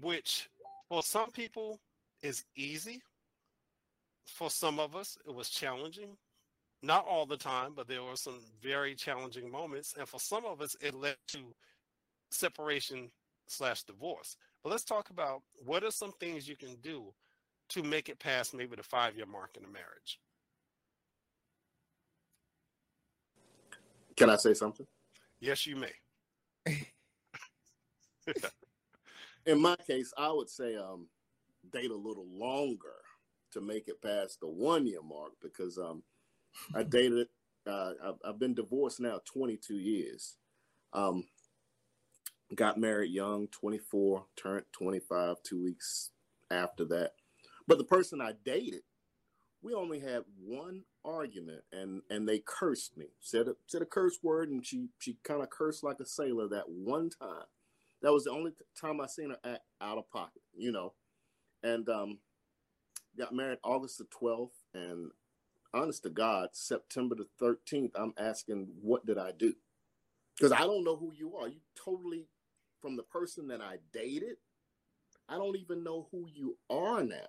which 0.00 0.48
for 0.88 1.02
some 1.02 1.30
people 1.30 1.80
is 2.22 2.44
easy. 2.56 3.02
For 4.26 4.50
some 4.50 4.78
of 4.78 4.94
us, 4.94 5.16
it 5.26 5.34
was 5.34 5.48
challenging. 5.48 6.16
Not 6.82 7.06
all 7.06 7.26
the 7.26 7.36
time, 7.36 7.72
but 7.74 7.88
there 7.88 8.02
were 8.02 8.16
some 8.16 8.40
very 8.62 8.94
challenging 8.94 9.50
moments. 9.50 9.94
And 9.98 10.08
for 10.08 10.18
some 10.18 10.44
of 10.44 10.60
us, 10.60 10.76
it 10.80 10.94
led 10.94 11.16
to 11.28 11.38
separation 12.30 13.10
slash 13.46 13.82
divorce. 13.82 14.36
But 14.62 14.70
let's 14.70 14.84
talk 14.84 15.10
about 15.10 15.42
what 15.64 15.84
are 15.84 15.90
some 15.90 16.12
things 16.20 16.48
you 16.48 16.56
can 16.56 16.76
do 16.82 17.12
to 17.70 17.82
make 17.82 18.08
it 18.08 18.18
past 18.18 18.54
maybe 18.54 18.76
the 18.76 18.82
five 18.82 19.16
year 19.16 19.26
mark 19.26 19.56
in 19.56 19.64
a 19.64 19.68
marriage. 19.68 20.20
Can 24.16 24.30
I 24.30 24.36
say 24.36 24.54
something? 24.54 24.86
Yes, 25.40 25.66
you 25.66 25.76
may. 25.76 25.92
In 29.46 29.60
my 29.60 29.76
case, 29.86 30.12
I 30.18 30.30
would 30.30 30.50
say 30.50 30.76
um, 30.76 31.06
date 31.72 31.90
a 31.90 31.96
little 31.96 32.26
longer 32.30 32.96
to 33.52 33.60
make 33.60 33.88
it 33.88 34.02
past 34.02 34.40
the 34.40 34.48
one 34.48 34.86
year 34.86 35.02
mark 35.02 35.32
because 35.42 35.78
um, 35.78 36.02
I 36.74 36.82
dated. 36.82 37.28
Uh, 37.66 37.92
I've, 38.24 38.38
been 38.38 38.54
divorced 38.54 39.00
now 39.00 39.20
22 39.26 39.74
years. 39.74 40.36
Um, 40.92 41.24
got 42.54 42.78
married 42.78 43.12
young, 43.12 43.48
24, 43.48 44.24
turned 44.34 44.64
25 44.72 45.36
two 45.42 45.62
weeks 45.62 46.10
after 46.50 46.84
that. 46.86 47.12
But 47.68 47.78
the 47.78 47.84
person 47.84 48.20
I 48.20 48.32
dated, 48.44 48.82
we 49.62 49.74
only 49.74 50.00
had 50.00 50.24
one 50.42 50.84
argument 51.04 51.62
and 51.72 52.02
and 52.10 52.28
they 52.28 52.42
cursed 52.44 52.96
me 52.96 53.06
said 53.20 53.48
a, 53.48 53.54
said 53.66 53.80
a 53.80 53.86
curse 53.86 54.18
word 54.22 54.50
and 54.50 54.66
she 54.66 54.88
she 54.98 55.16
kind 55.22 55.42
of 55.42 55.48
cursed 55.48 55.82
like 55.82 55.98
a 55.98 56.04
sailor 56.04 56.46
that 56.46 56.68
one 56.68 57.08
time 57.08 57.44
that 58.02 58.12
was 58.12 58.24
the 58.24 58.30
only 58.30 58.52
time 58.80 59.00
i 59.00 59.06
seen 59.06 59.30
her 59.30 59.38
act 59.52 59.62
out 59.80 59.98
of 59.98 60.10
pocket 60.10 60.42
you 60.56 60.72
know? 60.72 60.92
And 61.62 61.88
um 61.88 62.18
got 63.18 63.34
married 63.34 63.58
august 63.64 63.98
the 63.98 64.04
12th 64.04 64.50
and 64.74 65.10
honest 65.74 66.02
to 66.04 66.10
god 66.10 66.50
september 66.52 67.14
the 67.14 67.26
13th 67.44 67.92
i'm 67.94 68.14
asking 68.18 68.68
what 68.80 69.06
did 69.06 69.18
i 69.18 69.32
do? 69.32 69.54
Because 70.36 70.52
i 70.52 70.60
don't 70.60 70.84
know 70.84 70.96
who 70.96 71.12
you 71.14 71.36
are. 71.36 71.48
You 71.48 71.60
totally 71.82 72.28
from 72.80 72.96
the 72.96 73.02
person 73.04 73.48
that 73.48 73.60
i 73.60 73.76
dated 73.92 74.36
i 75.28 75.36
don't 75.36 75.56
even 75.56 75.84
know 75.84 76.08
who 76.10 76.26
you 76.32 76.56
are 76.70 77.02
now. 77.02 77.28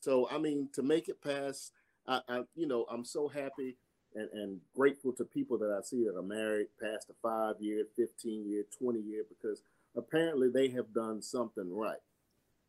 So 0.00 0.28
i 0.30 0.38
mean 0.38 0.68
to 0.74 0.82
make 0.82 1.08
it 1.08 1.22
past 1.22 1.72
I, 2.06 2.20
I 2.28 2.42
you 2.54 2.66
know, 2.66 2.86
I'm 2.90 3.04
so 3.04 3.28
happy 3.28 3.76
and, 4.18 4.28
and 4.32 4.60
grateful 4.74 5.12
to 5.12 5.24
people 5.24 5.58
that 5.58 5.70
I 5.70 5.82
see 5.82 6.04
that 6.04 6.16
are 6.16 6.22
married 6.22 6.68
past 6.80 7.08
the 7.08 7.14
five 7.22 7.56
year, 7.60 7.84
15 7.96 8.48
year, 8.48 8.64
20 8.78 9.00
year, 9.00 9.22
because 9.28 9.62
apparently 9.96 10.48
they 10.48 10.68
have 10.70 10.92
done 10.92 11.22
something 11.22 11.72
right. 11.72 11.98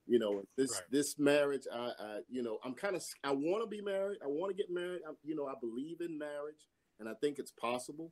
You 0.08 0.18
know, 0.18 0.44
this 0.58 0.72
right. 0.74 0.92
this 0.92 1.20
marriage, 1.20 1.68
I, 1.72 1.92
I 2.00 2.20
you 2.30 2.42
know, 2.42 2.58
I'm 2.64 2.74
kind 2.74 2.96
of 2.96 3.04
I 3.24 3.32
want 3.32 3.64
to 3.64 3.68
be 3.68 3.82
married. 3.82 4.18
I 4.24 4.28
want 4.28 4.50
to 4.50 4.58
get 4.58 4.72
married. 4.72 5.02
I, 5.08 5.12
you 5.24 5.36
know, 5.36 5.46
I 5.46 5.54
believe 5.60 6.02
in 6.02 6.18
marriage, 6.18 6.68
and 7.00 7.08
I 7.08 7.14
think 7.22 7.38
it's 7.38 7.52
possible, 7.52 8.12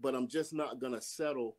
but 0.00 0.14
I'm 0.14 0.28
just 0.28 0.54
not 0.54 0.80
gonna 0.80 1.00
settle 1.00 1.56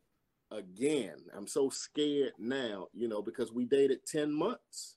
again. 0.50 1.16
I'm 1.36 1.46
so 1.46 1.70
scared 1.70 2.32
now, 2.38 2.88
you 2.92 3.08
know, 3.08 3.22
because 3.22 3.52
we 3.52 3.64
dated 3.64 4.04
10 4.04 4.32
months 4.32 4.96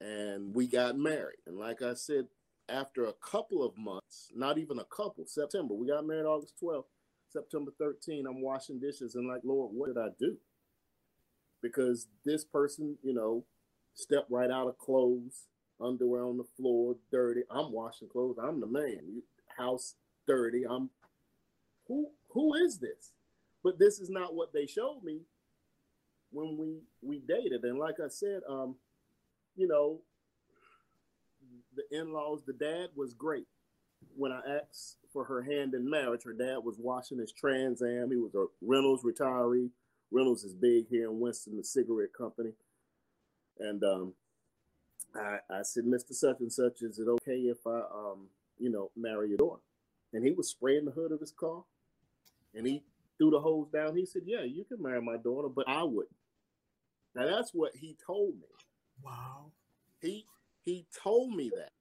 and 0.00 0.54
we 0.54 0.66
got 0.66 0.96
married. 0.98 1.38
And 1.46 1.58
like 1.58 1.82
I 1.82 1.94
said, 1.94 2.26
after 2.68 3.04
a 3.04 3.12
couple 3.14 3.64
of 3.64 3.76
months, 3.76 4.30
not 4.34 4.58
even 4.58 4.78
a 4.78 4.84
couple, 4.84 5.24
September, 5.26 5.74
we 5.74 5.88
got 5.88 6.06
married 6.06 6.26
August 6.26 6.54
12th, 6.62 6.84
September 7.30 7.72
13, 7.78 8.26
I'm 8.26 8.42
washing 8.42 8.78
dishes 8.78 9.14
and 9.14 9.28
like, 9.28 9.40
Lord, 9.44 9.70
what 9.74 9.88
did 9.88 9.98
I 9.98 10.08
do? 10.18 10.36
Because 11.62 12.08
this 12.24 12.44
person, 12.44 12.98
you 13.02 13.14
know, 13.14 13.44
stepped 13.94 14.30
right 14.30 14.50
out 14.50 14.68
of 14.68 14.78
clothes, 14.78 15.48
underwear 15.80 16.24
on 16.24 16.36
the 16.38 16.44
floor, 16.56 16.96
dirty. 17.10 17.42
I'm 17.50 17.72
washing 17.72 18.08
clothes. 18.08 18.36
I'm 18.42 18.60
the 18.60 18.66
man. 18.66 19.22
House 19.56 19.94
dirty. 20.26 20.64
I'm 20.68 20.90
who 21.86 22.08
who 22.30 22.54
is 22.54 22.78
this? 22.78 23.12
But 23.62 23.78
this 23.78 24.00
is 24.00 24.10
not 24.10 24.34
what 24.34 24.52
they 24.52 24.66
showed 24.66 25.02
me 25.04 25.20
when 26.30 26.56
we 26.56 26.80
we 27.02 27.20
dated. 27.20 27.64
And 27.64 27.78
like 27.78 27.96
I 28.04 28.08
said, 28.08 28.40
um, 28.48 28.76
you 29.56 29.68
know, 29.68 30.00
the 31.74 31.98
in 31.98 32.12
laws, 32.12 32.42
the 32.46 32.52
dad 32.52 32.88
was 32.94 33.14
great. 33.14 33.46
When 34.16 34.32
I 34.32 34.40
asked 34.60 34.96
for 35.12 35.24
her 35.24 35.42
hand 35.42 35.74
in 35.74 35.88
marriage, 35.88 36.24
her 36.24 36.32
dad 36.32 36.58
was 36.64 36.76
washing 36.78 37.18
his 37.18 37.32
Trans 37.32 37.82
Am. 37.82 38.10
He 38.10 38.16
was 38.16 38.34
a 38.34 38.46
Reynolds 38.60 39.04
retiree. 39.04 39.70
Reynolds 40.10 40.44
is 40.44 40.54
big 40.54 40.88
here 40.88 41.08
in 41.08 41.20
Winston, 41.20 41.56
the 41.56 41.64
cigarette 41.64 42.12
company. 42.16 42.52
And 43.58 43.82
um, 43.84 44.14
I, 45.14 45.38
I 45.50 45.62
said, 45.62 45.84
Mr. 45.84 46.12
Such 46.12 46.40
and 46.40 46.52
Such, 46.52 46.82
is 46.82 46.98
it 46.98 47.08
okay 47.08 47.38
if 47.42 47.66
I, 47.66 47.80
um, 47.94 48.28
you 48.58 48.70
know, 48.70 48.90
marry 48.96 49.28
your 49.28 49.38
daughter? 49.38 49.62
And 50.12 50.24
he 50.24 50.32
was 50.32 50.50
spraying 50.50 50.84
the 50.84 50.90
hood 50.90 51.12
of 51.12 51.20
his 51.20 51.32
car 51.32 51.64
and 52.54 52.66
he 52.66 52.82
threw 53.18 53.30
the 53.30 53.40
hose 53.40 53.68
down. 53.72 53.96
He 53.96 54.04
said, 54.04 54.22
Yeah, 54.26 54.42
you 54.42 54.64
can 54.64 54.82
marry 54.82 55.00
my 55.00 55.16
daughter, 55.16 55.48
but 55.48 55.68
I 55.68 55.82
wouldn't. 55.84 56.14
Now 57.14 57.26
that's 57.26 57.52
what 57.52 57.72
he 57.74 57.96
told 58.04 58.34
me. 58.34 58.48
Wow. 59.02 59.52
He 60.00 60.26
he 60.64 60.86
told 61.02 61.34
me 61.34 61.50
that. 61.56 61.72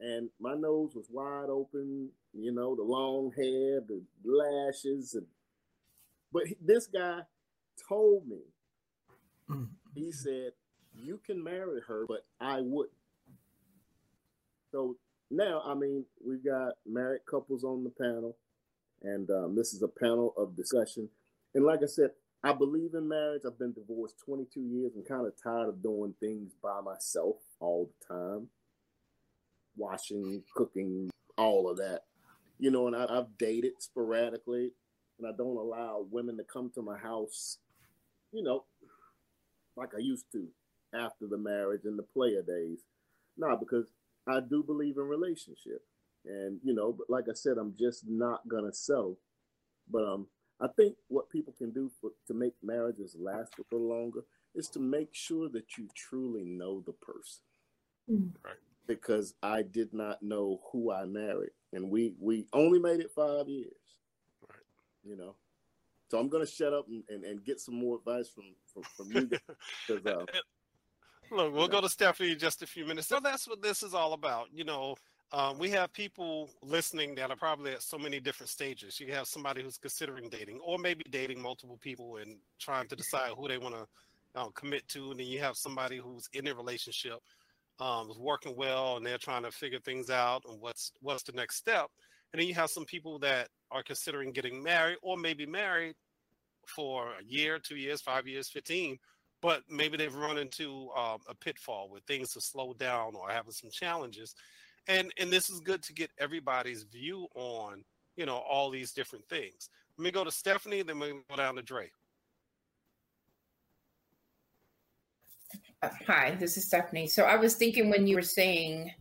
And 0.00 0.30
my 0.40 0.54
nose 0.54 0.94
was 0.94 1.06
wide 1.10 1.50
open, 1.50 2.10
you 2.32 2.52
know, 2.52 2.74
the 2.74 2.82
long 2.82 3.32
hair, 3.36 3.80
the 3.86 4.02
lashes, 4.24 5.14
and 5.14 5.26
But 6.32 6.44
this 6.60 6.86
guy 6.86 7.22
told 7.88 8.26
me, 8.28 8.38
Mm. 9.50 9.68
he 9.94 10.12
said, 10.12 10.52
you 10.94 11.18
can 11.26 11.42
marry 11.42 11.80
her, 11.88 12.06
but 12.06 12.24
I 12.40 12.60
wouldn't. 12.60 12.94
So 14.70 14.96
now, 15.30 15.60
I 15.66 15.74
mean, 15.74 16.04
we've 16.24 16.44
got 16.44 16.74
married 16.86 17.22
couples 17.28 17.64
on 17.64 17.82
the 17.82 17.90
panel, 17.90 18.36
and 19.02 19.28
um, 19.30 19.56
this 19.56 19.74
is 19.74 19.82
a 19.82 19.88
panel 19.88 20.34
of 20.36 20.56
discussion. 20.56 21.08
And 21.54 21.64
like 21.64 21.82
I 21.82 21.86
said, 21.86 22.10
I 22.42 22.52
believe 22.52 22.94
in 22.94 23.08
marriage. 23.08 23.42
I've 23.46 23.58
been 23.58 23.72
divorced 23.72 24.16
22 24.24 24.60
years. 24.60 24.92
I'm 24.96 25.04
kind 25.04 25.26
of 25.26 25.34
tired 25.42 25.68
of 25.68 25.82
doing 25.82 26.14
things 26.20 26.52
by 26.62 26.80
myself 26.80 27.36
all 27.60 27.90
the 28.00 28.14
time 28.14 28.48
washing, 29.76 30.42
cooking, 30.54 31.10
all 31.36 31.70
of 31.70 31.78
that. 31.78 32.02
You 32.58 32.70
know, 32.70 32.86
and 32.86 32.96
I, 32.96 33.06
I've 33.08 33.38
dated 33.38 33.72
sporadically, 33.80 34.72
and 35.18 35.26
I 35.26 35.32
don't 35.36 35.56
allow 35.56 36.06
women 36.10 36.36
to 36.36 36.44
come 36.44 36.70
to 36.74 36.82
my 36.82 36.98
house, 36.98 37.58
you 38.32 38.42
know, 38.42 38.64
like 39.76 39.90
I 39.94 39.98
used 40.00 40.26
to 40.32 40.48
after 40.94 41.26
the 41.26 41.38
marriage 41.38 41.82
and 41.84 41.98
the 41.98 42.02
player 42.02 42.42
days. 42.42 42.80
No, 43.38 43.56
because 43.56 43.86
I 44.28 44.40
do 44.40 44.62
believe 44.62 44.96
in 44.98 45.04
relationship, 45.04 45.82
and 46.26 46.60
you 46.62 46.74
know, 46.74 46.92
but 46.92 47.08
like 47.08 47.24
I 47.30 47.34
said, 47.34 47.56
I'm 47.58 47.74
just 47.78 48.04
not 48.06 48.46
gonna 48.48 48.74
settle. 48.74 49.18
But 49.90 50.04
um, 50.04 50.26
I 50.60 50.68
think 50.68 50.96
what 51.08 51.30
people 51.30 51.54
can 51.56 51.70
do 51.70 51.90
for, 52.00 52.10
to 52.26 52.34
make 52.34 52.54
marriages 52.62 53.16
last 53.18 53.54
a 53.58 53.62
little 53.72 53.88
longer 53.88 54.20
is 54.54 54.68
to 54.70 54.78
make 54.80 55.14
sure 55.14 55.48
that 55.48 55.78
you 55.78 55.88
truly 55.94 56.44
know 56.44 56.82
the 56.84 56.92
person. 56.92 57.42
Mm. 58.10 58.30
Right. 58.44 58.54
Because 58.86 59.34
I 59.42 59.62
did 59.62 59.94
not 59.94 60.22
know 60.22 60.60
who 60.72 60.90
I 60.92 61.04
married, 61.04 61.52
and 61.72 61.90
we 61.90 62.14
we 62.18 62.46
only 62.52 62.78
made 62.80 63.00
it 63.00 63.12
five 63.14 63.48
years. 63.48 63.72
Right. 64.48 64.58
You 65.04 65.16
know, 65.16 65.36
so 66.10 66.18
I'm 66.18 66.28
gonna 66.28 66.46
shut 66.46 66.74
up 66.74 66.88
and, 66.88 67.04
and, 67.08 67.24
and 67.24 67.44
get 67.44 67.60
some 67.60 67.76
more 67.76 67.96
advice 67.98 68.28
from 68.28 68.54
from, 68.74 68.82
from 68.96 69.12
you 69.12 69.26
guys. 69.28 69.40
'cause, 69.86 70.04
uh, 70.06 70.24
Look, 71.30 71.52
we'll 71.54 71.62
Yeah. 71.66 71.68
go 71.68 71.80
to 71.82 71.88
Stephanie 71.88 72.32
in 72.32 72.38
just 72.40 72.62
a 72.62 72.66
few 72.66 72.84
minutes. 72.84 73.06
So 73.06 73.20
that's 73.20 73.46
what 73.46 73.62
this 73.62 73.84
is 73.84 73.94
all 73.94 74.12
about. 74.14 74.48
You 74.52 74.64
know, 74.64 74.96
um, 75.32 75.58
we 75.58 75.70
have 75.70 75.92
people 75.92 76.50
listening 76.62 77.14
that 77.14 77.30
are 77.30 77.36
probably 77.36 77.72
at 77.72 77.82
so 77.82 77.96
many 77.96 78.18
different 78.18 78.50
stages. 78.50 78.98
You 78.98 79.12
have 79.12 79.28
somebody 79.28 79.62
who's 79.62 79.78
considering 79.78 80.28
dating, 80.28 80.60
or 80.64 80.78
maybe 80.78 81.04
dating 81.10 81.40
multiple 81.40 81.78
people 81.80 82.16
and 82.16 82.36
trying 82.58 82.88
to 82.88 82.96
decide 82.96 83.32
who 83.36 83.46
they 83.46 83.58
want 83.58 83.76
to 83.76 83.86
uh, 84.34 84.48
commit 84.54 84.86
to. 84.88 85.12
And 85.12 85.20
then 85.20 85.26
you 85.26 85.38
have 85.40 85.56
somebody 85.56 85.98
who's 85.98 86.28
in 86.32 86.48
a 86.48 86.54
relationship, 86.54 87.18
um, 87.78 88.10
is 88.10 88.18
working 88.18 88.56
well, 88.56 88.96
and 88.96 89.06
they're 89.06 89.18
trying 89.18 89.44
to 89.44 89.52
figure 89.52 89.80
things 89.80 90.10
out 90.10 90.42
and 90.48 90.60
what's 90.60 90.92
what's 91.00 91.22
the 91.22 91.32
next 91.32 91.56
step. 91.56 91.86
And 92.32 92.40
then 92.40 92.48
you 92.48 92.54
have 92.54 92.70
some 92.70 92.84
people 92.84 93.18
that 93.20 93.48
are 93.70 93.82
considering 93.82 94.32
getting 94.32 94.62
married, 94.62 94.98
or 95.00 95.16
maybe 95.16 95.46
married 95.46 95.94
for 96.66 97.12
a 97.20 97.24
year, 97.24 97.58
two 97.58 97.76
years, 97.76 98.00
five 98.00 98.26
years, 98.26 98.48
fifteen 98.48 98.98
but 99.42 99.62
maybe 99.68 99.96
they've 99.96 100.14
run 100.14 100.38
into 100.38 100.90
um, 100.96 101.18
a 101.28 101.34
pitfall 101.34 101.88
where 101.88 102.00
things 102.06 102.34
have 102.34 102.42
slowed 102.42 102.78
down 102.78 103.14
or 103.14 103.30
having 103.30 103.52
some 103.52 103.70
challenges 103.70 104.34
and 104.88 105.12
and 105.18 105.30
this 105.30 105.50
is 105.50 105.60
good 105.60 105.82
to 105.82 105.92
get 105.92 106.10
everybody's 106.18 106.82
view 106.84 107.26
on 107.34 107.84
you 108.16 108.26
know 108.26 108.38
all 108.38 108.70
these 108.70 108.92
different 108.92 109.26
things 109.28 109.68
let 109.96 110.04
me 110.04 110.10
go 110.10 110.24
to 110.24 110.30
stephanie 110.30 110.82
then 110.82 110.98
we 110.98 111.12
go 111.28 111.36
down 111.36 111.54
to 111.54 111.62
dre 111.62 111.90
Uh, 115.82 115.88
Hi, 116.06 116.36
this 116.38 116.56
is 116.56 116.66
Stephanie. 116.66 117.06
So 117.06 117.24
I 117.24 117.36
was 117.36 117.54
thinking 117.54 117.88
when 117.88 118.06
you 118.06 118.16
were 118.16 118.22
saying 118.22 118.92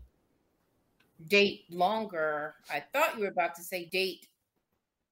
date 1.27 1.65
longer, 1.69 2.55
I 2.71 2.83
thought 2.93 3.17
you 3.17 3.23
were 3.23 3.29
about 3.29 3.55
to 3.55 3.61
say 3.61 3.85
date 3.85 4.27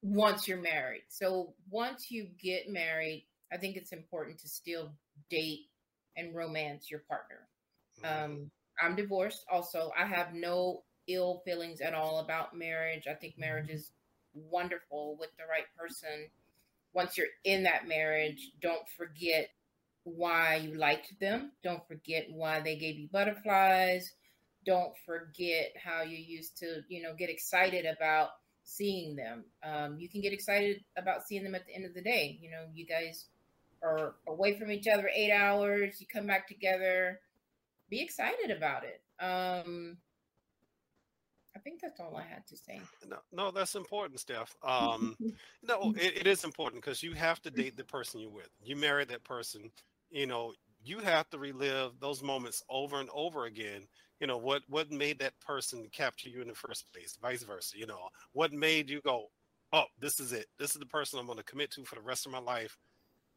once 0.02 0.48
you're 0.48 0.62
married. 0.62 1.04
So 1.10 1.54
once 1.70 2.10
you 2.10 2.28
get 2.42 2.70
married, 2.70 3.26
I 3.52 3.58
think 3.58 3.76
it's 3.76 3.92
important 3.92 4.40
to 4.40 4.48
still 4.48 4.92
date 5.30 5.68
and 6.16 6.34
romance 6.34 6.90
your 6.90 7.02
partner. 7.02 7.48
Um, 8.04 8.50
I'm 8.82 8.96
divorced 8.96 9.46
also. 9.52 9.92
I 9.98 10.06
have 10.06 10.34
no 10.34 10.84
ill 11.08 11.42
feelings 11.46 11.82
at 11.82 11.94
all 11.94 12.20
about 12.20 12.58
marriage. 12.58 13.08
I 13.10 13.14
think 13.14 13.36
marriage 13.38 13.70
is 13.70 13.92
wonderful 14.34 15.18
with 15.20 15.30
the 15.38 15.46
right 15.50 15.66
person. 15.78 16.30
Once 16.94 17.18
you're 17.18 17.28
in 17.44 17.64
that 17.64 17.88
marriage, 17.88 18.52
don't 18.62 18.88
forget 18.98 19.50
why 20.04 20.56
you 20.56 20.76
liked 20.76 21.14
them. 21.20 21.52
Don't 21.64 21.86
forget 21.88 22.28
why 22.32 22.60
they 22.60 22.78
gave 22.78 22.98
you 22.98 23.08
butterflies. 23.12 24.14
Don't 24.66 24.94
forget 25.06 25.74
how 25.84 26.04
you 26.04 26.18
used 26.18 26.58
to, 26.58 26.82
you 26.90 27.02
know, 27.02 27.14
get 27.18 27.30
excited 27.30 27.86
about 27.86 28.30
seeing 28.64 29.16
them. 29.16 29.46
Um, 29.64 29.98
you 29.98 30.10
can 30.10 30.22
get 30.22 30.34
excited 30.34 30.84
about 30.98 31.28
seeing 31.28 31.44
them 31.44 31.56
at 31.56 31.66
the 31.66 31.76
end 31.76 31.86
of 31.86 31.94
the 31.94 32.02
day. 32.02 32.38
You 32.42 32.52
know, 32.52 32.66
you 32.74 32.86
guys 32.86 33.26
are 33.82 34.16
away 34.28 34.58
from 34.58 34.72
each 34.72 34.88
other 34.88 35.10
eight 35.14 35.32
hours. 35.32 36.00
You 36.00 36.08
come 36.08 36.28
back 36.28 36.48
together. 36.48 37.20
Be 37.90 38.02
excited 38.02 38.52
about 38.52 38.84
it. 38.84 39.02
Um, 39.24 39.98
I 41.58 41.60
think 41.60 41.82
that's 41.82 42.00
all 42.00 42.16
I 42.16 42.22
had 42.22 42.46
to 42.48 42.56
say. 42.56 42.80
no, 43.08 43.18
no 43.32 43.52
that's 43.52 43.74
important 43.74 44.20
steph. 44.20 44.56
Um, 44.64 45.16
no 45.64 45.92
it, 45.98 46.20
it 46.20 46.28
is 46.28 46.44
important 46.44 46.84
because 46.84 47.02
you 47.02 47.14
have 47.14 47.42
to 47.42 47.50
date 47.50 47.76
the 47.76 47.84
person 47.84 48.20
you're 48.20 48.30
with. 48.30 48.50
You 48.62 48.76
marry 48.76 49.06
that 49.06 49.24
person 49.24 49.72
you 50.12 50.28
know 50.28 50.54
you 50.84 51.00
have 51.00 51.30
to 51.32 51.40
relive 51.40 52.00
those 52.00 52.22
moments 52.22 52.64
over 52.70 53.00
and 53.00 53.10
over 53.14 53.46
again. 53.46 53.88
You 54.20 54.28
know 54.28 54.38
what 54.38 54.62
what 54.68 54.92
made 54.92 55.18
that 55.20 55.40
person 55.40 55.88
capture 55.92 56.30
you 56.30 56.42
in 56.42 56.48
the 56.48 56.54
first 56.54 56.92
place? 56.94 57.18
Vice 57.22 57.44
versa 57.44 57.78
you 57.78 57.88
know 57.88 58.10
what 58.34 58.54
made 58.54 58.88
you 58.90 59.02
go 59.02 59.26
oh 59.74 59.86
this 60.00 60.20
is 60.20 60.34
it. 60.34 60.46
This 60.60 60.72
is 60.72 60.80
the 60.80 60.86
person 60.86 61.18
i'm 61.18 61.26
going 61.26 61.40
to 61.40 61.44
commit 61.44 61.72
to 61.72 61.86
for 61.86 61.96
the 61.96 62.02
rest 62.02 62.28
of 62.28 62.32
my 62.32 62.40
life. 62.40 62.78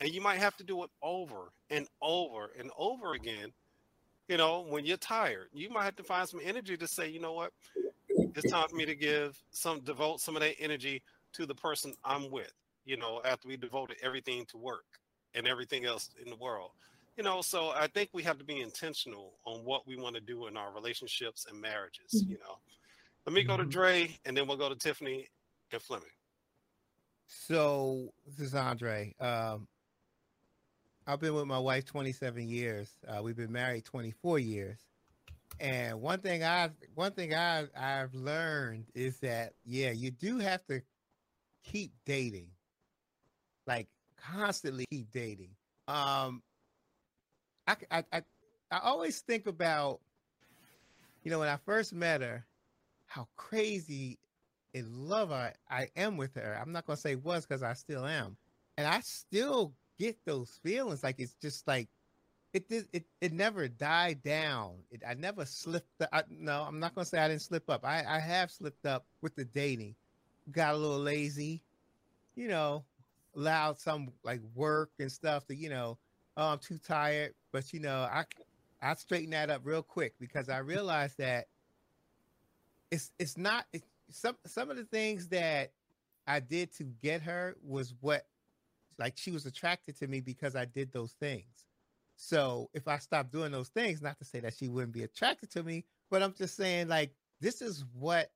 And 0.00 0.10
you 0.10 0.20
might 0.20 0.38
have 0.38 0.56
to 0.56 0.64
do 0.64 0.82
it 0.84 0.90
over 1.02 1.52
and 1.70 1.86
over 2.02 2.50
and 2.58 2.70
over 2.76 3.14
again 3.14 3.52
you 4.30 4.36
know 4.36 4.64
when 4.68 4.86
you're 4.86 4.96
tired 4.96 5.48
you 5.52 5.68
might 5.70 5.84
have 5.84 5.96
to 5.96 6.04
find 6.04 6.28
some 6.28 6.40
energy 6.44 6.76
to 6.76 6.86
say 6.86 7.08
you 7.08 7.20
know 7.20 7.32
what? 7.32 7.52
It's 8.36 8.50
time 8.50 8.68
for 8.68 8.76
me 8.76 8.86
to 8.86 8.94
give 8.94 9.36
some 9.50 9.80
devote 9.80 10.20
some 10.20 10.36
of 10.36 10.42
that 10.42 10.54
energy 10.60 11.02
to 11.32 11.46
the 11.46 11.54
person 11.54 11.92
i'm 12.04 12.30
with 12.30 12.52
you 12.84 12.96
know 12.96 13.20
after 13.24 13.48
we 13.48 13.56
devoted 13.56 13.96
everything 14.02 14.46
to 14.46 14.56
work 14.56 14.84
and 15.34 15.48
everything 15.48 15.84
else 15.84 16.10
in 16.22 16.30
the 16.30 16.36
world. 16.36 16.70
You 17.16 17.24
know 17.24 17.42
so 17.42 17.70
i 17.70 17.88
think 17.88 18.10
we 18.12 18.22
have 18.22 18.38
to 18.38 18.44
be 18.44 18.60
intentional 18.60 19.34
on 19.44 19.64
what 19.64 19.86
we 19.86 19.96
want 19.96 20.14
to 20.14 20.20
do 20.20 20.46
in 20.46 20.56
our 20.56 20.72
relationships 20.72 21.46
and 21.50 21.60
marriages 21.60 22.24
you 22.28 22.38
know. 22.38 22.58
Let 23.26 23.34
me 23.34 23.42
go 23.42 23.56
to 23.56 23.64
dre 23.64 24.16
and 24.24 24.36
then 24.36 24.46
we'll 24.46 24.56
go 24.56 24.68
to 24.68 24.76
tiffany 24.76 25.28
and 25.72 25.82
fleming. 25.82 26.06
So 27.26 28.12
this 28.26 28.48
is 28.48 28.54
Andre. 28.54 29.14
Um, 29.20 29.68
I've 31.06 31.20
been 31.20 31.34
with 31.34 31.46
my 31.46 31.58
wife 31.58 31.84
27 31.86 32.48
years. 32.48 32.90
Uh, 33.06 33.22
we've 33.22 33.36
been 33.36 33.52
married 33.52 33.84
24 33.84 34.38
years. 34.38 34.78
And 35.58 36.00
one 36.00 36.20
thing 36.20 36.42
I've 36.42 36.72
one 36.94 37.12
thing 37.12 37.34
I 37.34 37.66
I've 37.76 38.14
learned 38.14 38.86
is 38.94 39.18
that 39.18 39.52
yeah, 39.64 39.90
you 39.90 40.10
do 40.10 40.38
have 40.38 40.64
to 40.66 40.80
keep 41.64 41.92
dating, 42.06 42.48
like 43.66 43.88
constantly 44.16 44.86
keep 44.90 45.10
dating. 45.10 45.50
Um, 45.86 46.42
I 47.66 47.76
I 47.90 48.04
I, 48.12 48.22
I 48.70 48.78
always 48.78 49.20
think 49.20 49.46
about, 49.46 50.00
you 51.24 51.30
know, 51.30 51.40
when 51.40 51.48
I 51.48 51.56
first 51.56 51.92
met 51.92 52.22
her, 52.22 52.46
how 53.06 53.28
crazy 53.36 54.18
in 54.72 55.08
love 55.08 55.30
I, 55.30 55.52
I 55.68 55.88
am 55.96 56.16
with 56.16 56.36
her. 56.36 56.58
I'm 56.58 56.72
not 56.72 56.86
gonna 56.86 56.96
say 56.96 57.16
was 57.16 57.44
because 57.44 57.62
I 57.62 57.74
still 57.74 58.06
am, 58.06 58.36
and 58.78 58.86
I 58.86 59.00
still 59.00 59.74
get 60.00 60.16
those 60.24 60.58
feelings. 60.62 61.04
Like 61.04 61.16
it's 61.20 61.34
just 61.34 61.68
like 61.68 61.88
it 62.52 62.68
did. 62.68 62.88
It 62.92 63.04
it 63.20 63.32
never 63.32 63.68
died 63.68 64.22
down. 64.22 64.76
It 64.90 65.02
I 65.06 65.14
never 65.14 65.44
slipped. 65.44 65.86
I, 66.12 66.22
no, 66.30 66.64
I'm 66.66 66.80
not 66.80 66.94
gonna 66.94 67.04
say 67.04 67.18
I 67.18 67.28
didn't 67.28 67.42
slip 67.42 67.68
up. 67.68 67.84
I 67.84 68.04
I 68.08 68.18
have 68.18 68.50
slipped 68.50 68.86
up 68.86 69.04
with 69.20 69.36
the 69.36 69.44
dating. 69.44 69.94
Got 70.50 70.74
a 70.74 70.78
little 70.78 70.98
lazy, 70.98 71.62
you 72.34 72.48
know. 72.48 72.84
Allowed 73.36 73.78
some 73.78 74.08
like 74.24 74.40
work 74.56 74.90
and 74.98 75.12
stuff 75.12 75.46
to 75.46 75.54
you 75.54 75.68
know. 75.68 75.98
Oh, 76.36 76.48
I'm 76.48 76.58
too 76.58 76.78
tired, 76.78 77.34
but 77.52 77.72
you 77.72 77.78
know 77.78 78.00
I 78.00 78.24
I 78.82 78.94
straighten 78.94 79.30
that 79.30 79.50
up 79.50 79.60
real 79.64 79.82
quick 79.82 80.14
because 80.18 80.48
I 80.48 80.58
realized 80.58 81.18
that 81.18 81.46
it's 82.90 83.12
it's 83.20 83.36
not 83.36 83.66
it's, 83.72 83.84
some 84.10 84.36
some 84.46 84.70
of 84.70 84.76
the 84.76 84.84
things 84.84 85.28
that 85.28 85.70
I 86.26 86.40
did 86.40 86.74
to 86.78 86.84
get 86.84 87.22
her 87.22 87.56
was 87.62 87.94
what 88.00 88.24
like 89.00 89.18
she 89.18 89.32
was 89.32 89.46
attracted 89.46 89.98
to 89.98 90.08
me 90.08 90.20
because 90.20 90.56
I 90.56 90.66
did 90.66 90.92
those 90.92 91.14
things. 91.14 91.66
So 92.16 92.70
if 92.74 92.88
I 92.88 92.98
stopped 92.98 93.32
doing 93.32 93.52
those 93.52 93.70
things, 93.70 94.02
not 94.02 94.18
to 94.20 94.26
say 94.26 94.40
that 94.40 94.54
she 94.54 94.68
wouldn't 94.68 94.92
be 94.94 95.04
attracted 95.04 95.50
to 95.52 95.64
me, 95.64 95.86
but 96.10 96.22
I'm 96.22 96.34
just 96.34 96.56
saying 96.56 96.88
like 96.88 97.16
this 97.40 97.62
is 97.62 97.84
what 97.94 98.30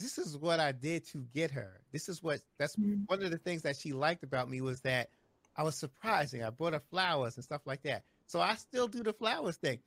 this 0.00 0.18
is 0.18 0.38
what 0.38 0.60
I 0.60 0.72
did 0.72 1.06
to 1.08 1.18
get 1.34 1.52
her. 1.52 1.82
This 1.92 2.08
is 2.08 2.22
what 2.22 2.42
that's 2.58 2.78
Mhm. 2.78 3.06
one 3.06 3.22
of 3.22 3.30
the 3.30 3.38
things 3.38 3.62
that 3.62 3.76
she 3.76 3.92
liked 3.92 4.24
about 4.24 4.50
me 4.50 4.60
was 4.60 4.82
that 4.82 5.10
I 5.56 5.64
was 5.64 5.78
surprising. 5.78 6.44
I 6.44 6.50
brought 6.50 6.74
her 6.74 6.80
flowers 6.80 7.36
and 7.36 7.44
stuff 7.44 7.62
like 7.66 7.82
that. 7.84 8.04
So 8.26 8.40
I 8.40 8.54
still 8.56 8.88
do 8.88 9.02
the 9.02 9.12
flowers 9.12 9.58
thing. 9.58 9.82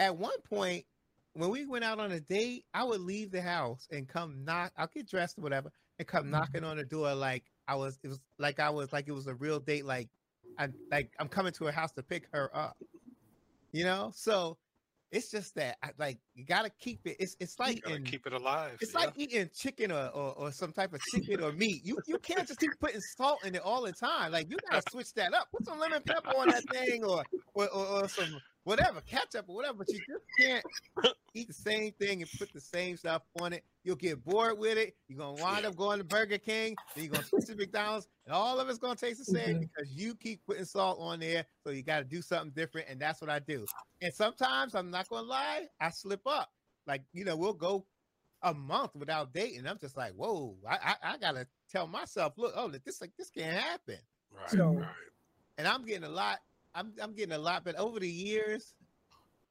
At 0.00 0.16
one 0.16 0.40
point, 0.42 0.86
when 1.34 1.50
we 1.50 1.66
went 1.66 1.84
out 1.84 2.00
on 2.00 2.12
a 2.12 2.20
date, 2.20 2.66
I 2.74 2.84
would 2.84 3.00
leave 3.00 3.30
the 3.30 3.42
house 3.42 3.88
and 3.90 4.08
come 4.08 4.44
knock. 4.44 4.72
I'll 4.76 4.88
get 4.88 5.08
dressed 5.08 5.38
or 5.38 5.42
whatever 5.42 5.72
and 5.98 6.08
come 6.08 6.30
knocking 6.30 6.64
on 6.64 6.78
the 6.78 6.84
door 6.84 7.14
like, 7.14 7.51
I 7.68 7.74
was 7.74 7.98
it 8.02 8.08
was 8.08 8.20
like 8.38 8.60
I 8.60 8.70
was 8.70 8.92
like 8.92 9.08
it 9.08 9.12
was 9.12 9.26
a 9.26 9.34
real 9.34 9.60
date. 9.60 9.84
Like 9.84 10.08
I 10.58 10.68
like 10.90 11.10
I'm 11.18 11.28
coming 11.28 11.52
to 11.52 11.64
her 11.64 11.72
house 11.72 11.92
to 11.92 12.02
pick 12.02 12.28
her 12.32 12.50
up. 12.56 12.76
You 13.72 13.84
know, 13.84 14.12
so 14.14 14.58
it's 15.12 15.30
just 15.30 15.54
that 15.54 15.76
I, 15.82 15.90
like 15.98 16.18
you 16.34 16.44
gotta 16.44 16.70
keep 16.70 17.00
it. 17.04 17.16
It's 17.20 17.36
it's 17.38 17.58
like 17.58 17.86
in, 17.86 18.02
keep 18.02 18.26
it 18.26 18.32
alive. 18.32 18.78
It's 18.80 18.94
yeah. 18.94 19.00
like 19.00 19.12
eating 19.16 19.50
chicken 19.54 19.92
or, 19.92 20.08
or, 20.08 20.32
or 20.34 20.52
some 20.52 20.72
type 20.72 20.94
of 20.94 21.00
chicken 21.02 21.42
or 21.42 21.52
meat. 21.52 21.84
You 21.84 21.98
you 22.06 22.18
can't 22.18 22.48
just 22.48 22.58
keep 22.58 22.70
putting 22.80 23.00
salt 23.00 23.44
in 23.44 23.54
it 23.54 23.62
all 23.62 23.82
the 23.82 23.92
time. 23.92 24.32
Like 24.32 24.50
you 24.50 24.56
gotta 24.70 24.82
switch 24.90 25.12
that 25.14 25.34
up. 25.34 25.48
Put 25.52 25.66
some 25.66 25.78
lemon 25.78 26.02
pepper 26.02 26.30
on 26.36 26.48
that 26.48 26.64
thing 26.70 27.04
or 27.04 27.22
or, 27.54 27.68
or, 27.68 27.86
or 27.86 28.08
some 28.08 28.40
whatever, 28.64 29.00
ketchup 29.00 29.46
or 29.48 29.56
whatever, 29.56 29.78
but 29.78 29.88
you 29.88 29.98
just 30.08 30.24
can't 30.38 30.64
eat 31.34 31.48
the 31.48 31.54
same 31.54 31.92
thing 31.92 32.22
and 32.22 32.30
put 32.38 32.52
the 32.52 32.60
same 32.60 32.96
stuff 32.96 33.22
on 33.40 33.52
it. 33.52 33.64
You'll 33.84 33.96
get 33.96 34.24
bored 34.24 34.58
with 34.58 34.78
it. 34.78 34.94
You're 35.08 35.18
gonna 35.18 35.42
wind 35.42 35.66
up 35.66 35.76
going 35.76 35.98
to 35.98 36.04
Burger 36.04 36.38
King, 36.38 36.76
then 36.94 37.04
you're 37.04 37.12
gonna 37.12 37.26
switch 37.26 37.46
to 37.46 37.56
McDonald's, 37.56 38.08
and 38.26 38.34
all 38.34 38.60
of 38.60 38.68
it's 38.68 38.78
gonna 38.78 38.96
taste 38.96 39.18
the 39.18 39.24
same 39.24 39.56
mm-hmm. 39.56 39.60
because 39.60 39.92
you 39.92 40.14
keep 40.14 40.44
putting 40.46 40.64
salt 40.64 40.98
on 41.00 41.20
there. 41.20 41.44
So 41.64 41.70
you 41.70 41.82
gotta 41.82 42.04
do 42.04 42.22
something 42.22 42.52
different, 42.54 42.88
and 42.88 43.00
that's 43.00 43.20
what 43.20 43.30
I 43.30 43.40
do. 43.40 43.66
And 44.00 44.12
sometimes 44.12 44.74
I'm 44.74 44.90
not 44.90 45.08
gonna 45.08 45.26
lie, 45.26 45.66
I 45.80 45.90
slip 45.90 46.26
up. 46.26 46.50
Like, 46.86 47.02
you 47.12 47.24
know, 47.24 47.36
we'll 47.36 47.52
go 47.52 47.86
a 48.42 48.52
month 48.52 48.94
without 48.94 49.32
dating. 49.32 49.66
I'm 49.66 49.78
just 49.78 49.96
like, 49.96 50.12
whoa, 50.12 50.56
I, 50.68 50.74
I, 50.74 51.12
I 51.14 51.18
gotta 51.18 51.46
tell 51.70 51.86
myself, 51.86 52.34
look, 52.36 52.52
oh, 52.56 52.68
this 52.84 53.00
like 53.00 53.12
this 53.18 53.30
can't 53.30 53.56
happen. 53.56 53.98
Right, 54.30 54.50
so, 54.50 54.72
right. 54.74 54.88
and 55.58 55.68
I'm 55.68 55.84
getting 55.84 56.04
a 56.04 56.08
lot 56.08 56.38
I'm 56.74 56.92
I'm 57.02 57.14
getting 57.14 57.34
a 57.34 57.38
lot 57.38 57.64
better 57.64 57.80
over 57.80 58.00
the 58.00 58.08
years. 58.08 58.74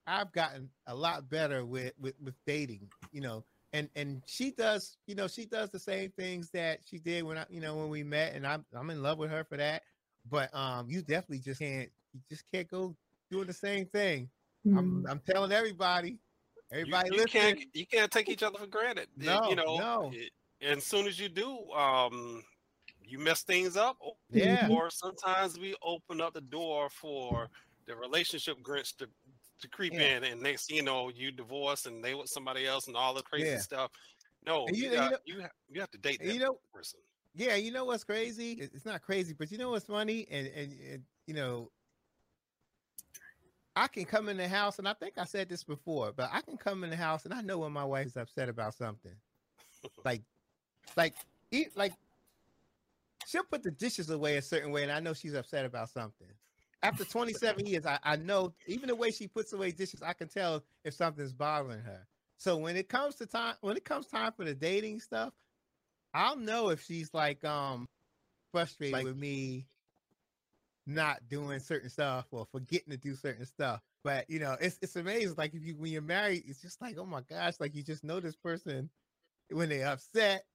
I've 0.08 0.32
gotten 0.32 0.70
a 0.88 0.96
lot 0.96 1.30
better 1.30 1.66
with 1.66 1.94
with 2.00 2.16
with 2.22 2.36
dating, 2.46 2.88
you 3.12 3.22
know. 3.22 3.44
And 3.74 3.90
and 3.96 4.22
she 4.26 4.52
does, 4.52 4.98
you 5.08 5.16
know, 5.16 5.28
she 5.28 5.46
does 5.46 5.70
the 5.70 5.80
same 5.80 6.12
things 6.12 6.50
that 6.52 6.80
she 6.86 6.98
did 6.98 7.24
when 7.24 7.38
I, 7.38 7.46
you 7.50 7.62
know, 7.62 7.78
when 7.78 7.90
we 7.90 8.04
met, 8.04 8.34
and 8.34 8.46
I'm 8.46 8.66
I'm 8.76 8.90
in 8.90 9.02
love 9.02 9.18
with 9.18 9.32
her 9.32 9.46
for 9.46 9.58
that. 9.58 9.84
But 10.30 10.54
um, 10.54 10.88
you 10.90 11.02
definitely 11.02 11.40
just 11.40 11.62
can't, 11.62 11.90
you 12.14 12.20
just 12.30 12.44
can't 12.54 12.70
go 12.70 12.96
doing 13.32 13.48
the 13.48 13.54
same 13.54 13.86
thing. 13.86 14.30
Mm. 14.68 14.78
I'm 14.78 15.06
I'm 15.10 15.22
telling 15.26 15.52
everybody, 15.52 16.18
everybody 16.72 17.10
you, 17.14 17.22
you 17.22 17.26
can't 17.26 17.60
you 17.74 17.86
can't 17.86 18.12
take 18.12 18.30
each 18.30 18.44
other 18.44 18.60
for 18.60 18.68
granted. 18.68 19.08
No, 19.16 19.50
you 19.50 19.56
know, 19.56 19.78
no. 19.78 20.12
And 20.62 20.78
as 20.78 20.86
soon 20.86 21.08
as 21.08 21.20
you 21.20 21.30
do, 21.30 21.72
um, 21.72 22.44
you 23.12 23.20
mess 23.20 23.44
things 23.44 23.76
up. 23.76 23.98
Oh, 24.04 24.14
yeah. 24.32 24.68
Or 24.72 24.90
sometimes 24.90 25.60
we 25.60 25.76
open 25.84 26.22
up 26.22 26.34
the 26.34 26.42
door 26.42 26.90
for 26.90 27.50
the 27.86 27.96
relationship 27.96 28.58
grinch 28.64 28.96
to, 28.98 29.08
to 29.62 29.68
creep 29.68 29.94
yeah. 29.94 30.18
in, 30.18 30.24
and 30.24 30.42
next 30.42 30.72
you 30.72 30.82
know 30.82 31.12
you 31.14 31.32
divorce 31.32 31.86
and 31.86 32.04
they 32.04 32.14
with 32.14 32.30
somebody 32.30 32.66
else 32.66 32.88
and 32.88 32.96
all 32.96 33.14
the 33.14 33.22
crazy 33.22 33.50
yeah. 33.50 33.60
stuff. 33.60 33.92
No, 34.46 34.66
you, 34.70 34.86
you, 34.86 34.92
got, 34.92 35.04
you, 35.04 35.10
know, 35.10 35.18
you, 35.26 35.42
have, 35.42 35.52
you 35.70 35.80
have 35.82 35.92
to 35.92 35.98
date 36.00 36.20
that 36.24 36.34
you 36.34 36.40
know, 36.40 36.58
person. 36.74 37.00
Yeah, 37.36 37.56
you 37.56 37.72
know 37.72 37.86
what's 37.86 38.04
crazy? 38.04 38.54
It's 38.54 38.86
not 38.86 39.02
crazy, 39.02 39.36
but 39.38 39.52
you 39.52 39.58
know 39.58 39.70
what's 39.72 39.86
funny? 39.86 40.28
And, 40.32 40.48
and, 40.48 40.76
and 40.92 41.04
you 41.28 41.34
know, 41.34 41.70
I 43.76 43.88
can 43.88 44.04
come 44.04 44.30
in 44.30 44.38
the 44.38 44.48
house, 44.48 44.80
and 44.80 44.88
I 44.88 44.94
think 44.94 45.14
I 45.18 45.26
said 45.26 45.48
this 45.48 45.64
before, 45.64 46.12
but 46.16 46.30
I 46.34 46.42
can 46.42 46.58
come 46.58 46.84
in 46.84 46.90
the 46.90 46.98
house 46.98 47.26
and 47.26 47.34
I 47.34 47.42
know 47.42 47.60
when 47.60 47.72
my 47.72 47.86
wife's 47.86 48.18
upset 48.18 48.50
about 48.50 48.74
something. 48.74 49.16
like, 50.04 50.24
like, 50.98 51.14
eat, 51.52 51.70
like 51.76 51.94
she'll 53.32 53.44
put 53.44 53.64
the 53.64 53.72
dishes 53.72 54.10
away 54.10 54.38
a 54.38 54.42
certain 54.42 54.72
way, 54.72 54.84
and 54.84 54.92
I 54.92 55.00
know 55.00 55.14
she's 55.14 55.34
upset 55.34 55.66
about 55.66 55.90
something. 55.90 56.28
After 56.84 57.06
27 57.06 57.66
years, 57.66 57.86
I, 57.86 58.00
I 58.04 58.16
know 58.18 58.54
even 58.68 58.90
the 58.90 58.96
way 58.96 59.12
she 59.12 59.28
puts 59.28 59.54
away 59.54 59.72
dishes, 59.72 60.02
I 60.02 60.14
can 60.14 60.28
tell 60.28 60.64
if 60.84 60.94
something's 60.94 61.32
bothering 61.32 61.82
her. 61.82 62.08
So 62.38 62.58
when 62.58 62.76
it 62.76 62.90
comes 62.90 63.16
to 63.16 63.28
time, 63.28 63.56
when 63.62 63.78
it 63.78 63.86
comes 63.86 64.08
time 64.08 64.32
for 64.36 64.44
the 64.44 64.56
dating 64.56 65.00
stuff, 65.00 65.32
I'll 66.14 66.36
know 66.36 66.70
if 66.70 66.84
she's 66.84 67.14
like 67.14 67.46
um 67.46 67.88
frustrated 68.52 68.94
like, 68.94 69.06
with 69.06 69.16
me 69.16 69.68
not 70.88 71.20
doing 71.30 71.60
certain 71.60 71.90
stuff 71.90 72.26
or 72.32 72.48
forgetting 72.52 72.90
to 72.90 72.98
do 72.98 73.16
certain 73.16 73.46
stuff. 73.46 73.82
But 74.04 74.28
you 74.28 74.40
know, 74.40 74.58
it's 74.60 74.80
it's 74.82 74.96
amazing. 74.96 75.36
Like 75.38 75.54
if 75.54 75.64
you 75.64 75.76
when 75.78 75.92
you're 75.92 76.02
married, 76.02 76.44
it's 76.48 76.62
just 76.62 76.82
like, 76.82 76.98
oh 76.98 77.06
my 77.06 77.22
gosh, 77.22 77.54
like 77.60 77.76
you 77.76 77.84
just 77.84 78.04
know 78.04 78.20
this 78.20 78.36
person 78.36 78.90
when 79.52 79.70
they're 79.70 79.88
upset 79.88 80.46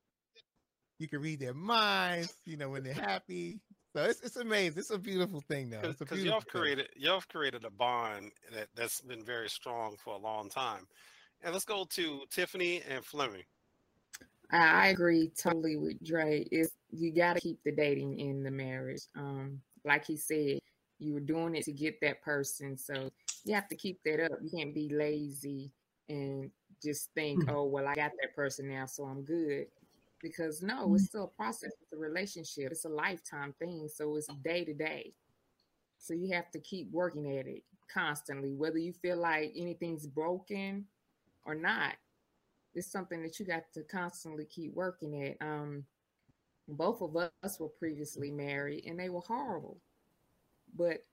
you 0.99 1.09
can 1.09 1.21
read 1.21 1.41
their 1.41 1.55
minds, 1.55 2.35
you 2.45 2.57
know, 2.57 2.71
when 2.71 2.85
they're 2.85 2.95
happy. 2.95 3.61
So 3.95 4.05
it's, 4.05 4.21
it's 4.21 4.37
amazing. 4.37 4.79
It's 4.79 4.91
a 4.91 4.99
beautiful 4.99 5.41
thing, 5.49 5.71
though. 5.71 5.95
Because 5.99 6.23
y'all 6.23 6.41
created 6.41 6.89
y'all 6.97 7.23
created 7.31 7.65
a 7.65 7.71
bond 7.71 8.33
that 8.53 8.69
that's 8.75 9.01
been 9.01 9.25
very 9.25 9.49
strong 9.49 9.97
for 10.03 10.15
a 10.15 10.19
long 10.19 10.49
time. 10.49 10.87
And 11.43 11.53
let's 11.53 11.65
go 11.65 11.85
to 11.91 12.23
Tiffany 12.31 12.83
and 12.91 13.05
Fleming. 13.05 13.45
I 14.51 14.89
agree 14.89 15.33
totally 15.41 15.77
with 15.77 16.03
Dre. 16.05 16.47
Is 16.53 16.73
you 16.91 17.13
got 17.13 17.35
to 17.35 17.41
keep 17.41 17.59
the 17.65 17.73
dating 17.73 18.19
in 18.19 18.43
the 18.43 18.51
marriage. 18.51 19.03
Um, 19.17 19.61
like 19.85 20.07
he 20.07 20.17
said, 20.17 20.61
you 20.99 21.15
were 21.15 21.21
doing 21.21 21.55
it 21.57 21.65
to 21.65 21.73
get 21.73 22.01
that 22.01 22.23
person, 22.23 22.77
so 22.77 23.11
you 23.45 23.55
have 23.55 23.69
to 23.69 23.77
keep 23.77 23.99
that 24.05 24.25
up. 24.25 24.39
You 24.43 24.51
can't 24.51 24.75
be 24.75 24.89
lazy 24.89 25.71
and 26.09 26.51
just 26.83 27.11
think, 27.15 27.41
mm-hmm. 27.41 27.57
oh 27.57 27.65
well, 27.65 27.87
I 27.87 27.95
got 27.95 28.13
that 28.21 28.35
person 28.35 28.69
now, 28.69 28.87
so 28.87 29.05
I'm 29.05 29.23
good 29.23 29.67
because 30.29 30.63
no, 30.63 30.95
it's 30.95 31.05
mm-hmm. 31.05 31.09
still 31.09 31.25
a 31.25 31.37
process. 31.37 31.73
It's 31.81 31.93
a 31.93 31.97
relationship. 31.97 32.73
It's 32.73 32.85
a 32.85 32.91
lifetime 32.91 33.55
thing. 33.59 33.89
So 33.93 34.17
it's 34.17 34.29
day 34.45 34.65
to 34.65 34.75
day. 34.75 35.13
So 35.99 36.15
you 36.15 36.33
have 36.35 36.51
to 36.53 36.61
keep 36.61 36.91
working 36.93 37.39
at 37.39 37.47
it 37.47 37.63
constantly, 37.93 38.55
whether 38.55 38.79
you 38.79 38.93
feel 38.93 39.17
like 39.17 39.53
anything's 39.57 40.07
broken 40.07 40.87
or 41.45 41.55
not. 41.55 41.95
It's 42.75 42.91
something 42.91 43.23
that 43.23 43.39
you 43.39 43.47
got 43.47 43.65
to 43.75 43.83
constantly 43.85 44.45
keep 44.45 44.75
working 44.75 45.23
at. 45.23 45.47
Um, 45.47 45.85
both 46.69 47.01
of 47.01 47.17
us 47.17 47.61
were 47.61 47.69
previously 47.69 48.31
married 48.31 48.85
and 48.87 48.99
they 48.99 49.09
were 49.09 49.21
horrible. 49.21 49.79
But 50.77 51.05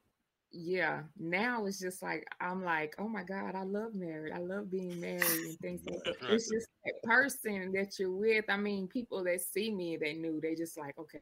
yeah, 0.54 1.02
now 1.18 1.66
it's 1.66 1.80
just 1.80 2.04
like 2.04 2.28
I'm 2.40 2.64
like, 2.64 2.94
oh 3.00 3.08
my 3.08 3.24
God, 3.24 3.56
I 3.56 3.64
love 3.64 3.96
married. 3.96 4.34
I 4.34 4.38
love 4.38 4.70
being 4.70 5.02
married 5.02 5.24
and 5.24 5.58
things 5.60 5.82
like 5.90 6.04
that. 6.04 6.16
It's 6.30 6.50
just 6.54 6.68
that 6.86 6.94
person 7.04 7.72
that 7.74 7.98
you're 7.98 8.12
with. 8.12 8.46
I 8.48 8.58
mean, 8.58 8.88
people 8.88 9.24
that 9.24 9.42
see 9.42 9.74
me, 9.74 9.98
they 9.98 10.14
knew 10.14 10.40
they 10.40 10.54
just 10.54 10.78
like, 10.78 10.98
okay, 11.00 11.22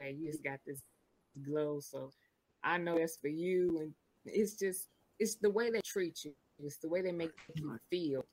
hey, 0.00 0.16
you 0.18 0.30
just 0.30 0.42
got 0.42 0.58
this 0.66 0.82
glow. 1.44 1.78
So 1.78 2.10
I 2.64 2.78
know 2.78 2.98
that's 2.98 3.16
for 3.16 3.28
you. 3.28 3.78
And 3.80 3.94
it's 4.26 4.54
just 4.54 4.88
it's 5.20 5.36
the 5.36 5.50
way 5.50 5.70
they 5.70 5.80
treat 5.82 6.24
you. 6.24 6.32
It's 6.58 6.78
the 6.78 6.88
way 6.88 7.00
they 7.00 7.12
make 7.12 7.30
you 7.54 7.78
feel. 7.90 8.24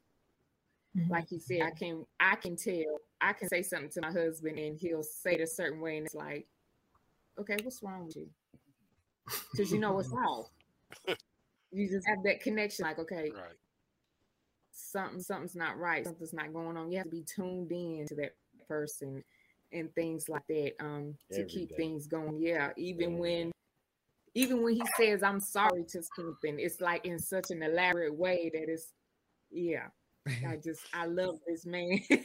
Mm-hmm. 0.98 1.12
Like 1.12 1.32
you 1.32 1.40
said, 1.40 1.62
I 1.62 1.72
can 1.72 2.04
I 2.20 2.36
can 2.36 2.56
tell. 2.56 3.00
I 3.22 3.34
can 3.34 3.48
say 3.48 3.62
something 3.62 3.92
to 3.92 4.02
my 4.02 4.12
husband 4.12 4.58
and 4.58 4.76
he'll 4.76 5.04
say 5.04 5.34
it 5.34 5.42
a 5.42 5.48
certain 5.48 5.82
way, 5.82 5.98
and 5.98 6.08
it's 6.08 6.16
like, 6.16 6.48
okay, 7.40 7.58
what's 7.62 7.84
wrong 7.84 8.08
with 8.08 8.16
you? 8.16 8.28
Because 9.52 9.72
you 9.72 9.80
know 9.80 9.94
what's 9.94 10.10
wrong. 10.14 10.46
you 11.72 11.90
just 11.90 12.08
have 12.08 12.24
that 12.24 12.42
connection, 12.42 12.84
like, 12.84 13.00
okay, 13.00 13.32
right. 13.36 13.56
something, 14.72 15.22
something's 15.22 15.56
not 15.56 15.78
right, 15.78 16.06
something's 16.06 16.34
not 16.34 16.54
going 16.54 16.78
on. 16.78 16.92
You 16.92 16.98
have 16.98 17.06
to 17.06 17.12
be 17.12 17.24
tuned 17.24 17.72
in 17.72 18.06
to 18.08 18.16
that 18.16 18.36
person 18.68 19.24
and 19.72 19.94
things 19.94 20.30
like 20.30 20.46
that 20.48 20.74
um 20.80 21.16
to 21.32 21.40
Every 21.40 21.50
keep 21.50 21.70
day. 21.70 21.76
things 21.76 22.08
going. 22.08 22.40
Yeah, 22.40 22.72
even 22.78 23.14
yeah. 23.14 23.20
when 23.20 23.52
even 24.34 24.64
when 24.64 24.76
he 24.76 24.84
says 24.98 25.24
I'm 25.24 25.40
sorry 25.40 25.84
to 25.90 26.02
something, 26.16 26.60
it's 26.60 26.82
like 26.82 27.06
in 27.06 27.20
such 27.20 27.52
an 27.52 27.64
elaborate 27.64 28.16
way 28.16 28.52
that 28.54 28.70
it's 28.70 28.92
yeah. 29.52 29.88
I 30.28 30.56
just 30.64 30.82
I 30.94 31.06
love 31.06 31.40
this 31.48 31.66
man. 31.66 32.00
but, 32.10 32.20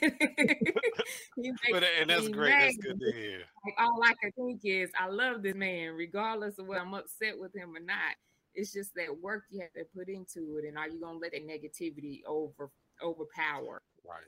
and 2.00 2.10
that's 2.10 2.28
great. 2.28 2.50
That's 2.50 2.76
good 2.76 3.00
to 3.00 3.12
hear. 3.12 3.40
Like, 3.64 3.74
all 3.78 4.02
I 4.02 4.14
can 4.20 4.32
think 4.32 4.60
is 4.64 4.90
I 4.98 5.08
love 5.08 5.42
this 5.42 5.54
man, 5.54 5.94
regardless 5.94 6.58
of 6.58 6.66
what 6.66 6.80
I'm 6.80 6.94
upset 6.94 7.38
with 7.38 7.54
him 7.54 7.76
or 7.76 7.80
not. 7.80 8.16
It's 8.54 8.72
just 8.72 8.94
that 8.96 9.20
work 9.22 9.44
you 9.50 9.60
have 9.60 9.72
to 9.74 9.84
put 9.96 10.08
into 10.08 10.58
it, 10.58 10.64
and 10.66 10.76
are 10.76 10.88
you 10.88 11.00
gonna 11.00 11.18
let 11.18 11.32
that 11.32 11.46
negativity 11.46 12.22
over 12.26 12.70
overpower 13.02 13.80
right 14.04 14.20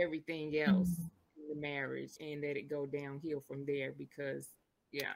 everything 0.00 0.58
else 0.58 0.90
in 1.36 1.48
the 1.48 1.60
marriage 1.60 2.10
and 2.20 2.42
let 2.42 2.56
it 2.56 2.68
go 2.68 2.84
downhill 2.84 3.44
from 3.46 3.64
there? 3.64 3.92
Because 3.96 4.48
yeah, 4.90 5.12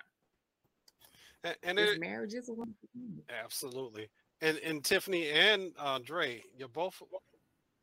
and, 1.45 1.57
and 1.62 1.78
it, 1.78 2.01
marriage 2.01 2.34
is 2.34 2.49
a 2.49 2.53
wonderful. 2.53 2.89
Absolutely. 3.43 4.09
And 4.41 4.59
and 4.59 4.84
Tiffany 4.84 5.30
and 5.30 5.72
uh, 5.78 5.99
Dre, 6.05 6.43
you're 6.57 6.68
both 6.68 7.03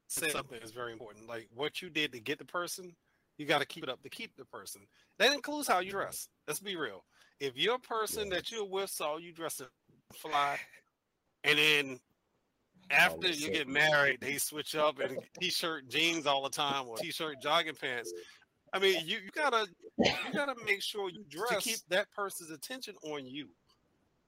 said 0.07 0.31
something 0.31 0.59
is 0.61 0.71
very 0.71 0.91
important. 0.93 1.27
Like 1.27 1.47
what 1.53 1.81
you 1.81 1.89
did 1.89 2.11
to 2.13 2.19
get 2.19 2.39
the 2.39 2.45
person, 2.45 2.95
you 3.37 3.45
got 3.45 3.59
to 3.59 3.65
keep 3.65 3.83
it 3.83 3.89
up 3.89 4.01
to 4.03 4.09
keep 4.09 4.35
the 4.35 4.45
person. 4.45 4.81
That 5.19 5.33
includes 5.33 5.67
how 5.67 5.79
you 5.79 5.91
dress. 5.91 6.27
Let's 6.47 6.59
be 6.59 6.75
real. 6.75 7.03
If 7.39 7.57
your 7.57 7.79
person 7.79 8.29
that 8.29 8.51
you're 8.51 8.65
with 8.65 8.89
saw 8.89 9.17
you 9.17 9.33
dressing 9.33 9.67
fly, 10.13 10.57
and 11.43 11.57
then 11.57 11.99
after 12.89 13.29
you 13.29 13.51
get 13.51 13.67
married, 13.67 14.19
they 14.21 14.37
switch 14.37 14.75
up 14.75 14.99
and 14.99 15.17
t-shirt 15.39 15.89
jeans 15.89 16.25
all 16.25 16.43
the 16.43 16.49
time 16.49 16.87
or 16.87 16.97
t-shirt 16.97 17.41
jogging 17.41 17.75
pants. 17.75 18.13
I 18.73 18.79
mean, 18.79 19.05
you, 19.05 19.17
you 19.17 19.31
gotta 19.33 19.67
you 19.97 20.13
gotta 20.33 20.55
make 20.65 20.81
sure 20.81 21.09
you 21.09 21.23
dress 21.29 21.49
to 21.49 21.69
keep 21.69 21.79
that 21.89 22.07
person's 22.11 22.51
attention 22.51 22.95
on 23.03 23.25
you. 23.25 23.47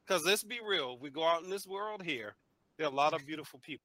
Because 0.05 0.25
let's 0.25 0.43
be 0.43 0.59
real, 0.65 0.97
we 0.99 1.09
go 1.09 1.23
out 1.23 1.43
in 1.43 1.49
this 1.49 1.67
world 1.67 2.01
here. 2.01 2.35
There 2.77 2.87
are 2.87 2.91
a 2.91 2.95
lot 2.95 3.13
of 3.13 3.25
beautiful 3.25 3.59
people 3.59 3.83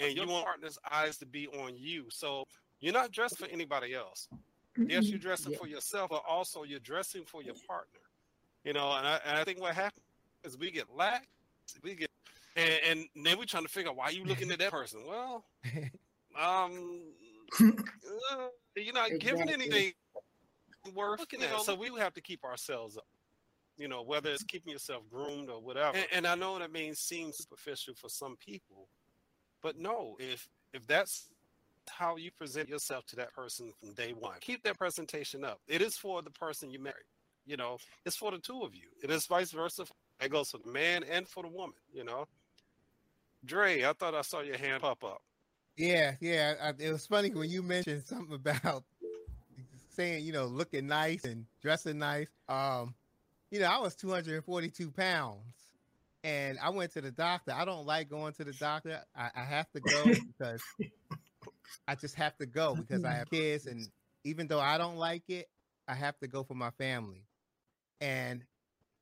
and 0.00 0.16
you 0.16 0.26
want 0.26 0.44
partner's 0.44 0.78
eyes 0.90 1.16
to 1.18 1.26
be 1.26 1.46
on 1.48 1.72
you. 1.76 2.06
So 2.10 2.44
you're 2.80 2.92
not 2.92 3.12
dressed 3.12 3.38
for 3.38 3.46
anybody 3.46 3.94
else. 3.94 4.28
Yes, 4.76 5.08
you're 5.08 5.18
dressing 5.18 5.52
yeah. 5.52 5.58
for 5.58 5.66
yourself, 5.66 6.10
but 6.10 6.22
also 6.28 6.62
you're 6.62 6.78
dressing 6.80 7.24
for 7.24 7.42
your 7.42 7.54
partner. 7.66 8.00
You 8.64 8.72
know, 8.72 8.92
and 8.92 9.06
I, 9.06 9.20
and 9.26 9.38
I 9.38 9.44
think 9.44 9.60
what 9.60 9.74
happens 9.74 10.04
is 10.44 10.58
we 10.58 10.70
get 10.70 10.86
lax, 10.94 11.26
we 11.82 11.94
get, 11.94 12.10
and, 12.56 13.06
and 13.14 13.24
then 13.24 13.38
we're 13.38 13.44
trying 13.44 13.64
to 13.64 13.68
figure 13.68 13.90
out 13.90 13.96
why 13.96 14.10
you 14.10 14.24
looking 14.24 14.50
at 14.50 14.58
that 14.58 14.70
person. 14.70 15.00
Well, 15.06 15.44
um, 16.40 17.00
uh, 17.60 18.46
you're 18.76 18.94
not 18.94 19.10
exactly. 19.10 19.18
giving 19.18 19.50
anything 19.50 19.92
worth 20.94 21.20
looking 21.20 21.42
at. 21.42 21.60
So 21.62 21.74
we 21.74 21.90
have 21.98 22.14
to 22.14 22.20
keep 22.20 22.44
ourselves 22.44 22.96
up. 22.96 23.06
You 23.76 23.88
know, 23.88 24.02
whether 24.02 24.30
it's 24.30 24.42
keeping 24.42 24.72
yourself 24.72 25.04
groomed 25.10 25.48
or 25.48 25.58
whatever. 25.60 25.96
And, 25.96 26.06
and 26.12 26.26
I 26.26 26.34
know 26.34 26.58
that 26.58 26.70
means 26.70 26.98
seems 26.98 27.38
superficial 27.38 27.94
for 27.94 28.10
some 28.10 28.36
people, 28.36 28.88
but 29.62 29.78
no, 29.78 30.16
if 30.18 30.48
if 30.72 30.86
that's 30.86 31.28
how 31.88 32.16
you 32.16 32.30
present 32.30 32.68
yourself 32.68 33.04
to 33.06 33.16
that 33.16 33.32
person 33.34 33.72
from 33.80 33.92
day 33.94 34.12
one. 34.18 34.34
Keep 34.40 34.62
that 34.64 34.78
presentation 34.78 35.44
up. 35.44 35.60
It 35.66 35.82
is 35.82 35.96
for 35.96 36.22
the 36.22 36.30
person 36.30 36.70
you 36.70 36.78
marry. 36.78 37.02
You 37.46 37.56
know, 37.56 37.78
it's 38.04 38.16
for 38.16 38.30
the 38.30 38.38
two 38.38 38.62
of 38.62 38.74
you. 38.74 38.88
It 39.02 39.10
is 39.10 39.26
vice 39.26 39.50
versa. 39.50 39.84
It 40.20 40.30
goes 40.30 40.50
for 40.50 40.58
the 40.58 40.70
man 40.70 41.04
and 41.10 41.26
for 41.26 41.42
the 41.42 41.48
woman. 41.48 41.74
You 41.92 42.04
know, 42.04 42.26
Dre, 43.44 43.82
I 43.84 43.92
thought 43.92 44.14
I 44.14 44.22
saw 44.22 44.40
your 44.40 44.58
hand 44.58 44.82
pop 44.82 45.02
up. 45.02 45.22
Yeah, 45.76 46.14
yeah. 46.20 46.54
I, 46.62 46.72
it 46.78 46.92
was 46.92 47.06
funny 47.06 47.30
when 47.30 47.50
you 47.50 47.62
mentioned 47.62 48.04
something 48.04 48.34
about 48.34 48.84
saying, 49.90 50.24
you 50.24 50.32
know, 50.32 50.46
looking 50.46 50.86
nice 50.86 51.24
and 51.24 51.46
dressing 51.62 51.98
nice. 51.98 52.28
Um, 52.48 52.94
you 53.50 53.60
know, 53.60 53.66
I 53.66 53.78
was 53.78 53.94
242 53.96 54.90
pounds 54.90 55.38
and 56.22 56.58
I 56.58 56.70
went 56.70 56.92
to 56.92 57.00
the 57.00 57.10
doctor. 57.10 57.52
I 57.52 57.64
don't 57.64 57.86
like 57.86 58.08
going 58.08 58.32
to 58.34 58.44
the 58.44 58.52
doctor. 58.52 59.00
I, 59.16 59.30
I 59.34 59.44
have 59.44 59.70
to 59.72 59.80
go 59.80 60.04
because 60.38 60.62
I 61.88 61.94
just 61.94 62.14
have 62.16 62.36
to 62.38 62.46
go 62.46 62.74
because 62.74 63.04
I 63.04 63.12
have 63.12 63.30
kids, 63.30 63.66
and 63.66 63.86
even 64.24 64.46
though 64.46 64.60
I 64.60 64.78
don't 64.78 64.96
like 64.96 65.24
it, 65.28 65.48
I 65.88 65.94
have 65.94 66.18
to 66.18 66.28
go 66.28 66.44
for 66.44 66.54
my 66.54 66.70
family. 66.70 67.24
And 68.00 68.44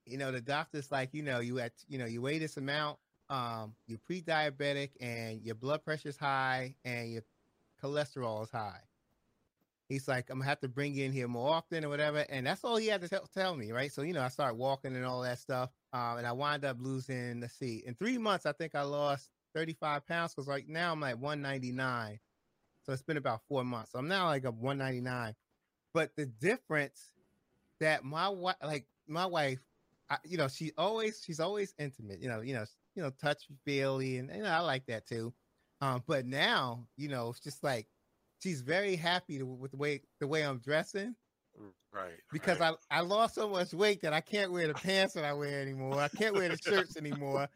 you 0.06 0.18
know, 0.18 0.32
the 0.32 0.40
doctor's 0.40 0.90
like, 0.90 1.10
you 1.12 1.22
know, 1.22 1.40
you 1.40 1.58
at 1.58 1.72
you 1.88 1.98
know, 1.98 2.06
you 2.06 2.22
weigh 2.22 2.38
this 2.38 2.56
amount, 2.56 2.98
um, 3.28 3.74
you're 3.86 4.00
pre-diabetic, 4.06 4.90
and 5.00 5.42
your 5.42 5.54
blood 5.54 5.84
pressure's 5.84 6.16
high, 6.16 6.74
and 6.84 7.10
your 7.12 7.22
cholesterol 7.82 8.42
is 8.42 8.50
high. 8.50 8.80
He's 9.88 10.08
like, 10.08 10.30
I'm 10.30 10.38
gonna 10.38 10.48
have 10.48 10.60
to 10.60 10.68
bring 10.68 10.94
you 10.94 11.04
in 11.04 11.12
here 11.12 11.28
more 11.28 11.52
often 11.54 11.84
or 11.84 11.88
whatever, 11.88 12.26
and 12.28 12.46
that's 12.46 12.64
all 12.64 12.76
he 12.76 12.88
had 12.88 13.00
to 13.02 13.08
tell, 13.08 13.26
tell 13.34 13.56
me, 13.56 13.72
right? 13.72 13.92
So 13.92 14.02
you 14.02 14.12
know, 14.12 14.22
I 14.22 14.28
started 14.28 14.56
walking 14.56 14.94
and 14.96 15.04
all 15.04 15.22
that 15.22 15.38
stuff, 15.38 15.70
um, 15.92 16.18
and 16.18 16.26
I 16.26 16.32
wind 16.32 16.64
up 16.64 16.78
losing. 16.80 17.40
Let's 17.40 17.54
see, 17.54 17.82
in 17.86 17.94
three 17.94 18.18
months, 18.18 18.46
I 18.46 18.52
think 18.52 18.74
I 18.74 18.82
lost 18.82 19.30
35 19.54 20.06
pounds 20.06 20.34
because 20.34 20.48
right 20.48 20.68
now 20.68 20.92
I'm 20.92 21.00
like 21.00 21.16
199 21.18 22.20
so 22.88 22.94
it's 22.94 23.02
been 23.02 23.18
about 23.18 23.42
four 23.48 23.64
months. 23.64 23.92
So 23.92 23.98
I'm 23.98 24.08
now 24.08 24.26
like 24.26 24.44
a 24.44 24.50
199. 24.50 25.34
But 25.92 26.16
the 26.16 26.24
difference 26.24 27.12
that 27.80 28.02
my 28.02 28.30
wife, 28.30 28.56
like 28.64 28.86
my 29.06 29.26
wife, 29.26 29.60
I, 30.08 30.16
you 30.24 30.38
know, 30.38 30.48
she 30.48 30.72
always 30.78 31.22
she's 31.22 31.38
always 31.38 31.74
intimate. 31.78 32.20
You 32.22 32.28
know, 32.28 32.40
you 32.40 32.54
know, 32.54 32.64
you 32.94 33.02
know, 33.02 33.10
touch 33.10 33.44
feely, 33.66 34.16
and 34.16 34.46
I 34.46 34.60
like 34.60 34.86
that 34.86 35.06
too. 35.06 35.34
Um, 35.82 36.02
but 36.06 36.24
now, 36.24 36.86
you 36.96 37.08
know, 37.08 37.28
it's 37.28 37.40
just 37.40 37.62
like 37.62 37.88
she's 38.40 38.60
very 38.60 38.96
happy 38.96 39.42
with 39.42 39.70
the 39.70 39.76
way 39.76 40.02
the 40.20 40.26
way 40.26 40.42
I'm 40.42 40.58
dressing. 40.58 41.14
Right. 41.92 42.12
Because 42.32 42.60
right. 42.60 42.74
I, 42.90 42.98
I 42.98 43.00
lost 43.00 43.34
so 43.34 43.48
much 43.48 43.72
weight 43.72 44.02
that 44.02 44.12
I 44.12 44.20
can't 44.20 44.52
wear 44.52 44.68
the 44.68 44.74
pants 44.74 45.14
that 45.14 45.24
I 45.24 45.32
wear 45.32 45.60
anymore. 45.60 46.00
I 46.00 46.08
can't 46.08 46.34
wear 46.34 46.48
the 46.48 46.58
shirts 46.58 46.96
anymore. 46.96 47.48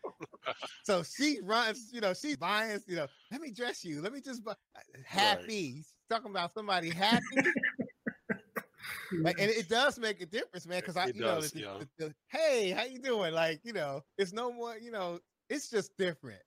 so 0.84 1.02
she 1.02 1.38
runs, 1.42 1.90
you 1.92 2.00
know, 2.00 2.14
she's 2.14 2.36
buying, 2.36 2.80
you 2.86 2.96
know, 2.96 3.06
let 3.30 3.40
me 3.40 3.50
dress 3.50 3.84
you. 3.84 4.00
Let 4.00 4.12
me 4.12 4.20
just 4.20 4.42
buy 4.42 4.52
uh, 4.52 4.80
happy. 5.04 5.74
Right. 5.76 5.84
talking 6.16 6.30
about 6.30 6.54
somebody 6.54 6.90
happy. 6.90 7.20
like, 9.20 9.38
and 9.38 9.50
it 9.50 9.68
does 9.68 9.98
make 9.98 10.20
a 10.22 10.26
difference, 10.26 10.66
man. 10.66 10.80
Because 10.80 10.96
I, 10.96 11.06
you 11.06 11.20
does, 11.20 11.54
know, 11.54 11.78
the, 11.78 11.88
the, 11.98 12.06
the, 12.06 12.14
hey, 12.28 12.70
how 12.70 12.84
you 12.84 12.98
doing? 12.98 13.34
Like, 13.34 13.60
you 13.64 13.74
know, 13.74 14.02
it's 14.16 14.32
no 14.32 14.52
more, 14.52 14.76
you 14.78 14.90
know, 14.90 15.18
it's 15.50 15.68
just 15.68 15.96
different. 15.98 16.42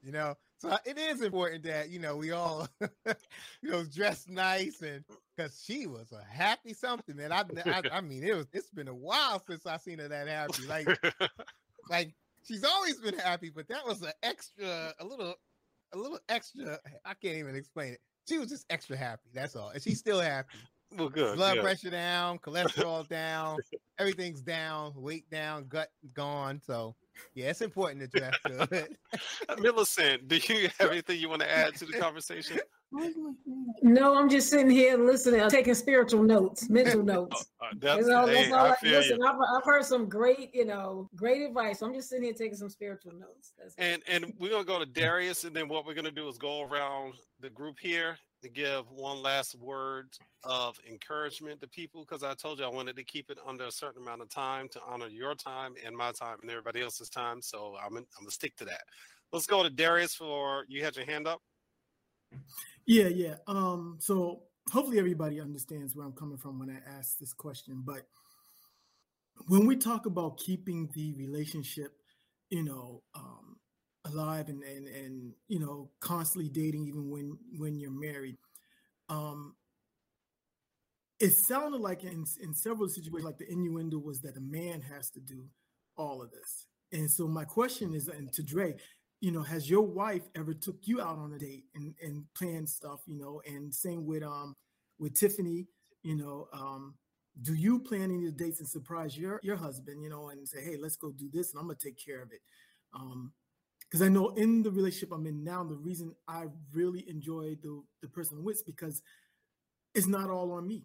You 0.00 0.12
know, 0.12 0.34
so 0.58 0.70
uh, 0.70 0.78
it 0.84 0.98
is 0.98 1.20
important 1.20 1.64
that 1.64 1.90
you 1.90 1.98
know 1.98 2.16
we 2.16 2.30
all, 2.30 2.68
you 2.80 3.70
know, 3.70 3.84
dress 3.84 4.26
nice 4.28 4.82
and 4.82 5.04
because 5.36 5.62
she 5.64 5.86
was 5.86 6.12
a 6.12 6.24
happy 6.24 6.72
something, 6.72 7.16
man. 7.16 7.32
I, 7.32 7.44
I, 7.66 7.82
I 7.92 8.00
mean, 8.00 8.22
it 8.22 8.34
was. 8.34 8.46
It's 8.52 8.70
been 8.70 8.88
a 8.88 8.94
while 8.94 9.42
since 9.46 9.66
I 9.66 9.76
seen 9.78 9.98
her 9.98 10.08
that 10.08 10.28
happy. 10.28 10.66
Like, 10.66 10.88
like 11.90 12.14
she's 12.46 12.64
always 12.64 12.96
been 12.98 13.18
happy, 13.18 13.50
but 13.54 13.68
that 13.68 13.84
was 13.86 14.02
an 14.02 14.12
extra, 14.22 14.94
a 14.98 15.04
little, 15.04 15.34
a 15.92 15.98
little 15.98 16.20
extra. 16.28 16.78
I 17.04 17.14
can't 17.14 17.36
even 17.36 17.56
explain 17.56 17.94
it. 17.94 18.00
She 18.28 18.38
was 18.38 18.48
just 18.48 18.64
extra 18.70 18.96
happy. 18.96 19.30
That's 19.34 19.56
all, 19.56 19.70
and 19.70 19.82
she's 19.82 19.98
still 19.98 20.20
happy. 20.20 20.56
Well, 20.96 21.08
good. 21.08 21.36
Blood 21.36 21.56
yeah. 21.56 21.62
pressure 21.62 21.90
down, 21.90 22.38
cholesterol 22.38 23.08
down, 23.08 23.58
everything's 23.98 24.42
down, 24.42 24.92
weight 24.96 25.28
down, 25.30 25.66
gut 25.66 25.90
gone. 26.14 26.60
So 26.64 26.94
yeah, 27.34 27.50
it's 27.50 27.62
important 27.62 28.00
to 28.00 28.18
dress 28.18 28.34
good. 28.70 28.96
Millicent, 29.60 30.28
do 30.28 30.36
you 30.36 30.68
have 30.78 30.90
anything 30.90 31.20
you 31.20 31.28
want 31.28 31.42
to 31.42 31.50
add 31.50 31.74
to 31.76 31.84
the 31.84 31.92
conversation? 31.92 32.60
No, 33.82 34.16
I'm 34.16 34.28
just 34.28 34.50
sitting 34.50 34.70
here 34.70 34.96
listening, 34.96 35.40
uh, 35.40 35.48
taking 35.48 35.74
spiritual 35.74 36.22
notes, 36.22 36.70
mental 36.70 37.02
notes. 37.04 37.46
Uh, 37.60 37.66
that's, 37.78 38.02
you 38.02 38.06
know, 38.06 38.26
that's 38.26 38.52
all 38.52 38.66
I, 38.66 38.68
I 38.70 38.76
listen. 38.82 39.22
I've, 39.22 39.34
I've, 39.34 39.64
heard 39.64 39.84
some 39.84 40.08
great, 40.08 40.54
you 40.54 40.64
know, 40.64 41.10
great 41.16 41.42
advice. 41.42 41.80
So 41.80 41.86
I'm 41.86 41.94
just 41.94 42.08
sitting 42.08 42.24
here 42.24 42.34
taking 42.34 42.56
some 42.56 42.68
spiritual 42.68 43.12
notes. 43.12 43.52
That's 43.58 43.74
and 43.78 44.02
it. 44.06 44.24
and 44.24 44.34
we're 44.38 44.50
gonna 44.50 44.64
go 44.64 44.78
to 44.78 44.86
Darius, 44.86 45.44
and 45.44 45.54
then 45.56 45.68
what 45.68 45.86
we're 45.86 45.94
gonna 45.94 46.12
do 46.12 46.28
is 46.28 46.38
go 46.38 46.62
around 46.62 47.14
the 47.40 47.50
group 47.50 47.78
here 47.80 48.16
to 48.44 48.50
give 48.50 48.90
one 48.90 49.22
last 49.22 49.54
word 49.58 50.10
of 50.44 50.78
encouragement 50.88 51.60
to 51.62 51.68
people 51.68 52.04
because 52.04 52.22
I 52.22 52.34
told 52.34 52.58
you 52.58 52.66
I 52.66 52.68
wanted 52.68 52.94
to 52.96 53.02
keep 53.02 53.30
it 53.30 53.38
under 53.46 53.64
a 53.64 53.72
certain 53.72 54.02
amount 54.02 54.20
of 54.20 54.28
time 54.28 54.68
to 54.68 54.80
honor 54.86 55.08
your 55.08 55.34
time 55.34 55.74
and 55.84 55.96
my 55.96 56.12
time 56.12 56.36
and 56.42 56.50
everybody 56.50 56.82
else's 56.82 57.08
time. 57.08 57.40
So 57.40 57.74
I'm 57.82 57.96
I'm 57.96 58.04
gonna 58.20 58.30
stick 58.30 58.54
to 58.58 58.66
that. 58.66 58.82
Let's 59.32 59.46
go 59.46 59.62
to 59.62 59.70
Darius 59.70 60.14
for 60.14 60.66
you 60.68 60.84
had 60.84 60.94
your 60.94 61.06
hand 61.06 61.26
up. 61.26 61.40
Yeah, 62.86 63.08
yeah. 63.08 63.36
Um, 63.46 63.96
so 63.98 64.42
hopefully 64.70 64.98
everybody 64.98 65.40
understands 65.40 65.96
where 65.96 66.04
I'm 66.04 66.12
coming 66.12 66.36
from 66.36 66.58
when 66.58 66.68
I 66.68 66.98
ask 66.98 67.18
this 67.18 67.32
question. 67.32 67.82
But 67.82 68.02
when 69.48 69.66
we 69.66 69.76
talk 69.76 70.04
about 70.04 70.36
keeping 70.36 70.90
the 70.92 71.14
relationship, 71.14 71.92
you 72.50 72.62
know, 72.62 73.02
um, 73.14 73.53
alive 74.04 74.48
and, 74.48 74.62
and 74.62 74.86
and 74.86 75.32
you 75.48 75.58
know, 75.58 75.90
constantly 76.00 76.50
dating 76.50 76.86
even 76.86 77.10
when 77.10 77.38
when 77.56 77.78
you're 77.78 77.90
married, 77.90 78.36
um, 79.08 79.54
it 81.20 81.32
sounded 81.32 81.80
like 81.80 82.04
in 82.04 82.24
in 82.42 82.54
several 82.54 82.88
situations, 82.88 83.24
like 83.24 83.38
the 83.38 83.50
innuendo 83.50 83.98
was 83.98 84.20
that 84.22 84.36
a 84.36 84.40
man 84.40 84.82
has 84.82 85.10
to 85.10 85.20
do 85.20 85.44
all 85.96 86.22
of 86.22 86.30
this. 86.30 86.66
And 86.92 87.10
so 87.10 87.26
my 87.26 87.44
question 87.44 87.94
is, 87.94 88.08
and 88.08 88.32
to 88.32 88.42
Dre, 88.42 88.74
you 89.20 89.32
know, 89.32 89.42
has 89.42 89.70
your 89.70 89.82
wife 89.82 90.22
ever 90.36 90.54
took 90.54 90.76
you 90.82 91.00
out 91.00 91.18
on 91.18 91.32
a 91.32 91.38
date 91.38 91.64
and, 91.74 91.94
and 92.02 92.24
planned 92.36 92.68
stuff, 92.68 93.00
you 93.06 93.18
know, 93.18 93.40
and 93.46 93.74
same 93.74 94.04
with 94.06 94.22
um 94.22 94.54
with 94.98 95.14
Tiffany, 95.14 95.66
you 96.02 96.16
know, 96.16 96.48
um, 96.52 96.94
do 97.42 97.54
you 97.54 97.80
plan 97.80 98.12
any 98.12 98.30
dates 98.30 98.60
and 98.60 98.68
surprise 98.68 99.16
your 99.16 99.40
your 99.42 99.56
husband, 99.56 100.02
you 100.02 100.10
know, 100.10 100.28
and 100.28 100.48
say, 100.48 100.62
hey, 100.62 100.76
let's 100.80 100.96
go 100.96 101.10
do 101.10 101.28
this 101.32 101.52
and 101.52 101.60
I'm 101.60 101.66
gonna 101.66 101.78
take 101.82 101.98
care 102.04 102.22
of 102.22 102.32
it. 102.32 102.40
Um, 102.92 103.32
because 103.90 104.02
I 104.02 104.08
know 104.08 104.30
in 104.30 104.62
the 104.62 104.70
relationship 104.70 105.12
I'm 105.12 105.26
in 105.26 105.44
now, 105.44 105.62
the 105.64 105.76
reason 105.76 106.14
I 106.26 106.46
really 106.72 107.08
enjoy 107.08 107.56
the 107.62 107.82
the 108.02 108.08
person 108.08 108.38
I'm 108.38 108.44
with 108.44 108.64
because 108.66 109.02
it's 109.94 110.06
not 110.06 110.30
all 110.30 110.52
on 110.52 110.66
me. 110.66 110.84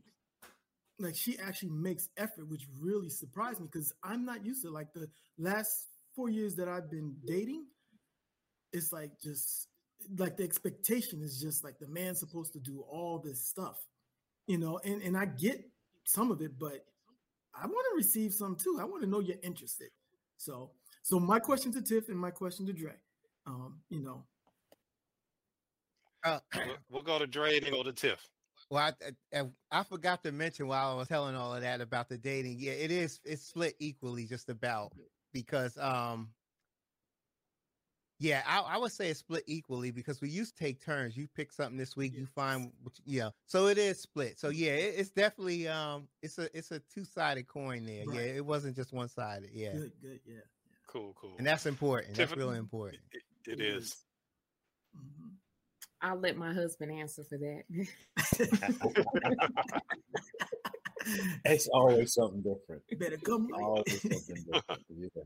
Like 1.00 1.16
she 1.16 1.40
actually 1.40 1.70
makes 1.70 2.10
effort, 2.18 2.48
which 2.50 2.68
really 2.80 3.10
surprised 3.10 3.62
me 3.62 3.68
because 3.72 3.94
I'm 4.04 4.26
not 4.26 4.46
used 4.46 4.64
to 4.64 4.70
like 4.70 4.94
the 4.94 5.10
last 5.38 5.88
four 6.16 6.30
years 6.30 6.56
that 6.56 6.68
I've 6.68 6.92
been 6.92 7.16
dating 7.26 7.66
it's 8.74 8.92
like 8.94 9.12
just 9.22 9.68
like 10.18 10.38
the 10.38 10.44
expectation 10.44 11.22
is 11.22 11.42
just 11.42 11.64
like 11.64 11.78
the 11.80 11.88
man's 11.88 12.20
supposed 12.20 12.54
to 12.54 12.60
do 12.60 12.82
all 12.90 13.20
this 13.20 13.46
stuff, 13.46 13.78
you 14.48 14.58
know, 14.58 14.80
and, 14.84 15.02
and 15.02 15.18
I 15.18 15.26
get 15.26 15.64
some 16.06 16.32
of 16.32 16.42
it, 16.42 16.58
but 16.58 16.86
I 17.54 17.66
want 17.66 17.86
to 17.92 17.98
receive 17.98 18.34
some 18.34 18.56
too. 18.56 18.78
I 18.80 18.86
want 18.86 19.04
to 19.04 19.10
know 19.10 19.20
you're 19.20 19.38
interested. 19.44 19.90
So, 20.38 20.72
so 21.02 21.20
my 21.20 21.40
question 21.40 21.72
to 21.74 21.82
Tiff 21.82 22.10
and 22.10 22.18
my 22.18 22.32
question 22.32 22.66
to 22.66 22.74
Dre, 22.74 22.94
um, 23.46 23.80
you 23.90 24.00
know. 24.00 24.24
Uh, 26.24 26.40
we'll 26.90 27.02
go 27.02 27.20
to 27.20 27.28
Dre 27.28 27.58
and 27.58 27.66
then 27.66 27.74
go 27.74 27.84
to 27.84 27.94
Tiff. 27.94 28.28
Well, 28.70 28.94
I, 29.34 29.38
I, 29.38 29.46
I, 29.72 29.84
forgot 29.84 30.22
to 30.24 30.32
mention 30.32 30.68
while 30.68 30.92
I 30.92 30.96
was 30.96 31.08
telling 31.08 31.36
all 31.36 31.56
of 31.56 31.62
that 31.62 31.82
about 31.82 32.10
the 32.10 32.18
dating. 32.18 32.58
Yeah, 32.60 32.74
it 32.74 32.92
is. 32.92 33.20
It's 33.24 33.42
split 33.42 33.76
equally, 33.80 34.26
just 34.26 34.50
about 34.50 34.92
because 35.34 35.78
um 35.78 36.30
yeah, 38.22 38.44
I, 38.46 38.60
I, 38.60 38.78
would 38.78 38.92
say 38.92 39.10
it's 39.10 39.22
split 39.22 39.46
equally 39.48 39.92
because 39.92 40.20
we 40.20 40.28
used 40.28 40.58
to 40.58 40.64
take 40.64 40.84
turns. 40.84 41.16
You 41.16 41.30
pick 41.34 41.54
something 41.54 41.78
this 41.78 41.96
week, 41.96 42.14
you 42.18 42.26
find, 42.26 42.70
yeah. 43.06 43.30
So 43.46 43.68
it 43.68 43.78
is 43.78 44.02
split. 44.02 44.38
So 44.38 44.50
yeah, 44.50 44.74
it, 44.74 44.96
it's 44.98 45.10
definitely 45.10 45.70
um, 45.70 46.10
it's 46.22 46.38
a 46.38 46.56
it's 46.56 46.72
a 46.72 46.82
two 46.94 47.06
sided 47.06 47.48
coin 47.48 47.86
there. 47.86 48.06
Right. 48.06 48.18
Yeah, 48.18 48.24
it 48.24 48.46
wasn't 48.46 48.76
just 48.76 48.92
one 48.92 49.08
sided. 49.08 49.52
Yeah. 49.54 49.72
Good, 49.72 49.92
good, 50.02 50.20
yeah, 50.26 50.34
yeah. 50.36 50.42
Cool, 50.92 51.16
cool. 51.22 51.36
And 51.38 51.46
that's 51.46 51.68
important. 51.68 52.16
That's 52.16 52.36
really 52.36 52.58
important. 52.58 53.04
it, 53.12 53.22
it 53.46 53.62
is. 53.62 53.96
Mm-hmm. 54.98 55.28
I'll 56.02 56.20
let 56.20 56.36
my 56.36 56.52
husband 56.52 56.92
answer 56.92 57.24
for 57.24 57.38
that. 57.38 57.62
it's 61.46 61.68
always 61.68 62.14
something 62.14 62.42
different. 62.42 62.82
Better 62.98 63.18
come. 63.18 63.50
Always 63.54 64.02
something 64.02 64.44
different. 64.52 64.82
Yeah. 64.90 65.22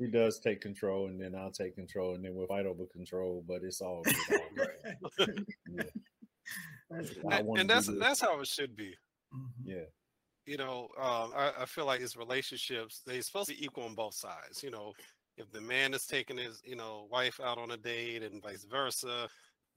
She 0.00 0.06
does 0.06 0.38
take 0.38 0.60
control, 0.60 1.08
and 1.08 1.20
then 1.20 1.34
I'll 1.34 1.50
take 1.50 1.74
control, 1.74 2.14
and 2.14 2.24
then 2.24 2.36
we'll 2.36 2.46
fight 2.46 2.66
over 2.66 2.86
control. 2.92 3.42
But 3.48 3.64
it's 3.64 3.80
all 3.80 4.04
good. 4.54 4.68
yeah. 5.68 5.82
and, 6.90 7.10
and 7.58 7.68
that's 7.68 7.88
that's 7.98 8.20
how 8.20 8.38
it 8.38 8.46
should 8.46 8.76
be. 8.76 8.94
Mm-hmm. 9.34 9.70
Yeah. 9.70 9.86
You 10.48 10.56
know, 10.56 10.88
um, 10.98 11.32
I, 11.36 11.52
I 11.60 11.64
feel 11.66 11.84
like 11.84 12.00
it's 12.00 12.16
relationships. 12.16 13.02
They're 13.04 13.20
supposed 13.20 13.50
to 13.50 13.54
be 13.54 13.62
equal 13.62 13.84
on 13.84 13.94
both 13.94 14.14
sides. 14.14 14.62
You 14.62 14.70
know, 14.70 14.94
if 15.36 15.50
the 15.52 15.60
man 15.60 15.92
is 15.92 16.06
taking 16.06 16.38
his, 16.38 16.62
you 16.64 16.74
know, 16.74 17.06
wife 17.10 17.38
out 17.44 17.58
on 17.58 17.72
a 17.72 17.76
date 17.76 18.22
and 18.22 18.42
vice 18.42 18.64
versa, 18.64 19.28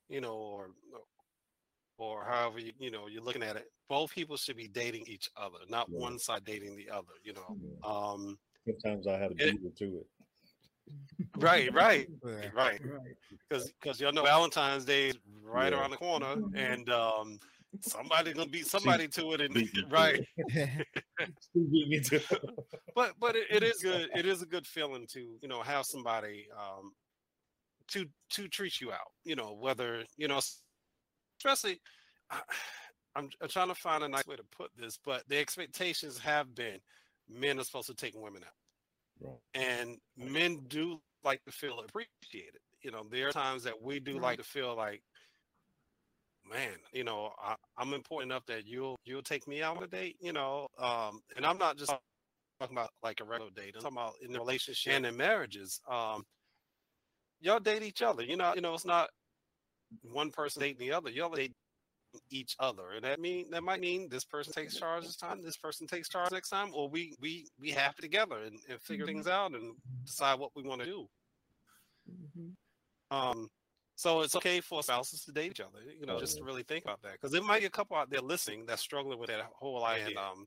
you 0.07 0.21
know, 0.21 0.33
or 0.33 0.69
or 1.97 2.23
however 2.23 2.59
you, 2.59 2.71
you 2.79 2.89
know 2.89 3.07
you're 3.07 3.21
looking 3.21 3.43
at 3.43 3.57
it, 3.57 3.65
both 3.89 4.15
people 4.15 4.37
should 4.37 4.55
be 4.55 4.69
dating 4.69 5.03
each 5.07 5.29
other, 5.35 5.57
not 5.67 5.87
yeah. 5.89 5.99
one 5.99 6.17
side 6.17 6.45
dating 6.45 6.77
the 6.77 6.89
other. 6.89 7.13
You 7.21 7.33
know, 7.33 7.57
yeah. 7.61 7.89
um, 7.89 8.39
sometimes 8.65 9.07
I 9.07 9.17
have 9.17 9.31
a 9.31 9.47
it, 9.49 9.77
to 9.77 9.85
it. 9.85 10.07
Right, 11.37 11.73
right, 11.73 12.07
right, 12.53 12.81
because 13.49 13.73
because 13.73 13.99
y'all 13.99 14.13
know 14.13 14.23
Valentine's 14.23 14.85
Day 14.85 15.09
is 15.09 15.17
right 15.43 15.73
yeah. 15.73 15.79
around 15.79 15.91
the 15.91 15.97
corner, 15.97 16.35
mm-hmm. 16.37 16.55
and 16.55 16.89
um, 16.89 17.39
somebody's 17.79 18.33
gonna 18.33 18.49
beat 18.49 18.67
somebody 18.67 19.07
to 19.07 19.33
it, 19.33 19.41
and 19.41 19.69
right. 19.89 20.25
but 22.95 23.13
but 23.19 23.35
it, 23.35 23.47
it 23.49 23.63
is 23.63 23.81
good. 23.81 24.09
It 24.15 24.25
is 24.25 24.41
a 24.41 24.45
good 24.45 24.67
feeling 24.67 25.07
to 25.11 25.37
you 25.41 25.47
know 25.47 25.61
have 25.61 25.85
somebody 25.85 26.47
um, 26.57 26.91
to 27.89 28.05
to 28.31 28.47
treat 28.47 28.81
you 28.81 28.91
out. 28.91 29.11
You 29.23 29.35
know 29.35 29.57
whether 29.59 30.03
you 30.17 30.27
know, 30.27 30.39
especially. 31.39 31.79
I'm, 33.13 33.29
I'm 33.41 33.49
trying 33.49 33.67
to 33.67 33.75
find 33.75 34.05
a 34.05 34.07
nice 34.07 34.25
way 34.25 34.37
to 34.37 34.43
put 34.55 34.71
this, 34.77 34.97
but 35.03 35.27
the 35.27 35.37
expectations 35.37 36.17
have 36.19 36.55
been 36.55 36.79
men 37.29 37.59
are 37.59 37.63
supposed 37.65 37.87
to 37.87 37.93
take 37.93 38.15
women 38.15 38.41
out. 38.43 39.27
Right. 39.27 39.37
And 39.53 39.97
men 40.17 40.61
do 40.67 40.99
like 41.23 41.43
to 41.45 41.51
feel 41.51 41.79
appreciated. 41.79 42.61
You 42.81 42.91
know, 42.91 43.05
there 43.09 43.27
are 43.27 43.31
times 43.31 43.63
that 43.63 43.79
we 43.81 43.99
do 43.99 44.13
right. 44.13 44.21
like 44.21 44.37
to 44.37 44.43
feel 44.43 44.75
like, 44.75 45.03
man, 46.51 46.73
you 46.93 47.03
know, 47.03 47.31
I, 47.41 47.55
am 47.81 47.93
important 47.93 48.31
enough 48.31 48.45
that 48.47 48.65
you'll 48.65 48.97
you'll 49.05 49.23
take 49.23 49.47
me 49.47 49.61
out 49.61 49.77
on 49.77 49.83
a 49.83 49.87
date. 49.87 50.17
You 50.21 50.33
know, 50.33 50.67
um, 50.77 51.21
and 51.35 51.45
I'm 51.45 51.57
not 51.57 51.77
just 51.77 51.91
talking 52.59 52.77
about 52.77 52.89
like 53.03 53.21
a 53.21 53.23
regular 53.23 53.51
date. 53.51 53.73
I'm 53.75 53.81
talking 53.81 53.97
about 53.97 54.13
in 54.21 54.33
the 54.33 54.39
relationship 54.39 54.93
and 54.93 55.05
in 55.05 55.17
marriages. 55.17 55.79
Um, 55.89 56.23
y'all 57.39 57.59
date 57.59 57.83
each 57.83 58.01
other. 58.01 58.23
You 58.23 58.37
know, 58.37 58.53
you 58.55 58.61
know, 58.61 58.73
it's 58.73 58.85
not 58.85 59.09
one 60.03 60.31
person 60.31 60.61
dating 60.61 60.79
the 60.79 60.93
other. 60.93 61.09
Y'all 61.09 61.33
date 61.33 61.53
each 62.29 62.55
other, 62.59 62.91
and 62.95 63.05
that 63.05 63.19
mean 63.19 63.49
that 63.51 63.63
might 63.63 63.79
mean 63.79 64.09
this 64.09 64.25
person 64.25 64.53
takes 64.53 64.75
charge 64.77 65.03
this 65.05 65.15
time, 65.15 65.41
this 65.41 65.57
person 65.57 65.87
takes 65.87 66.09
charge 66.09 66.31
next 66.31 66.49
time, 66.49 66.71
or 66.73 66.89
we 66.89 67.15
we 67.21 67.47
we 67.59 67.71
have 67.71 67.95
it 67.97 68.01
together 68.01 68.35
and, 68.45 68.59
and 68.69 68.81
figure 68.81 69.05
mm-hmm. 69.05 69.15
things 69.15 69.27
out 69.27 69.51
and 69.51 69.73
decide 70.05 70.39
what 70.39 70.51
we 70.55 70.63
want 70.63 70.81
to 70.81 70.87
do. 70.87 71.07
Mm-hmm. 72.11 73.17
Um, 73.17 73.49
so 74.01 74.21
it's 74.21 74.35
okay 74.35 74.61
for 74.61 74.81
spouses 74.81 75.23
to 75.25 75.31
date 75.31 75.51
each 75.51 75.59
other, 75.59 75.79
you 75.99 76.05
know, 76.05 76.15
oh, 76.15 76.19
just 76.19 76.35
yeah. 76.35 76.41
to 76.41 76.45
really 76.45 76.63
think 76.63 76.85
about 76.85 77.01
that, 77.03 77.13
because 77.13 77.31
there 77.31 77.41
might 77.41 77.61
be 77.61 77.67
a 77.67 77.69
couple 77.69 77.95
out 77.97 78.09
there 78.09 78.21
listening 78.21 78.65
that's 78.65 78.81
struggling 78.81 79.19
with 79.19 79.29
that 79.29 79.41
whole 79.53 79.83
idea. 79.83 80.07
And, 80.07 80.17
um, 80.17 80.45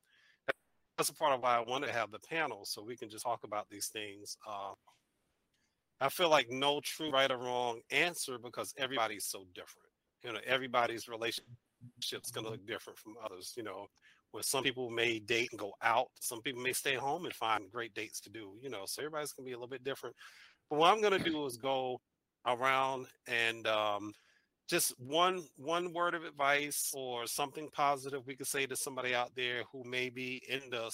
that's 0.97 1.09
a 1.09 1.15
part 1.15 1.35
of 1.35 1.43
why 1.43 1.57
I 1.57 1.61
wanted 1.61 1.89
to 1.89 1.93
have 1.93 2.11
the 2.11 2.21
panel 2.21 2.65
so 2.65 2.83
we 2.83 2.97
can 2.97 3.09
just 3.09 3.25
talk 3.25 3.41
about 3.45 3.69
these 3.69 3.89
things. 3.89 4.37
Uh, 4.47 4.73
I 6.01 6.09
feel 6.09 6.29
like 6.29 6.51
no 6.51 6.81
true 6.81 7.11
right 7.11 7.31
or 7.31 7.39
wrong 7.39 7.81
answer 7.91 8.39
because 8.39 8.73
everybody's 8.77 9.25
so 9.25 9.45
different 9.55 9.89
you 10.25 10.33
know 10.33 10.41
everybody's 10.47 11.07
relationship's 11.09 12.31
going 12.33 12.45
to 12.45 12.51
look 12.51 12.67
different 12.67 12.99
from 12.99 13.15
others 13.25 13.53
you 13.57 13.63
know 13.63 13.87
where 14.33 14.43
some 14.43 14.65
people 14.65 14.91
may 14.91 15.21
date 15.21 15.49
and 15.53 15.61
go 15.61 15.73
out 15.83 16.09
some 16.21 16.41
people 16.41 16.63
may 16.63 16.73
stay 16.73 16.95
home 16.95 17.25
and 17.25 17.35
find 17.35 17.71
great 17.71 17.95
dates 17.95 18.21
to 18.21 18.31
do 18.31 18.55
you 18.61 18.71
know 18.71 18.83
so 18.87 19.03
everybody's 19.03 19.33
going 19.33 19.45
to 19.45 19.49
be 19.51 19.53
a 19.53 19.57
little 19.57 19.69
bit 19.69 19.85
different 19.85 20.17
but 20.71 20.79
what 20.79 20.93
i'm 20.93 21.01
going 21.01 21.17
to 21.17 21.31
do 21.31 21.45
is 21.47 21.57
go 21.57 22.01
around 22.47 23.07
and 23.27 23.67
um, 23.67 24.13
just 24.69 24.99
one 24.99 25.43
one 25.57 25.93
word 25.93 26.15
of 26.15 26.25
advice 26.25 26.93
or 26.95 27.27
something 27.27 27.69
positive 27.73 28.27
we 28.27 28.37
could 28.37 28.47
say 28.47 28.67
to 28.67 28.77
somebody 28.77 29.15
out 29.15 29.31
there 29.37 29.63
who 29.73 29.83
may 29.85 30.09
be 30.09 30.43
in 30.49 30.61
the 30.71 30.91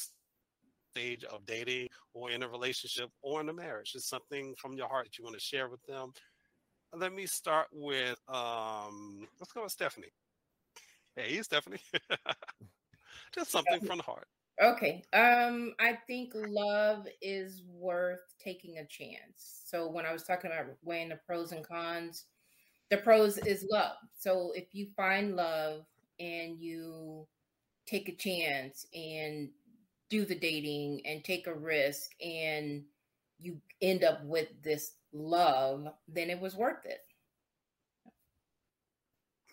stage 0.93 1.25
of 1.25 1.47
dating 1.47 1.89
or 2.15 2.31
in 2.31 2.43
a 2.43 2.49
relationship 2.49 3.09
or 3.23 3.41
in 3.41 3.49
a 3.49 3.53
marriage 3.53 3.93
just 3.93 4.09
something 4.09 4.55
from 4.57 4.73
your 4.75 4.89
heart 4.89 5.07
that 5.07 5.19
you 5.19 5.25
want 5.25 5.37
to 5.37 5.41
share 5.41 5.69
with 5.69 5.83
them 5.87 6.13
let 6.97 7.13
me 7.13 7.27
start 7.27 7.69
with 7.73 8.19
um 8.29 9.27
let's 9.39 9.53
go 9.53 9.63
with 9.63 9.73
Stephanie. 9.73 10.13
Hey, 11.17 11.41
Stephanie. 11.43 11.81
Just 13.35 13.51
something 13.51 13.81
from 13.81 13.99
the 13.99 14.05
heart. 14.05 14.27
Okay. 14.63 15.03
Um, 15.15 15.75
I 15.81 15.99
think 16.07 16.33
love 16.35 17.07
is 17.23 17.63
worth 17.67 18.21
taking 18.39 18.79
a 18.79 18.87
chance. 18.87 19.63
So 19.65 19.89
when 19.89 20.05
I 20.05 20.13
was 20.13 20.23
talking 20.23 20.51
about 20.51 20.67
weighing 20.83 21.09
the 21.09 21.21
pros 21.27 21.53
and 21.53 21.67
cons, 21.67 22.25
the 22.91 22.99
pros 22.99 23.39
is 23.39 23.67
love. 23.71 23.97
So 24.19 24.53
if 24.55 24.67
you 24.73 24.89
find 24.97 25.35
love 25.35 25.87
and 26.19 26.59
you 26.59 27.27
take 27.87 28.09
a 28.11 28.17
chance 28.17 28.87
and 28.95 29.49
do 30.11 30.27
the 30.27 30.35
dating 30.35 31.01
and 31.07 31.25
take 31.25 31.47
a 31.47 31.55
risk 31.55 32.11
and 32.23 32.83
you 33.39 33.59
end 33.81 34.05
up 34.05 34.23
with 34.25 34.49
this 34.63 34.97
love, 35.13 35.89
then 36.07 36.29
it 36.29 36.39
was 36.39 36.55
worth 36.55 36.85
it. 36.85 37.01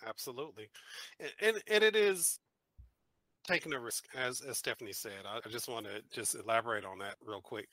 Absolutely. 0.05 0.69
And, 1.41 1.61
and 1.67 1.83
it 1.83 1.95
is 1.95 2.39
taking 3.47 3.73
a 3.73 3.79
risk, 3.79 4.05
as, 4.15 4.41
as 4.41 4.57
Stephanie 4.57 4.93
said. 4.93 5.25
I, 5.25 5.37
I 5.45 5.49
just 5.49 5.69
want 5.69 5.85
to 5.85 6.01
just 6.11 6.35
elaborate 6.35 6.85
on 6.85 6.99
that 6.99 7.15
real 7.25 7.41
quick. 7.41 7.67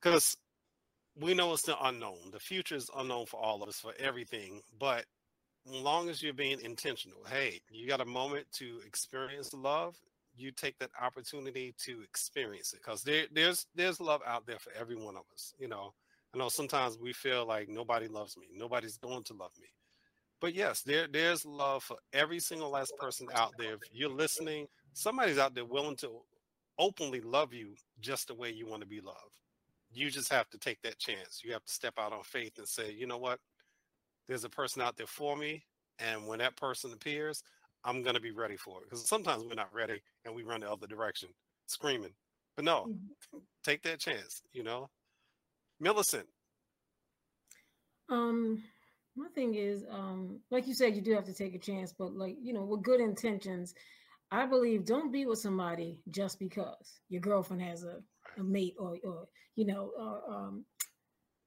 Because 0.00 0.36
we 1.20 1.34
know 1.34 1.52
it's 1.52 1.62
the 1.62 1.76
unknown. 1.84 2.30
The 2.32 2.40
future 2.40 2.76
is 2.76 2.90
unknown 2.96 3.26
for 3.26 3.40
all 3.40 3.62
of 3.62 3.68
us, 3.68 3.80
for 3.80 3.92
everything. 3.98 4.62
But 4.78 5.04
as 5.68 5.80
long 5.80 6.08
as 6.08 6.22
you're 6.22 6.32
being 6.32 6.60
intentional, 6.62 7.18
hey, 7.30 7.60
you 7.70 7.86
got 7.86 8.00
a 8.00 8.06
moment 8.06 8.46
to 8.54 8.80
experience 8.86 9.52
love, 9.52 9.96
you 10.34 10.50
take 10.50 10.78
that 10.78 10.90
opportunity 11.00 11.74
to 11.84 12.02
experience 12.02 12.72
it 12.72 12.80
because 12.82 13.02
there, 13.02 13.26
there's 13.32 13.66
there's 13.74 14.00
love 14.00 14.22
out 14.26 14.46
there 14.46 14.58
for 14.58 14.72
every 14.78 14.96
one 14.96 15.14
of 15.14 15.24
us. 15.32 15.52
You 15.58 15.68
know, 15.68 15.92
I 16.34 16.38
know 16.38 16.48
sometimes 16.48 16.98
we 16.98 17.12
feel 17.12 17.46
like 17.46 17.68
nobody 17.68 18.08
loves 18.08 18.36
me, 18.36 18.46
nobody's 18.54 18.96
going 18.96 19.24
to 19.24 19.34
love 19.34 19.52
me. 19.60 19.68
But 20.42 20.54
yes, 20.54 20.82
there 20.82 21.06
there's 21.06 21.46
love 21.46 21.84
for 21.84 21.96
every 22.12 22.40
single 22.40 22.68
last 22.68 22.92
person 22.98 23.28
out 23.32 23.52
there. 23.56 23.74
If 23.74 23.80
you're 23.92 24.10
listening, 24.10 24.66
somebody's 24.92 25.38
out 25.38 25.54
there 25.54 25.64
willing 25.64 25.94
to 25.98 26.10
openly 26.80 27.20
love 27.20 27.54
you 27.54 27.76
just 28.00 28.26
the 28.26 28.34
way 28.34 28.50
you 28.50 28.66
want 28.66 28.82
to 28.82 28.88
be 28.88 29.00
loved. 29.00 29.38
You 29.92 30.10
just 30.10 30.32
have 30.32 30.50
to 30.50 30.58
take 30.58 30.82
that 30.82 30.98
chance. 30.98 31.42
You 31.44 31.52
have 31.52 31.64
to 31.64 31.72
step 31.72 31.94
out 31.96 32.12
on 32.12 32.24
faith 32.24 32.58
and 32.58 32.66
say, 32.66 32.92
you 32.92 33.06
know 33.06 33.18
what? 33.18 33.38
There's 34.26 34.42
a 34.42 34.48
person 34.50 34.82
out 34.82 34.96
there 34.96 35.06
for 35.06 35.36
me. 35.36 35.62
And 36.00 36.26
when 36.26 36.40
that 36.40 36.56
person 36.56 36.92
appears, 36.92 37.44
I'm 37.84 38.02
going 38.02 38.16
to 38.16 38.20
be 38.20 38.32
ready 38.32 38.56
for 38.56 38.78
it. 38.78 38.84
Because 38.90 39.06
sometimes 39.06 39.44
we're 39.44 39.54
not 39.54 39.72
ready 39.72 40.02
and 40.24 40.34
we 40.34 40.42
run 40.42 40.62
the 40.62 40.70
other 40.72 40.88
direction 40.88 41.28
screaming. 41.66 42.14
But 42.56 42.64
no, 42.64 42.86
mm-hmm. 42.88 43.38
take 43.62 43.82
that 43.82 44.00
chance, 44.00 44.42
you 44.52 44.64
know? 44.64 44.90
Millicent. 45.78 46.26
Um, 48.08 48.62
my 49.16 49.28
thing 49.34 49.54
is, 49.54 49.84
um, 49.90 50.40
like 50.50 50.66
you 50.66 50.74
said, 50.74 50.94
you 50.96 51.02
do 51.02 51.14
have 51.14 51.24
to 51.24 51.34
take 51.34 51.54
a 51.54 51.58
chance, 51.58 51.92
but 51.96 52.14
like 52.14 52.36
you 52.42 52.52
know, 52.52 52.64
with 52.64 52.82
good 52.82 53.00
intentions, 53.00 53.74
I 54.30 54.46
believe 54.46 54.84
don't 54.84 55.12
be 55.12 55.26
with 55.26 55.38
somebody 55.38 56.00
just 56.10 56.38
because 56.38 57.00
your 57.08 57.20
girlfriend 57.20 57.62
has 57.62 57.84
a, 57.84 57.98
a 58.38 58.42
mate 58.42 58.74
or 58.78 58.96
or 59.04 59.26
you 59.56 59.66
know 59.66 59.90
or 59.98 60.22
um 60.34 60.64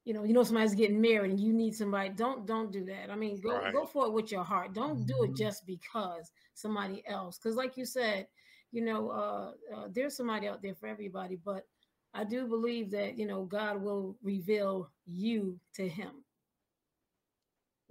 you 0.04 0.14
know 0.14 0.22
you 0.22 0.32
know 0.32 0.44
somebody's 0.44 0.74
getting 0.74 1.00
married 1.00 1.32
and 1.32 1.40
you 1.40 1.52
need 1.52 1.74
somebody 1.74 2.10
don't 2.10 2.46
don't 2.46 2.70
do 2.70 2.84
that 2.84 3.10
i 3.10 3.16
mean 3.16 3.40
go 3.40 3.58
right. 3.58 3.72
go 3.72 3.84
for 3.84 4.06
it 4.06 4.12
with 4.12 4.30
your 4.30 4.44
heart 4.44 4.72
don't 4.72 5.04
do 5.04 5.24
it 5.24 5.30
mm-hmm. 5.30 5.34
just 5.34 5.66
because 5.66 6.30
somebody 6.54 7.02
else 7.08 7.38
because 7.38 7.56
like 7.56 7.76
you 7.76 7.84
said 7.84 8.28
you 8.70 8.84
know 8.84 9.10
uh, 9.10 9.50
uh, 9.74 9.88
there's 9.90 10.16
somebody 10.16 10.46
out 10.46 10.62
there 10.62 10.76
for 10.76 10.86
everybody 10.86 11.36
but 11.44 11.64
I 12.16 12.24
do 12.24 12.46
believe 12.46 12.90
that, 12.92 13.18
you 13.18 13.26
know, 13.26 13.44
God 13.44 13.82
will 13.82 14.16
reveal 14.22 14.90
you 15.06 15.60
to 15.74 15.86
him. 15.86 16.24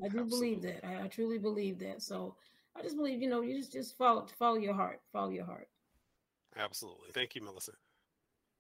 I 0.04 0.10
do 0.10 0.22
Absolutely. 0.22 0.30
believe 0.30 0.62
that. 0.62 0.86
I, 0.86 1.04
I, 1.04 1.08
truly 1.08 1.38
believe 1.38 1.80
that. 1.80 2.02
So 2.02 2.36
I 2.76 2.82
just 2.82 2.98
believe, 2.98 3.22
you 3.22 3.30
know, 3.30 3.42
you 3.42 3.58
just 3.58 3.72
just 3.72 3.98
follow 3.98 4.26
follow 4.38 4.58
your 4.58 4.74
heart. 4.74 5.02
Follow 5.12 5.30
your 5.30 5.46
heart. 5.46 5.68
Absolutely. 6.58 7.10
Thank 7.14 7.36
you, 7.36 7.44
Melissa. 7.44 7.72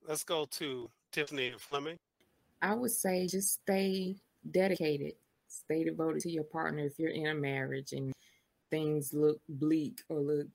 Let's 0.08 0.24
go 0.24 0.46
to 0.52 0.90
Tiffany 1.12 1.48
and 1.50 1.60
Fleming. 1.60 1.98
I 2.62 2.74
would 2.74 2.92
say 2.92 3.28
just 3.28 3.54
stay 3.62 4.16
dedicated, 4.52 5.14
stay 5.48 5.84
devoted 5.84 6.22
to 6.22 6.32
your 6.32 6.44
partner 6.44 6.86
if 6.86 7.00
you're 7.00 7.10
in 7.10 7.28
a 7.28 7.36
marriage 7.36 7.92
and 7.94 8.14
things 8.72 9.14
look 9.14 9.40
bleak 9.48 10.02
or 10.10 10.20
look 10.20 10.48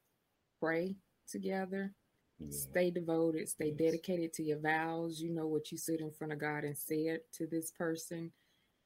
pray 0.60 0.96
together 1.30 1.94
yeah. 2.40 2.48
Stay 2.50 2.90
devoted, 2.90 3.48
stay 3.48 3.68
yes. 3.68 3.76
dedicated 3.76 4.32
to 4.34 4.42
your 4.42 4.58
vows. 4.58 5.20
You 5.20 5.30
know 5.30 5.46
what 5.46 5.70
you 5.70 5.78
stood 5.78 6.00
in 6.00 6.10
front 6.10 6.32
of 6.32 6.38
God 6.38 6.64
and 6.64 6.76
said 6.76 7.20
to 7.34 7.46
this 7.46 7.70
person, 7.70 8.32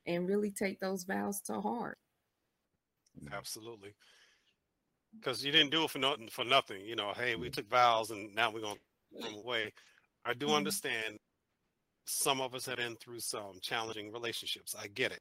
and 0.07 0.29
really 0.29 0.51
take 0.53 0.81
those 0.81 1.05
vows 1.05 1.41
to 1.43 1.61
heart. 1.61 1.99
Absolutely. 3.33 3.95
Because 5.21 5.45
you 5.45 5.53
didn't 5.53 5.71
do 5.71 5.85
it 5.85 5.91
for 5.91 5.99
nothing 5.99 6.29
for 6.29 6.45
nothing. 6.45 6.85
You 6.85 6.97
know, 6.97 7.13
hey, 7.15 7.37
we 7.37 7.51
took 7.51 7.69
vows 7.69 8.11
and 8.11 8.35
now 8.35 8.51
we're 8.51 8.61
gonna 8.61 8.81
throw 9.21 9.31
them 9.31 9.39
away. 9.39 9.73
I 10.25 10.35
do 10.35 10.53
Mhm. 10.53 10.55
understand 10.55 11.19
some 12.07 12.41
of 12.41 12.55
us 12.55 12.67
have 12.67 12.79
been 12.79 12.97
through 12.97 13.21
some 13.21 13.61
challenging 13.61 14.13
relationships. 14.13 14.75
I 14.75 14.89
get 14.89 15.13
it. 15.13 15.21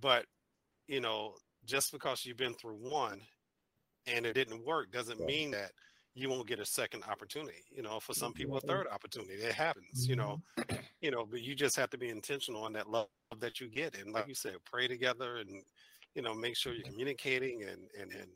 But 0.00 0.26
you 0.88 1.00
know, 1.00 1.36
just 1.64 1.92
because 1.92 2.24
you've 2.26 2.38
been 2.38 2.54
through 2.54 2.76
one 2.90 3.22
and 4.06 4.26
it 4.26 4.34
didn't 4.34 4.64
work 4.64 4.90
doesn't 4.92 5.24
mean 5.24 5.52
that 5.52 5.72
you 6.14 6.28
won't 6.28 6.46
get 6.46 6.60
a 6.60 6.64
second 6.64 7.02
opportunity. 7.10 7.64
You 7.74 7.82
know, 7.82 7.98
for 8.00 8.14
some 8.14 8.32
people, 8.32 8.56
a 8.56 8.60
third 8.60 8.86
opportunity. 8.92 9.34
It 9.34 9.52
happens, 9.52 10.08
you 10.08 10.16
know. 10.16 10.40
You 11.00 11.10
know, 11.10 11.26
but 11.28 11.42
you 11.42 11.54
just 11.54 11.76
have 11.76 11.90
to 11.90 11.98
be 11.98 12.08
intentional 12.08 12.62
on 12.62 12.72
that 12.74 12.88
love 12.88 13.08
that 13.40 13.60
you 13.60 13.68
get. 13.68 13.98
And 13.98 14.12
like 14.12 14.28
you 14.28 14.34
said, 14.34 14.54
pray 14.64 14.88
together 14.88 15.36
and 15.36 15.62
you 16.14 16.22
know, 16.22 16.34
make 16.34 16.56
sure 16.56 16.72
you're 16.72 16.84
communicating 16.84 17.62
and 17.62 17.88
and 18.00 18.12
and 18.12 18.30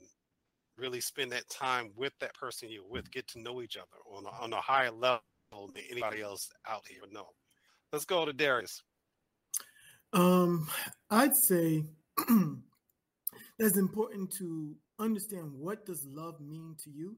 really 0.77 1.01
spend 1.01 1.33
that 1.33 1.49
time 1.49 1.91
with 1.97 2.13
that 2.21 2.35
person 2.35 2.69
you're 2.71 2.87
with, 2.89 3.11
get 3.11 3.27
to 3.29 3.41
know 3.41 3.63
each 3.63 3.77
other 3.77 3.87
on 4.17 4.25
a, 4.25 4.43
on 4.43 4.53
a 4.53 4.61
higher 4.61 4.93
level 4.93 5.21
than 5.53 5.83
anybody 5.91 6.23
else 6.23 6.51
out 6.69 6.83
here 6.89 7.01
know. 7.11 7.27
Let's 7.93 8.05
go 8.05 8.25
to 8.25 8.33
Darius. 8.33 8.83
Um, 10.13 10.69
I'd 11.11 11.37
say 11.37 11.85
that's 13.59 13.77
important 13.77 14.31
to 14.39 14.75
understand 14.99 15.53
what 15.53 15.87
does 15.87 16.05
love 16.07 16.41
mean 16.41 16.77
to 16.85 16.91
you. 16.91 17.17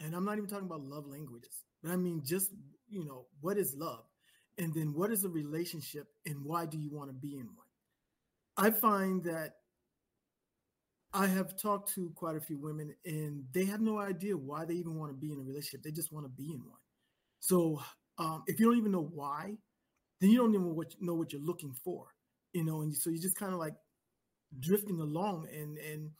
And 0.00 0.14
I'm 0.14 0.24
not 0.24 0.38
even 0.38 0.48
talking 0.48 0.66
about 0.66 0.82
love 0.82 1.06
languages, 1.06 1.62
but 1.82 1.92
I 1.92 1.96
mean 1.96 2.22
just 2.24 2.50
you 2.88 3.04
know, 3.04 3.26
what 3.40 3.58
is 3.58 3.74
love? 3.76 4.04
And 4.58 4.72
then 4.72 4.92
what 4.94 5.10
is 5.10 5.24
a 5.24 5.28
relationship 5.28 6.06
and 6.26 6.44
why 6.44 6.66
do 6.66 6.78
you 6.78 6.90
want 6.90 7.10
to 7.10 7.14
be 7.14 7.34
in 7.34 7.46
one? 7.46 7.66
I 8.56 8.70
find 8.70 9.22
that 9.24 9.54
I 11.12 11.26
have 11.26 11.56
talked 11.56 11.92
to 11.94 12.12
quite 12.14 12.36
a 12.36 12.40
few 12.40 12.58
women 12.58 12.94
and 13.04 13.44
they 13.52 13.64
have 13.64 13.80
no 13.80 13.98
idea 13.98 14.36
why 14.36 14.64
they 14.64 14.74
even 14.74 14.96
want 14.96 15.10
to 15.10 15.16
be 15.16 15.32
in 15.32 15.38
a 15.38 15.42
relationship. 15.42 15.82
They 15.82 15.90
just 15.90 16.12
want 16.12 16.24
to 16.24 16.30
be 16.30 16.52
in 16.52 16.60
one. 16.60 16.78
So 17.40 17.82
um, 18.18 18.44
if 18.46 18.60
you 18.60 18.66
don't 18.66 18.78
even 18.78 18.92
know 18.92 19.10
why, 19.12 19.56
then 20.20 20.30
you 20.30 20.38
don't 20.38 20.54
even 20.54 20.74
what, 20.74 20.94
know 21.00 21.14
what 21.14 21.32
you're 21.32 21.42
looking 21.42 21.74
for, 21.84 22.06
you 22.52 22.64
know, 22.64 22.82
and 22.82 22.94
so 22.94 23.10
you're 23.10 23.22
just 23.22 23.36
kind 23.36 23.52
of 23.52 23.58
like 23.58 23.74
drifting 24.60 25.00
along 25.00 25.48
and 25.52 25.78
and 25.78 26.10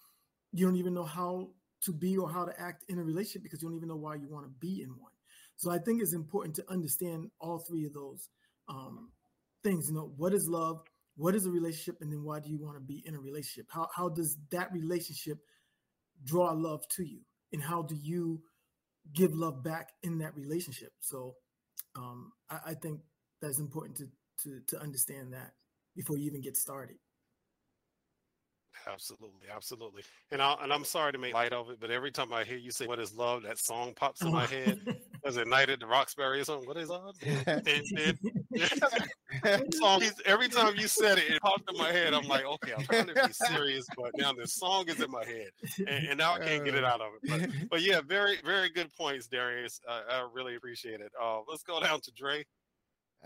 you 0.53 0.67
don't 0.67 0.77
even 0.77 0.93
know 0.93 1.05
how 1.05 1.51
to 1.85 1.93
be 1.93 2.17
or 2.17 2.31
how 2.31 2.45
to 2.45 2.53
act 2.61 2.85
in 2.89 2.99
a 2.99 3.05
relationship 3.05 3.43
because 3.43 3.63
you 3.63 3.69
don't 3.69 3.77
even 3.77 3.89
know 3.89 3.97
why 3.97 4.15
you 4.15 4.29
want 4.29 4.47
to 4.47 4.53
be 4.61 4.83
in 4.83 4.91
one. 4.91 5.13
So 5.57 5.71
I 5.71 5.79
think 5.79 6.03
it's 6.03 6.15
important 6.15 6.57
to 6.57 6.65
understand 6.71 7.31
all 7.41 7.65
three 7.69 7.87
of 7.87 7.93
those 7.93 8.29
um, 8.69 9.11
things. 9.63 9.87
You 9.89 9.95
know, 9.95 10.13
what 10.17 10.35
is 10.35 10.47
love? 10.49 10.81
What 11.17 11.35
is 11.35 11.47
a 11.47 11.51
relationship? 11.51 11.99
And 12.01 12.13
then 12.13 12.25
why 12.25 12.41
do 12.41 12.51
you 12.51 12.59
want 12.59 12.77
to 12.77 12.81
be 12.81 13.03
in 13.07 13.15
a 13.15 13.21
relationship? 13.21 13.67
How 13.71 13.89
how 13.97 14.09
does 14.09 14.37
that 14.51 14.73
relationship 14.73 15.39
draw 16.25 16.53
love 16.53 16.81
to 16.97 17.05
you? 17.05 17.21
And 17.53 17.63
how 17.63 17.83
do 17.83 17.95
you 17.95 18.43
give 19.15 19.31
love 19.33 19.63
back 19.63 19.91
in 20.03 20.19
that 20.19 20.35
relationship? 20.35 20.91
So 21.01 21.35
um, 21.97 22.33
I, 22.51 22.59
I 22.71 22.75
think 22.75 23.01
that's 23.41 23.61
important 23.61 23.99
to, 23.99 24.07
to 24.43 24.61
to 24.69 24.83
understand 24.83 25.33
that 25.35 25.53
before 25.95 26.19
you 26.19 26.27
even 26.27 26.41
get 26.41 26.57
started. 26.57 26.97
Absolutely, 28.87 29.49
absolutely. 29.55 30.03
And 30.31 30.43
I 30.43 30.57
and 30.63 30.73
I'm 30.73 30.85
sorry 30.85 31.13
to 31.13 31.19
make 31.19 31.35
light 31.35 31.53
of 31.53 31.71
it, 31.71 31.81
but 31.81 31.91
every 31.91 32.11
time 32.11 32.33
I 32.33 32.45
hear 32.45 32.59
you 32.59 32.71
say 32.71 32.87
"What 32.87 32.99
is 32.99 33.15
love," 33.15 33.43
that 33.45 33.59
song 33.59 33.95
pops 33.95 34.23
in 34.23 34.33
my 34.33 34.47
head. 34.47 34.81
Was 35.25 35.37
it 35.37 35.49
"Night 35.49 35.71
at 35.71 35.81
the 35.81 35.87
Roxbury" 35.87 36.41
or 36.41 36.45
something? 36.45 36.69
What 36.69 36.77
is 36.77 36.89
love? 36.89 37.17
And, 37.47 37.67
and, 37.67 38.19
song, 39.75 40.03
every 40.27 40.49
time 40.49 40.75
you 40.77 40.87
said 40.87 41.19
it, 41.19 41.31
it 41.31 41.41
popped 41.41 41.71
in 41.71 41.77
my 41.77 41.91
head. 41.91 42.15
I'm 42.15 42.27
like, 42.29 42.45
okay, 42.45 42.73
I'm 42.77 42.85
trying 42.85 43.07
to 43.07 43.15
be 43.15 43.33
serious, 43.33 43.87
but 43.97 44.11
now 44.17 44.33
the 44.33 44.47
song 44.47 44.89
is 44.89 45.01
in 45.01 45.11
my 45.11 45.25
head, 45.25 45.51
and, 45.79 46.07
and 46.09 46.19
now 46.19 46.35
I 46.35 46.39
can't 46.39 46.65
get 46.65 46.75
it 46.75 46.85
out 46.85 47.01
of 47.01 47.13
it. 47.21 47.29
But, 47.29 47.51
but 47.71 47.83
yeah, 47.83 48.01
very, 48.01 48.39
very 48.45 48.71
good 48.71 48.93
points, 48.95 49.27
Darius. 49.27 49.81
Uh, 49.89 50.03
I 50.09 50.29
really 50.33 50.57
appreciate 50.57 51.01
it. 51.01 51.13
Uh, 51.21 51.41
let's 51.49 51.63
go 51.63 51.81
down 51.81 52.01
to 52.03 52.13
Dre. 52.13 52.45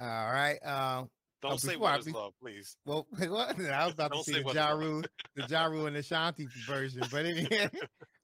All 0.01 0.33
right. 0.33 0.59
Um, 0.65 1.11
Don't 1.43 1.61
say 1.61 1.77
what 1.77 2.01
is 2.01 2.13
love, 2.13 2.33
please. 2.41 2.77
well, 2.85 3.07
what? 3.17 3.61
I 3.61 3.85
was 3.85 3.95
about 3.95 4.13
to 4.13 4.19
say 4.25 4.33
see 4.33 4.39
the 4.39 4.45
what 4.45 4.57
is 4.57 4.57
love. 4.57 4.71
Ja 4.71 4.87
Rule, 4.87 5.03
the 5.37 5.47
Ja 5.49 5.65
Rule 5.67 5.87
and 5.87 5.97
Ashanti 5.97 6.49
version, 6.67 7.03
but 7.11 7.27
anyway, 7.27 7.71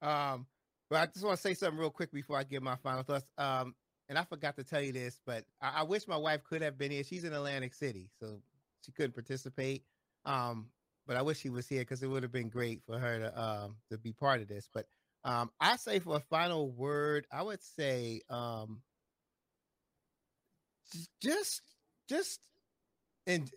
um, 0.03 0.47
but 0.91 1.01
I 1.01 1.07
just 1.07 1.25
want 1.25 1.37
to 1.37 1.43
say 1.43 1.55
something 1.55 1.79
real 1.79 1.91
quick 1.91 2.13
before 2.13 2.37
I 2.39 2.45
give 2.45 2.63
my 2.63 2.77
final 2.77 3.03
thoughts. 3.03 3.27
Um, 3.39 3.75
and 4.09 4.19
I 4.19 4.25
forgot 4.25 4.57
to 4.57 4.65
tell 4.65 4.83
you 4.83 4.93
this, 4.93 5.19
but 5.25 5.45
I, 5.61 5.81
I 5.81 5.83
wish 5.85 6.07
my 6.09 6.17
wife 6.17 6.43
could 6.45 6.63
have 6.63 6.77
been 6.77 6.91
here. 6.91 7.05
She's 7.05 7.25
in 7.25 7.33
Atlantic 7.33 7.75
City, 7.75 8.11
so 8.21 8.41
she 8.85 8.93
couldn't 8.93 9.15
participate. 9.15 9.85
Um, 10.25 10.67
but 11.07 11.17
I 11.17 11.23
wish 11.23 11.39
she 11.39 11.51
was 11.51 11.69
here 11.69 11.81
because 11.83 12.03
it 12.03 12.07
would 12.09 12.23
have 12.23 12.33
been 12.33 12.49
great 12.49 12.83
for 12.87 12.99
her 12.99 13.19
to 13.19 13.41
um 13.41 13.77
to 13.91 13.99
be 13.99 14.13
part 14.13 14.41
of 14.41 14.49
this. 14.49 14.69
But 14.73 14.87
um, 15.25 15.51
I 15.61 15.77
say 15.77 16.01
for 16.01 16.17
a 16.17 16.21
final 16.21 16.71
word, 16.71 17.27
I 17.33 17.43
would 17.43 17.63
say 17.63 18.21
um, 18.29 18.83
just 21.23 21.63
just 22.09 22.41
and 23.27 23.51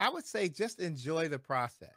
I 0.00 0.10
would 0.10 0.26
say 0.26 0.48
just 0.48 0.80
enjoy 0.80 1.28
the 1.28 1.38
process. 1.38 1.94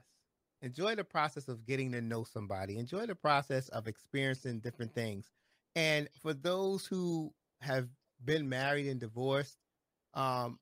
Enjoy 0.61 0.95
the 0.95 1.03
process 1.03 1.47
of 1.47 1.65
getting 1.65 1.91
to 1.91 2.01
know 2.01 2.23
somebody. 2.23 2.77
Enjoy 2.77 3.05
the 3.05 3.15
process 3.15 3.67
of 3.69 3.87
experiencing 3.87 4.59
different 4.59 4.93
things. 4.93 5.29
And 5.75 6.07
for 6.21 6.33
those 6.33 6.85
who 6.85 7.33
have 7.61 7.87
been 8.23 8.47
married 8.47 8.87
and 8.87 8.99
divorced, 8.99 9.57
um, 10.13 10.59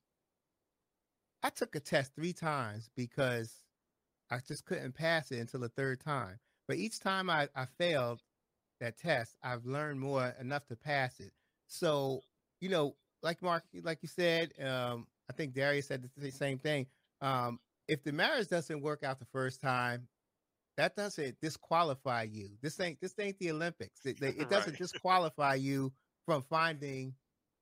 I 1.44 1.50
took 1.50 1.76
a 1.76 1.80
test 1.80 2.16
three 2.16 2.34
times 2.34 2.90
because 2.96 3.54
I 4.32 4.40
just 4.48 4.66
couldn't 4.66 4.94
pass 4.94 5.32
it 5.32 5.40
until 5.40 5.60
the 5.60 5.70
third 5.70 6.00
time. 6.00 6.40
But 6.68 6.78
each 6.78 7.00
time 7.00 7.30
I, 7.30 7.50
I 7.56 7.66
failed 7.78 8.22
that 8.80 8.98
test, 8.98 9.36
I've 9.44 9.66
learned 9.66 10.00
more 10.00 10.34
enough 10.40 10.66
to 10.68 10.76
pass 10.76 11.20
it. 11.20 11.34
So, 11.68 12.22
you 12.62 12.70
know, 12.70 12.96
like 13.22 13.42
Mark, 13.42 13.64
like 13.84 14.00
you 14.02 14.10
said, 14.10 14.54
um, 14.62 15.08
I 15.30 15.34
think 15.34 15.54
Darius 15.54 15.88
said 15.88 16.10
the 16.18 16.32
same 16.32 16.60
thing. 16.60 16.88
Um, 17.22 17.60
if 17.88 18.04
the 18.04 18.12
marriage 18.12 18.48
doesn't 18.48 18.82
work 18.82 19.04
out 19.04 19.20
the 19.20 19.26
first 19.26 19.62
time, 19.62 20.08
that 20.78 20.96
doesn't 20.96 21.40
disqualify 21.42 22.24
you. 22.24 22.58
This 22.62 22.80
ain't 22.80 23.00
this 23.02 23.14
ain't 23.20 23.38
the 23.40 23.52
Olympics. 23.52 24.06
It, 24.06 24.18
it 24.22 24.50
doesn't 24.50 24.74
Right. 24.74 24.80
disqualify 24.80 25.56
you 25.56 25.94
from 26.26 26.42
finding 26.44 27.16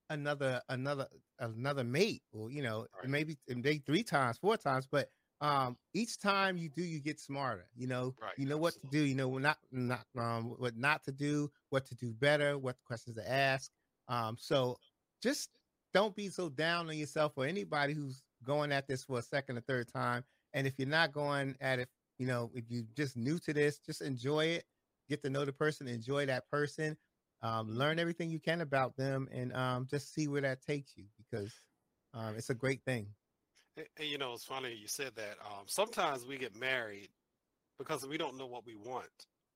another 0.09 0.61
another 0.69 1.07
another 1.39 1.83
mate, 1.83 2.23
or 2.33 2.51
you 2.51 2.61
know, 2.63 2.87
Right. 2.97 3.09
maybe 3.09 3.37
maybe 3.47 3.79
three 3.79 4.03
times, 4.03 4.37
four 4.37 4.57
times. 4.57 4.87
But 4.89 5.09
um, 5.41 5.77
each 5.93 6.19
time 6.19 6.57
you 6.57 6.69
do, 6.69 6.83
you 6.83 6.99
get 6.99 7.19
smarter. 7.19 7.67
You 7.75 7.87
know, 7.87 8.15
Right, 8.21 8.33
you 8.37 8.45
know 8.45 8.57
what 8.57 8.73
to 8.81 8.87
do. 8.87 8.99
You 9.03 9.15
know 9.15 9.27
what 9.29 9.41
not 9.41 9.57
not 9.71 10.05
um, 10.17 10.55
what 10.57 10.77
not 10.77 11.03
to 11.05 11.11
do, 11.11 11.51
what 11.69 11.85
to 11.87 11.95
do 11.95 12.13
better, 12.13 12.57
what 12.57 12.77
questions 12.85 13.15
to 13.17 13.29
ask. 13.29 13.71
Um, 14.07 14.37
so 14.39 14.77
just 15.21 15.49
don't 15.93 16.15
be 16.15 16.29
so 16.29 16.49
down 16.49 16.87
on 16.87 16.97
yourself 16.97 17.33
or 17.35 17.45
anybody 17.45 17.93
who's 17.93 18.21
going 18.43 18.71
at 18.71 18.87
this 18.87 19.03
for 19.03 19.19
a 19.19 19.21
second 19.21 19.57
or 19.57 19.61
third 19.61 19.87
time. 19.91 20.23
And 20.53 20.67
if 20.67 20.73
you're 20.77 20.87
not 20.87 21.11
going 21.11 21.55
at 21.61 21.79
it, 21.79 21.89
you 22.17 22.27
know, 22.27 22.51
if 22.53 22.65
you're 22.69 22.83
just 22.95 23.17
new 23.17 23.39
to 23.39 23.53
this, 23.53 23.79
just 23.79 24.01
enjoy 24.01 24.45
it, 24.45 24.65
get 25.09 25.21
to 25.23 25.29
know 25.29 25.45
the 25.45 25.53
person, 25.53 25.87
enjoy 25.87 26.25
that 26.27 26.49
person, 26.49 26.97
um, 27.41 27.69
learn 27.75 27.99
everything 27.99 28.29
you 28.29 28.39
can 28.39 28.61
about 28.61 28.95
them, 28.95 29.27
and 29.31 29.53
um, 29.55 29.87
just 29.89 30.13
see 30.13 30.27
where 30.27 30.41
that 30.41 30.61
takes 30.61 30.95
you 30.95 31.05
because 31.17 31.51
um, 32.13 32.35
it's 32.37 32.49
a 32.49 32.55
great 32.55 32.83
thing. 32.83 33.07
And, 33.77 33.85
and, 33.97 34.07
you 34.07 34.17
know, 34.17 34.33
it's 34.33 34.43
funny 34.43 34.73
you 34.73 34.87
said 34.87 35.11
that. 35.15 35.37
Um, 35.45 35.63
sometimes 35.65 36.25
we 36.25 36.37
get 36.37 36.55
married 36.55 37.09
because 37.79 38.05
we 38.05 38.17
don't 38.17 38.37
know 38.37 38.45
what 38.45 38.65
we 38.65 38.75
want, 38.75 39.07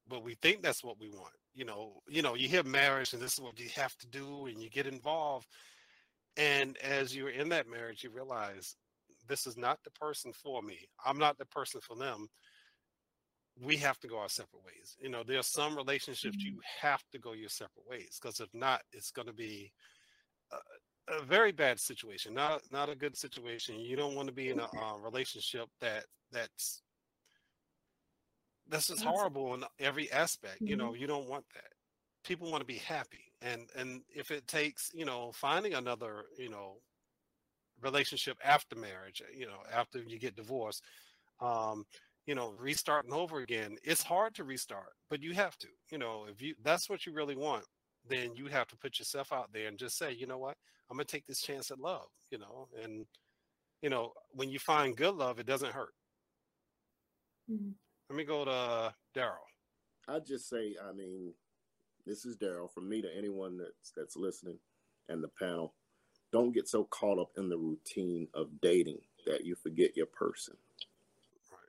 but 0.08 0.24
we 0.24 0.36
think 0.42 0.64
that's 0.64 0.84
what 0.84 1.00
we 1.00 1.10
want. 1.10 1.34
You 1.54 1.66
know, 1.66 2.02
you 2.08 2.22
know, 2.22 2.36
you 2.36 2.48
hear 2.48 2.64
marriage 2.64 3.14
and 3.14 3.22
this 3.22 3.34
is 3.34 3.40
what 3.40 3.60
you 3.60 3.70
have 3.76 3.96
to 3.98 4.08
do, 4.08 4.48
and 4.48 4.62
you 4.62 4.70
get 4.70 4.88
involved. 4.88 5.48
And 6.38 6.78
as 6.78 7.16
you're 7.16 7.30
in 7.30 7.50
that 7.50 7.68
marriage, 7.70 8.04
you 8.04 8.10
realize 8.10 8.76
this 9.28 9.48
is 9.48 9.58
not 9.58 9.80
the 9.84 9.92
person 9.92 10.34
for 10.34 10.62
me. 10.62 10.80
I'm 11.06 11.18
not 11.18 11.38
the 11.38 11.46
person 11.46 11.82
for 11.82 11.96
them. 11.96 12.28
We 13.62 13.78
have 13.78 14.00
to 14.00 14.08
go 14.08 14.20
our 14.20 14.30
separate 14.30 14.64
ways. 14.66 14.98
You 15.00 15.10
know, 15.10 15.24
there 15.24 15.40
are 15.40 15.44
some 15.44 15.78
relationships 15.78 16.44
you 16.44 16.60
have 16.82 17.04
to 17.12 17.20
go 17.20 17.34
your 17.34 17.50
separate 17.50 17.88
ways 17.88 18.20
because 18.22 18.42
if 18.42 18.54
not, 18.54 18.82
it's 18.92 19.12
going 19.12 19.28
to 19.28 19.34
be 19.34 19.72
a, 20.52 21.14
a 21.20 21.24
very 21.24 21.52
bad 21.52 21.80
situation. 21.80 22.34
Not 22.34 22.62
not 22.72 22.90
a 22.90 22.96
good 22.96 23.18
situation. 23.18 23.80
You 23.80 23.96
don't 23.96 24.16
want 24.16 24.28
to 24.28 24.34
be 24.34 24.50
in 24.50 24.60
a 24.60 24.66
uh, 24.78 24.98
relationship 24.98 25.70
that 25.82 26.06
that's 26.32 26.84
that's 28.68 28.88
just 28.88 29.04
horrible 29.04 29.54
in 29.54 29.64
every 29.80 30.12
aspect. 30.12 30.62
You 30.66 30.76
Mhm. 30.76 30.80
know, 30.80 30.94
you 30.94 31.08
don't 31.08 31.28
want 31.30 31.46
that. 31.54 31.74
People 32.24 32.52
want 32.52 32.62
to 32.62 32.66
be 32.66 32.78
happy, 32.78 33.32
and 33.46 33.70
and 33.76 34.04
if 34.16 34.32
it 34.32 34.48
takes, 34.48 34.92
you 34.94 35.06
know, 35.06 35.32
finding 35.34 35.76
another, 35.76 36.26
you 36.38 36.50
know, 36.50 36.82
relationship 37.82 38.38
after 38.44 38.76
marriage, 38.76 39.22
you 39.34 39.46
know, 39.48 39.64
after 39.72 40.00
you 40.04 40.20
get 40.20 40.36
divorced, 40.36 40.84
um, 41.42 41.86
you 42.28 42.36
know, 42.36 42.52
restarting 42.60 43.14
over 43.14 43.40
again, 43.42 43.78
it's 43.84 44.04
hard 44.04 44.36
to 44.36 44.46
restart, 44.46 44.94
but 45.10 45.22
you 45.24 45.34
have 45.34 45.58
to. 45.60 45.70
You 45.92 46.00
know, 46.00 46.26
if 46.30 46.42
you 46.42 46.56
that's 46.64 46.90
what 46.90 47.06
you 47.06 47.14
really 47.14 47.38
want, 47.38 47.66
then 48.08 48.36
you 48.36 48.48
have 48.48 48.68
to 48.70 48.78
put 48.78 49.00
yourself 49.00 49.34
out 49.34 49.52
there 49.54 49.68
and 49.70 49.80
just 49.80 49.98
say, 49.98 50.14
you 50.14 50.28
know 50.28 50.40
what, 50.40 50.58
I'm 50.90 50.98
gonna 50.98 51.06
take 51.06 51.28
this 51.28 51.42
chance 51.42 51.72
at 51.72 51.80
love. 51.80 52.08
You 52.32 52.40
know, 52.40 52.70
and 52.82 53.08
you 53.82 53.90
know, 53.90 54.14
when 54.32 54.50
you 54.50 54.60
find 54.60 54.98
good 54.98 55.16
love, 55.16 55.40
it 55.40 55.48
doesn't 55.48 55.74
hurt. 55.74 55.94
Mhm. 57.48 57.76
Let 58.10 58.18
me 58.18 58.24
go 58.24 58.46
to 58.46 58.96
Daryl. 59.16 59.46
I'd 60.08 60.26
just 60.26 60.48
say, 60.50 60.76
I 60.82 60.92
mean, 60.94 61.34
this 62.06 62.26
is 62.26 62.38
Daryl. 62.38 62.72
From 62.72 62.90
me 62.90 63.02
to 63.02 63.10
anyone 63.18 63.58
that's 63.58 63.92
that's 63.96 64.16
listening, 64.16 64.60
and 65.10 65.24
the 65.24 65.30
panel, 65.40 65.74
don't 66.32 66.54
get 66.54 66.68
so 66.68 66.84
caught 66.86 67.20
up 67.20 67.32
in 67.38 67.50
the 67.50 67.58
routine 67.58 68.28
of 68.34 68.62
dating 68.62 69.00
that 69.26 69.46
you 69.46 69.56
forget 69.56 69.98
your 69.98 70.06
person. 70.06 70.56
Right. 71.52 71.60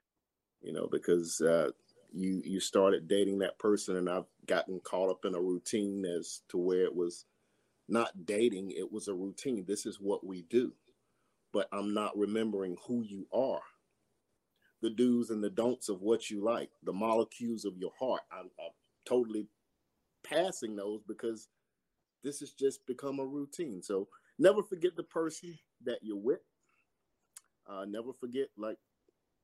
You 0.62 0.72
know, 0.72 0.88
because 0.90 1.40
uh, 1.40 1.70
you 2.12 2.42
you 2.44 2.60
started 2.60 3.08
dating 3.08 3.38
that 3.40 3.58
person, 3.58 3.96
and 3.96 4.08
I've 4.08 4.26
gotten 4.46 4.80
caught 4.80 5.10
up 5.10 5.24
in 5.24 5.34
a 5.34 5.40
routine 5.40 6.04
as 6.04 6.42
to 6.50 6.58
where 6.58 6.84
it 6.84 6.94
was 6.94 7.24
not 7.88 8.26
dating; 8.26 8.72
it 8.72 8.92
was 8.92 9.08
a 9.08 9.14
routine. 9.14 9.64
This 9.66 9.86
is 9.86 9.98
what 10.00 10.26
we 10.26 10.42
do, 10.42 10.72
but 11.52 11.68
I'm 11.72 11.94
not 11.94 12.16
remembering 12.16 12.76
who 12.86 13.02
you 13.02 13.26
are 13.32 13.62
the 14.82 14.90
do's 14.90 15.30
and 15.30 15.42
the 15.42 15.50
don'ts 15.50 15.88
of 15.88 16.02
what 16.02 16.30
you 16.30 16.42
like, 16.44 16.70
the 16.82 16.92
molecules 16.92 17.64
of 17.64 17.76
your 17.78 17.92
heart. 17.98 18.20
I'm, 18.30 18.50
I'm 18.60 18.72
totally 19.06 19.48
passing 20.28 20.76
those 20.76 21.00
because 21.06 21.48
this 22.22 22.40
has 22.40 22.52
just 22.52 22.86
become 22.86 23.18
a 23.20 23.26
routine. 23.26 23.82
So 23.82 24.08
never 24.38 24.62
forget 24.62 24.96
the 24.96 25.02
person 25.02 25.58
that 25.84 25.98
you're 26.02 26.16
with. 26.16 26.40
Uh, 27.68 27.84
never 27.86 28.12
forget, 28.12 28.48
like 28.56 28.78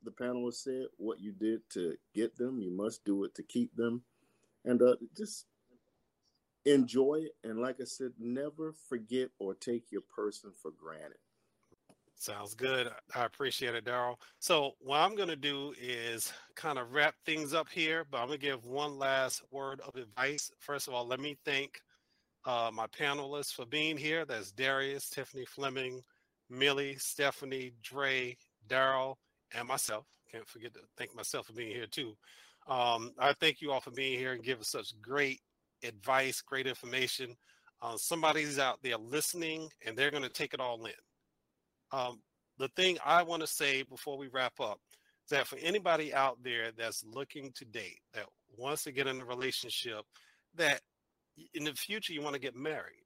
the 0.02 0.10
panelist 0.10 0.62
said, 0.62 0.86
what 0.96 1.20
you 1.20 1.32
did 1.32 1.60
to 1.70 1.96
get 2.14 2.36
them. 2.36 2.60
You 2.60 2.70
must 2.70 3.04
do 3.04 3.24
it 3.24 3.34
to 3.36 3.42
keep 3.42 3.74
them. 3.76 4.02
And 4.64 4.80
uh, 4.82 4.96
just 5.16 5.46
enjoy 6.64 7.22
it. 7.26 7.32
And 7.48 7.60
like 7.60 7.76
I 7.80 7.84
said, 7.84 8.12
never 8.18 8.74
forget 8.88 9.30
or 9.38 9.54
take 9.54 9.90
your 9.90 10.02
person 10.02 10.52
for 10.60 10.70
granted. 10.70 11.18
Sounds 12.22 12.54
good. 12.54 12.88
I 13.16 13.24
appreciate 13.24 13.74
it, 13.74 13.84
Daryl. 13.84 14.14
So, 14.38 14.74
what 14.78 14.98
I'm 14.98 15.16
going 15.16 15.28
to 15.28 15.34
do 15.34 15.74
is 15.82 16.32
kind 16.54 16.78
of 16.78 16.92
wrap 16.92 17.16
things 17.26 17.52
up 17.52 17.68
here, 17.68 18.04
but 18.08 18.18
I'm 18.18 18.28
going 18.28 18.38
to 18.38 18.46
give 18.46 18.64
one 18.64 18.96
last 18.96 19.42
word 19.50 19.80
of 19.80 19.96
advice. 19.96 20.48
First 20.60 20.86
of 20.86 20.94
all, 20.94 21.04
let 21.04 21.18
me 21.18 21.36
thank 21.44 21.80
uh, 22.44 22.70
my 22.72 22.86
panelists 22.86 23.52
for 23.52 23.66
being 23.66 23.96
here. 23.96 24.24
That's 24.24 24.52
Darius, 24.52 25.10
Tiffany 25.10 25.44
Fleming, 25.44 26.00
Millie, 26.48 26.94
Stephanie, 26.96 27.72
Dre, 27.82 28.36
Daryl, 28.68 29.16
and 29.52 29.66
myself. 29.66 30.06
Can't 30.30 30.46
forget 30.46 30.74
to 30.74 30.80
thank 30.96 31.16
myself 31.16 31.48
for 31.48 31.54
being 31.54 31.74
here 31.74 31.88
too. 31.88 32.16
Um, 32.68 33.14
I 33.18 33.32
thank 33.32 33.60
you 33.60 33.72
all 33.72 33.80
for 33.80 33.90
being 33.90 34.16
here 34.16 34.32
and 34.32 34.44
giving 34.44 34.62
such 34.62 34.94
great 35.02 35.40
advice, 35.82 36.40
great 36.40 36.68
information. 36.68 37.34
Uh, 37.82 37.96
somebody's 37.96 38.60
out 38.60 38.78
there 38.80 38.96
listening 38.96 39.68
and 39.84 39.98
they're 39.98 40.12
going 40.12 40.22
to 40.22 40.28
take 40.28 40.54
it 40.54 40.60
all 40.60 40.84
in. 40.86 40.92
Um, 41.93 42.20
the 42.59 42.68
thing 42.68 42.99
I 43.05 43.22
want 43.22 43.43
to 43.43 43.47
say 43.47 43.82
before 43.82 44.16
we 44.16 44.28
wrap 44.28 44.59
up 44.61 44.78
is 45.24 45.30
that 45.30 45.47
for 45.47 45.59
anybody 45.59 46.14
out 46.14 46.38
there 46.43 46.70
that's 46.76 47.05
looking 47.05 47.53
to 47.57 47.64
date, 47.64 48.01
that 48.14 48.26
wants 48.57 48.84
to 48.84 48.93
get 48.93 49.07
in 49.07 49.20
a 49.20 49.24
relationship, 49.24 50.03
that 50.55 50.80
in 51.55 51.64
the 51.64 51.72
future 51.74 52.12
you 52.12 52.22
want 52.22 52.34
to 52.34 52.40
get 52.40 52.57
married, 52.57 53.05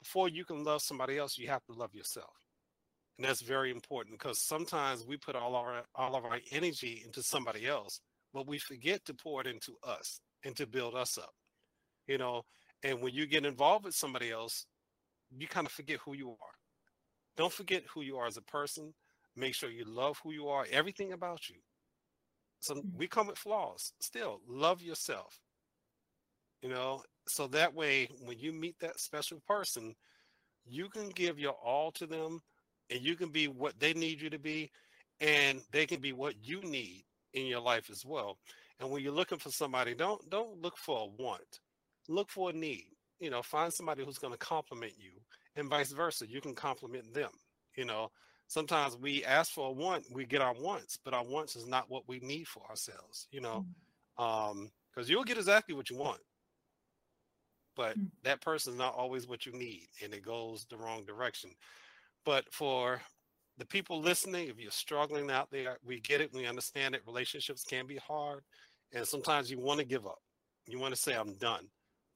before 0.00 0.28
you 0.28 0.44
can 0.44 0.64
love 0.64 0.82
somebody 0.82 1.18
else, 1.18 1.38
you 1.38 1.48
have 1.48 1.64
to 1.64 1.72
love 1.72 1.94
yourself. 1.94 2.32
And 3.18 3.26
that's 3.26 3.42
very 3.42 3.70
important 3.70 4.18
because 4.18 4.40
sometimes 4.40 5.04
we 5.04 5.16
put 5.16 5.34
all 5.34 5.56
our 5.56 5.82
all 5.96 6.14
of 6.14 6.24
our 6.24 6.38
energy 6.52 7.02
into 7.04 7.22
somebody 7.22 7.66
else, 7.66 8.00
but 8.32 8.46
we 8.46 8.58
forget 8.58 9.04
to 9.06 9.14
pour 9.14 9.40
it 9.40 9.48
into 9.48 9.74
us 9.82 10.20
and 10.44 10.56
to 10.56 10.66
build 10.68 10.94
us 10.94 11.18
up. 11.18 11.32
You 12.06 12.18
know, 12.18 12.42
and 12.84 13.02
when 13.02 13.12
you 13.12 13.26
get 13.26 13.44
involved 13.44 13.84
with 13.84 13.94
somebody 13.94 14.30
else, 14.30 14.66
you 15.36 15.48
kind 15.48 15.66
of 15.66 15.72
forget 15.72 15.98
who 16.04 16.14
you 16.14 16.30
are 16.30 16.57
don't 17.38 17.52
forget 17.52 17.84
who 17.94 18.02
you 18.02 18.16
are 18.18 18.26
as 18.26 18.36
a 18.36 18.42
person. 18.42 18.92
Make 19.36 19.54
sure 19.54 19.70
you 19.70 19.84
love 19.86 20.18
who 20.22 20.32
you 20.32 20.48
are, 20.48 20.66
everything 20.70 21.12
about 21.12 21.48
you. 21.48 21.56
So 22.58 22.74
mm-hmm. 22.74 22.98
we 22.98 23.06
come 23.06 23.28
with 23.28 23.38
flaws. 23.38 23.92
Still, 24.00 24.40
love 24.48 24.82
yourself. 24.82 25.40
You 26.60 26.68
know, 26.68 27.02
so 27.28 27.46
that 27.48 27.72
way 27.72 28.08
when 28.24 28.38
you 28.40 28.52
meet 28.52 28.74
that 28.80 28.98
special 28.98 29.40
person, 29.46 29.94
you 30.66 30.88
can 30.88 31.08
give 31.10 31.38
your 31.38 31.52
all 31.52 31.92
to 31.92 32.06
them 32.06 32.40
and 32.90 33.00
you 33.00 33.14
can 33.14 33.30
be 33.30 33.46
what 33.46 33.78
they 33.78 33.94
need 33.94 34.20
you 34.20 34.28
to 34.30 34.38
be 34.40 34.72
and 35.20 35.60
they 35.70 35.86
can 35.86 36.00
be 36.00 36.12
what 36.12 36.34
you 36.42 36.60
need 36.62 37.04
in 37.34 37.46
your 37.46 37.60
life 37.60 37.88
as 37.90 38.04
well. 38.04 38.38
And 38.80 38.90
when 38.90 39.02
you're 39.02 39.12
looking 39.12 39.38
for 39.38 39.50
somebody, 39.50 39.94
don't 39.94 40.28
don't 40.28 40.60
look 40.60 40.76
for 40.76 40.98
a 40.98 41.22
want. 41.22 41.60
Look 42.08 42.30
for 42.30 42.50
a 42.50 42.52
need. 42.52 42.86
You 43.20 43.30
know, 43.30 43.42
find 43.42 43.72
somebody 43.72 44.04
who's 44.04 44.18
going 44.18 44.32
to 44.32 44.38
compliment 44.38 44.94
you 44.98 45.12
and 45.58 45.68
vice 45.68 45.92
versa. 45.92 46.26
You 46.28 46.40
can 46.40 46.54
compliment 46.54 47.12
them. 47.12 47.30
You 47.76 47.84
know, 47.84 48.10
sometimes 48.46 48.96
we 48.96 49.24
ask 49.24 49.52
for 49.52 49.68
a 49.68 49.72
want, 49.72 50.04
we 50.12 50.24
get 50.24 50.40
our 50.40 50.54
wants, 50.54 50.98
but 51.04 51.14
our 51.14 51.24
wants 51.24 51.56
is 51.56 51.66
not 51.66 51.90
what 51.90 52.08
we 52.08 52.20
need 52.20 52.48
for 52.48 52.62
ourselves. 52.68 53.26
You 53.30 53.40
know, 53.40 53.66
mm-hmm. 54.18 54.24
um, 54.24 54.70
because 54.94 55.10
you'll 55.10 55.24
get 55.24 55.36
exactly 55.36 55.74
what 55.74 55.90
you 55.90 55.96
want, 55.96 56.20
but 57.76 57.98
mm-hmm. 57.98 58.06
that 58.24 58.40
person 58.40 58.72
is 58.72 58.78
not 58.78 58.94
always 58.94 59.28
what 59.28 59.46
you 59.46 59.52
need, 59.52 59.88
and 60.02 60.14
it 60.14 60.24
goes 60.24 60.66
the 60.70 60.76
wrong 60.76 61.04
direction. 61.04 61.50
But 62.24 62.44
for 62.52 63.00
the 63.58 63.66
people 63.66 64.00
listening, 64.00 64.48
if 64.48 64.58
you're 64.58 64.70
struggling 64.70 65.30
out 65.30 65.50
there, 65.50 65.78
we 65.84 66.00
get 66.00 66.20
it. 66.20 66.32
We 66.32 66.46
understand 66.46 66.94
that 66.94 67.06
relationships 67.06 67.64
can 67.64 67.86
be 67.86 67.96
hard, 67.96 68.42
and 68.92 69.06
sometimes 69.06 69.50
you 69.50 69.60
want 69.60 69.80
to 69.80 69.86
give 69.86 70.06
up. 70.06 70.18
You 70.66 70.78
want 70.78 70.94
to 70.94 71.00
say, 71.00 71.14
"I'm 71.14 71.34
done." 71.34 71.68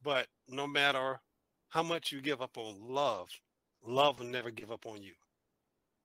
But 0.03 0.27
no 0.49 0.67
matter 0.67 1.21
how 1.73 1.83
much 1.83 2.13
you 2.13 2.21
give 2.21 2.43
up 2.43 2.59
on 2.59 2.77
love, 2.87 3.31
love 3.83 4.19
will 4.19 4.27
never 4.27 4.51
give 4.51 4.71
up 4.71 4.85
on 4.85 5.03
you. 5.03 5.15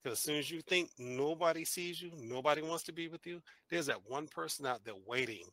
Because 0.01 0.17
as 0.17 0.23
soon 0.23 0.37
as 0.37 0.49
you 0.49 0.61
think 0.61 0.89
nobody 0.97 1.65
sees 1.65 2.01
you, 2.01 2.09
nobody 2.17 2.61
wants 2.61 2.85
to 2.85 2.93
be 2.93 3.09
with 3.09 3.27
you, 3.27 3.41
there's 3.69 3.87
that 3.87 3.99
one 4.07 4.27
person 4.27 4.65
out 4.65 4.85
there 4.85 4.93
waiting 5.05 5.43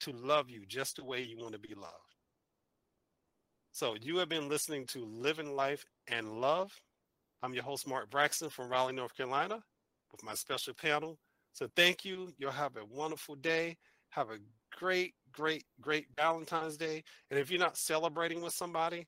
to 0.00 0.12
love 0.12 0.48
you 0.48 0.64
just 0.68 0.96
the 0.96 1.04
way 1.04 1.20
you 1.20 1.36
want 1.36 1.52
to 1.52 1.58
be 1.58 1.74
loved. 1.74 1.94
So 3.72 3.96
you 4.00 4.18
have 4.18 4.28
been 4.28 4.48
listening 4.48 4.86
to 4.88 5.04
Living 5.04 5.56
Life 5.56 5.84
and 6.06 6.40
Love. 6.40 6.70
I'm 7.42 7.54
your 7.54 7.64
host, 7.64 7.88
Mark 7.88 8.10
Braxton 8.10 8.50
from 8.50 8.70
Raleigh, 8.70 8.92
North 8.92 9.16
Carolina, 9.16 9.58
with 10.12 10.22
my 10.22 10.34
special 10.34 10.74
panel. 10.74 11.18
So 11.52 11.66
thank 11.74 12.04
you. 12.04 12.32
You'll 12.38 12.52
have 12.52 12.76
a 12.76 12.84
wonderful 12.84 13.34
day. 13.34 13.78
Have 14.10 14.30
a 14.30 14.38
great, 14.76 15.14
great, 15.32 15.64
great 15.80 16.06
Valentine's 16.16 16.76
Day. 16.76 17.02
And 17.30 17.38
if 17.38 17.50
you're 17.50 17.60
not 17.60 17.76
celebrating 17.76 18.42
with 18.42 18.52
somebody, 18.52 19.06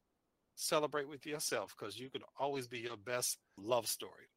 celebrate 0.54 1.08
with 1.08 1.26
yourself 1.26 1.74
because 1.78 1.98
you 1.98 2.10
could 2.10 2.22
always 2.38 2.68
be 2.68 2.78
your 2.78 2.96
best 2.96 3.38
love 3.56 3.86
story. 3.86 4.28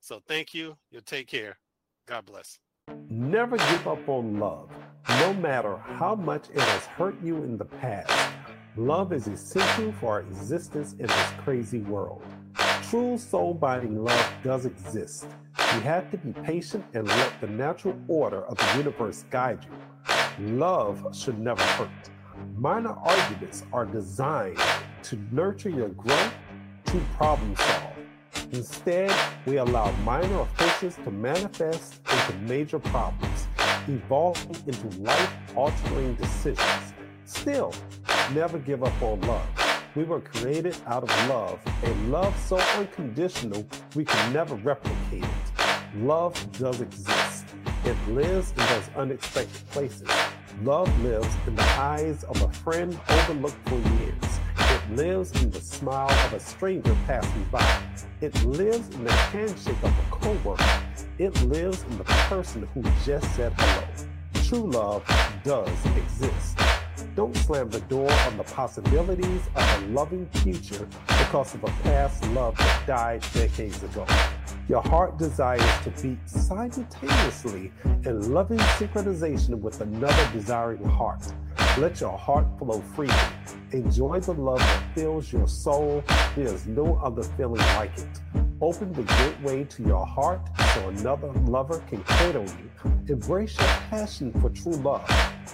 So 0.00 0.20
thank 0.26 0.54
you. 0.54 0.76
You 0.90 1.00
take 1.00 1.28
care. 1.28 1.58
God 2.06 2.26
bless. 2.26 2.58
Never 3.08 3.56
give 3.56 3.88
up 3.88 4.08
on 4.08 4.38
love, 4.38 4.70
no 5.08 5.32
matter 5.34 5.76
how 5.78 6.14
much 6.14 6.50
it 6.50 6.60
has 6.60 6.84
hurt 6.84 7.16
you 7.22 7.36
in 7.36 7.56
the 7.56 7.64
past. 7.64 8.12
Love 8.76 9.12
is 9.12 9.26
essential 9.26 9.92
for 9.92 10.12
our 10.12 10.20
existence 10.20 10.92
in 10.94 11.06
this 11.06 11.30
crazy 11.38 11.78
world. 11.78 12.22
True 12.90 13.16
soul 13.16 13.54
binding 13.54 14.04
love 14.04 14.32
does 14.42 14.66
exist. 14.66 15.26
You 15.58 15.80
have 15.80 16.10
to 16.10 16.18
be 16.18 16.32
patient 16.42 16.84
and 16.92 17.06
let 17.08 17.40
the 17.40 17.46
natural 17.46 17.96
order 18.06 18.42
of 18.44 18.58
the 18.58 18.76
universe 18.76 19.24
guide 19.30 19.64
you. 19.64 20.13
Love 20.40 21.16
should 21.16 21.38
never 21.38 21.62
hurt. 21.62 21.88
Minor 22.56 22.96
arguments 23.04 23.64
are 23.72 23.86
designed 23.86 24.58
to 25.04 25.16
nurture 25.30 25.70
your 25.70 25.90
growth 25.90 26.34
to 26.86 27.00
problem 27.16 27.54
solve. 27.54 27.94
Instead, 28.52 29.14
we 29.46 29.58
allow 29.58 29.90
minor 30.02 30.40
offenses 30.40 30.96
to 31.04 31.10
manifest 31.12 32.00
into 32.10 32.38
major 32.48 32.80
problems, 32.80 33.46
evolving 33.86 34.56
into 34.66 34.88
life 35.00 35.32
altering 35.54 36.14
decisions. 36.14 36.94
Still, 37.24 37.72
never 38.32 38.58
give 38.58 38.82
up 38.82 39.02
on 39.02 39.20
love. 39.22 39.46
We 39.94 40.02
were 40.02 40.20
created 40.20 40.76
out 40.86 41.04
of 41.04 41.28
love, 41.28 41.60
a 41.84 41.94
love 42.10 42.36
so 42.40 42.58
unconditional 42.76 43.64
we 43.94 44.04
can 44.04 44.32
never 44.32 44.56
replicate 44.56 45.22
it. 45.22 45.98
Love 45.98 46.34
does 46.58 46.80
exist. 46.80 47.23
It 47.84 47.96
lives 48.08 48.50
in 48.52 48.56
those 48.56 48.88
unexpected 48.96 49.68
places. 49.70 50.08
Love 50.62 50.88
lives 51.02 51.28
in 51.46 51.54
the 51.54 51.62
eyes 51.78 52.24
of 52.24 52.40
a 52.40 52.48
friend 52.50 52.98
overlooked 53.10 53.68
for 53.68 53.74
years. 53.74 54.40
It 54.56 54.96
lives 54.96 55.42
in 55.42 55.50
the 55.50 55.60
smile 55.60 56.10
of 56.10 56.32
a 56.32 56.40
stranger 56.40 56.96
passing 57.06 57.44
by. 57.52 57.82
It 58.22 58.42
lives 58.44 58.88
in 58.94 59.04
the 59.04 59.12
handshake 59.12 59.82
of 59.82 59.90
a 59.90 60.10
coworker. 60.10 60.80
It 61.18 61.38
lives 61.42 61.82
in 61.82 61.98
the 61.98 62.04
person 62.04 62.66
who 62.72 62.82
just 63.04 63.30
said 63.36 63.52
hello. 63.58 63.86
True 64.44 64.70
love 64.70 65.04
does 65.44 65.68
exist. 65.96 66.58
Don't 67.14 67.36
slam 67.36 67.68
the 67.68 67.80
door 67.80 68.10
on 68.10 68.38
the 68.38 68.44
possibilities 68.44 69.42
of 69.54 69.82
a 69.82 69.86
loving 69.88 70.26
future 70.42 70.88
because 71.06 71.54
of 71.54 71.64
a 71.64 71.70
past 71.82 72.26
love 72.28 72.56
that 72.56 72.86
died 72.86 73.24
decades 73.34 73.82
ago. 73.82 74.06
Your 74.66 74.80
heart 74.80 75.18
desires 75.18 75.62
to 75.82 75.90
beat 76.02 76.18
simultaneously 76.26 77.70
in 77.84 78.32
loving 78.32 78.58
synchronization 78.58 79.60
with 79.60 79.82
another 79.82 80.28
desiring 80.32 80.82
heart. 80.82 81.22
Let 81.76 82.00
your 82.00 82.16
heart 82.16 82.46
flow 82.58 82.80
freely. 82.94 83.12
Enjoy 83.72 84.20
the 84.20 84.32
love 84.32 84.60
that 84.60 84.94
fills 84.94 85.30
your 85.30 85.46
soul. 85.46 86.02
There 86.34 86.46
is 86.46 86.66
no 86.66 86.96
other 87.04 87.22
feeling 87.22 87.60
like 87.76 87.92
it. 87.98 88.08
Open 88.62 88.90
the 88.94 89.02
gateway 89.02 89.64
to 89.64 89.82
your 89.82 90.06
heart 90.06 90.40
so 90.74 90.88
another 90.88 91.30
lover 91.46 91.82
can 91.86 92.02
cradle 92.04 92.46
you. 92.46 92.70
Embrace 93.08 93.58
your 93.58 93.68
passion 93.90 94.32
for 94.40 94.48
true 94.48 94.76
love. 94.76 95.06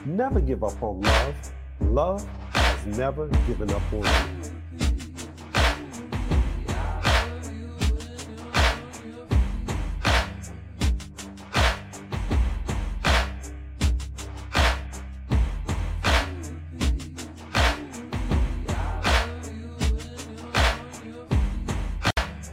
Never 0.06 0.40
give 0.40 0.62
up 0.62 0.80
on 0.80 1.00
love. 1.00 1.34
Love 1.80 2.28
has 2.52 2.86
never 2.96 3.26
given 3.48 3.70
up 3.70 3.92
on 3.92 4.04
you. 4.04 4.49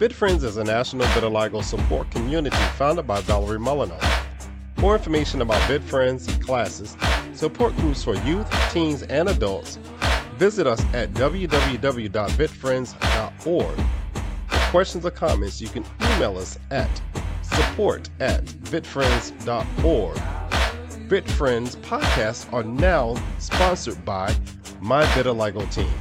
VITFriends 0.08 0.44
is 0.44 0.56
a 0.56 0.64
national 0.64 1.06
vitiligo 1.08 1.62
support 1.62 2.10
community 2.12 2.56
founded 2.78 3.06
by 3.06 3.20
Valarie 3.24 3.60
Molyneaux. 3.60 4.00
More 4.78 4.96
information 4.96 5.42
about 5.42 5.60
VITFriends, 5.70 6.42
classes, 6.42 6.96
support 7.34 7.76
groups 7.76 8.06
for 8.06 8.16
youth, 8.20 8.50
teens, 8.72 9.04
and 9.04 9.28
adults, 9.28 9.80
visit 10.38 10.66
us 10.66 10.80
at 10.94 11.12
www.vitfriends.org. 11.12 13.80
For 14.48 14.72
questions 14.72 15.06
or 15.06 15.12
comments, 15.12 15.60
you 15.60 15.68
can 15.68 15.84
email 16.02 16.38
us 16.38 16.58
at 16.72 17.02
support 17.42 18.10
at 18.22 18.46
vitfriends.org. 18.46 20.18
VITFriends 21.10 21.76
podcasts 21.78 22.54
are 22.54 22.64
now 22.64 23.18
sponsored 23.40 24.06
by 24.06 24.34
My 24.80 25.04
Vitiligo 25.08 25.70
Team. 25.70 25.92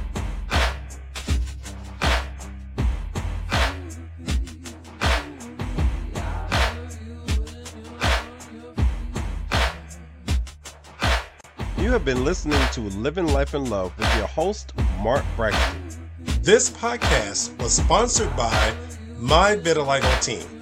Been 12.07 12.23
listening 12.23 12.65
to 12.71 12.79
Living 12.97 13.27
Life 13.27 13.53
and 13.53 13.69
Love 13.69 13.91
with 13.99 14.15
your 14.15 14.27
host, 14.27 14.71
Mark 15.01 15.25
Braxton. 15.35 15.81
This 16.41 16.69
podcast 16.69 17.61
was 17.61 17.73
sponsored 17.73 18.33
by 18.37 18.73
My 19.19 19.57
Vitiligo 19.57 20.23
Team. 20.23 20.56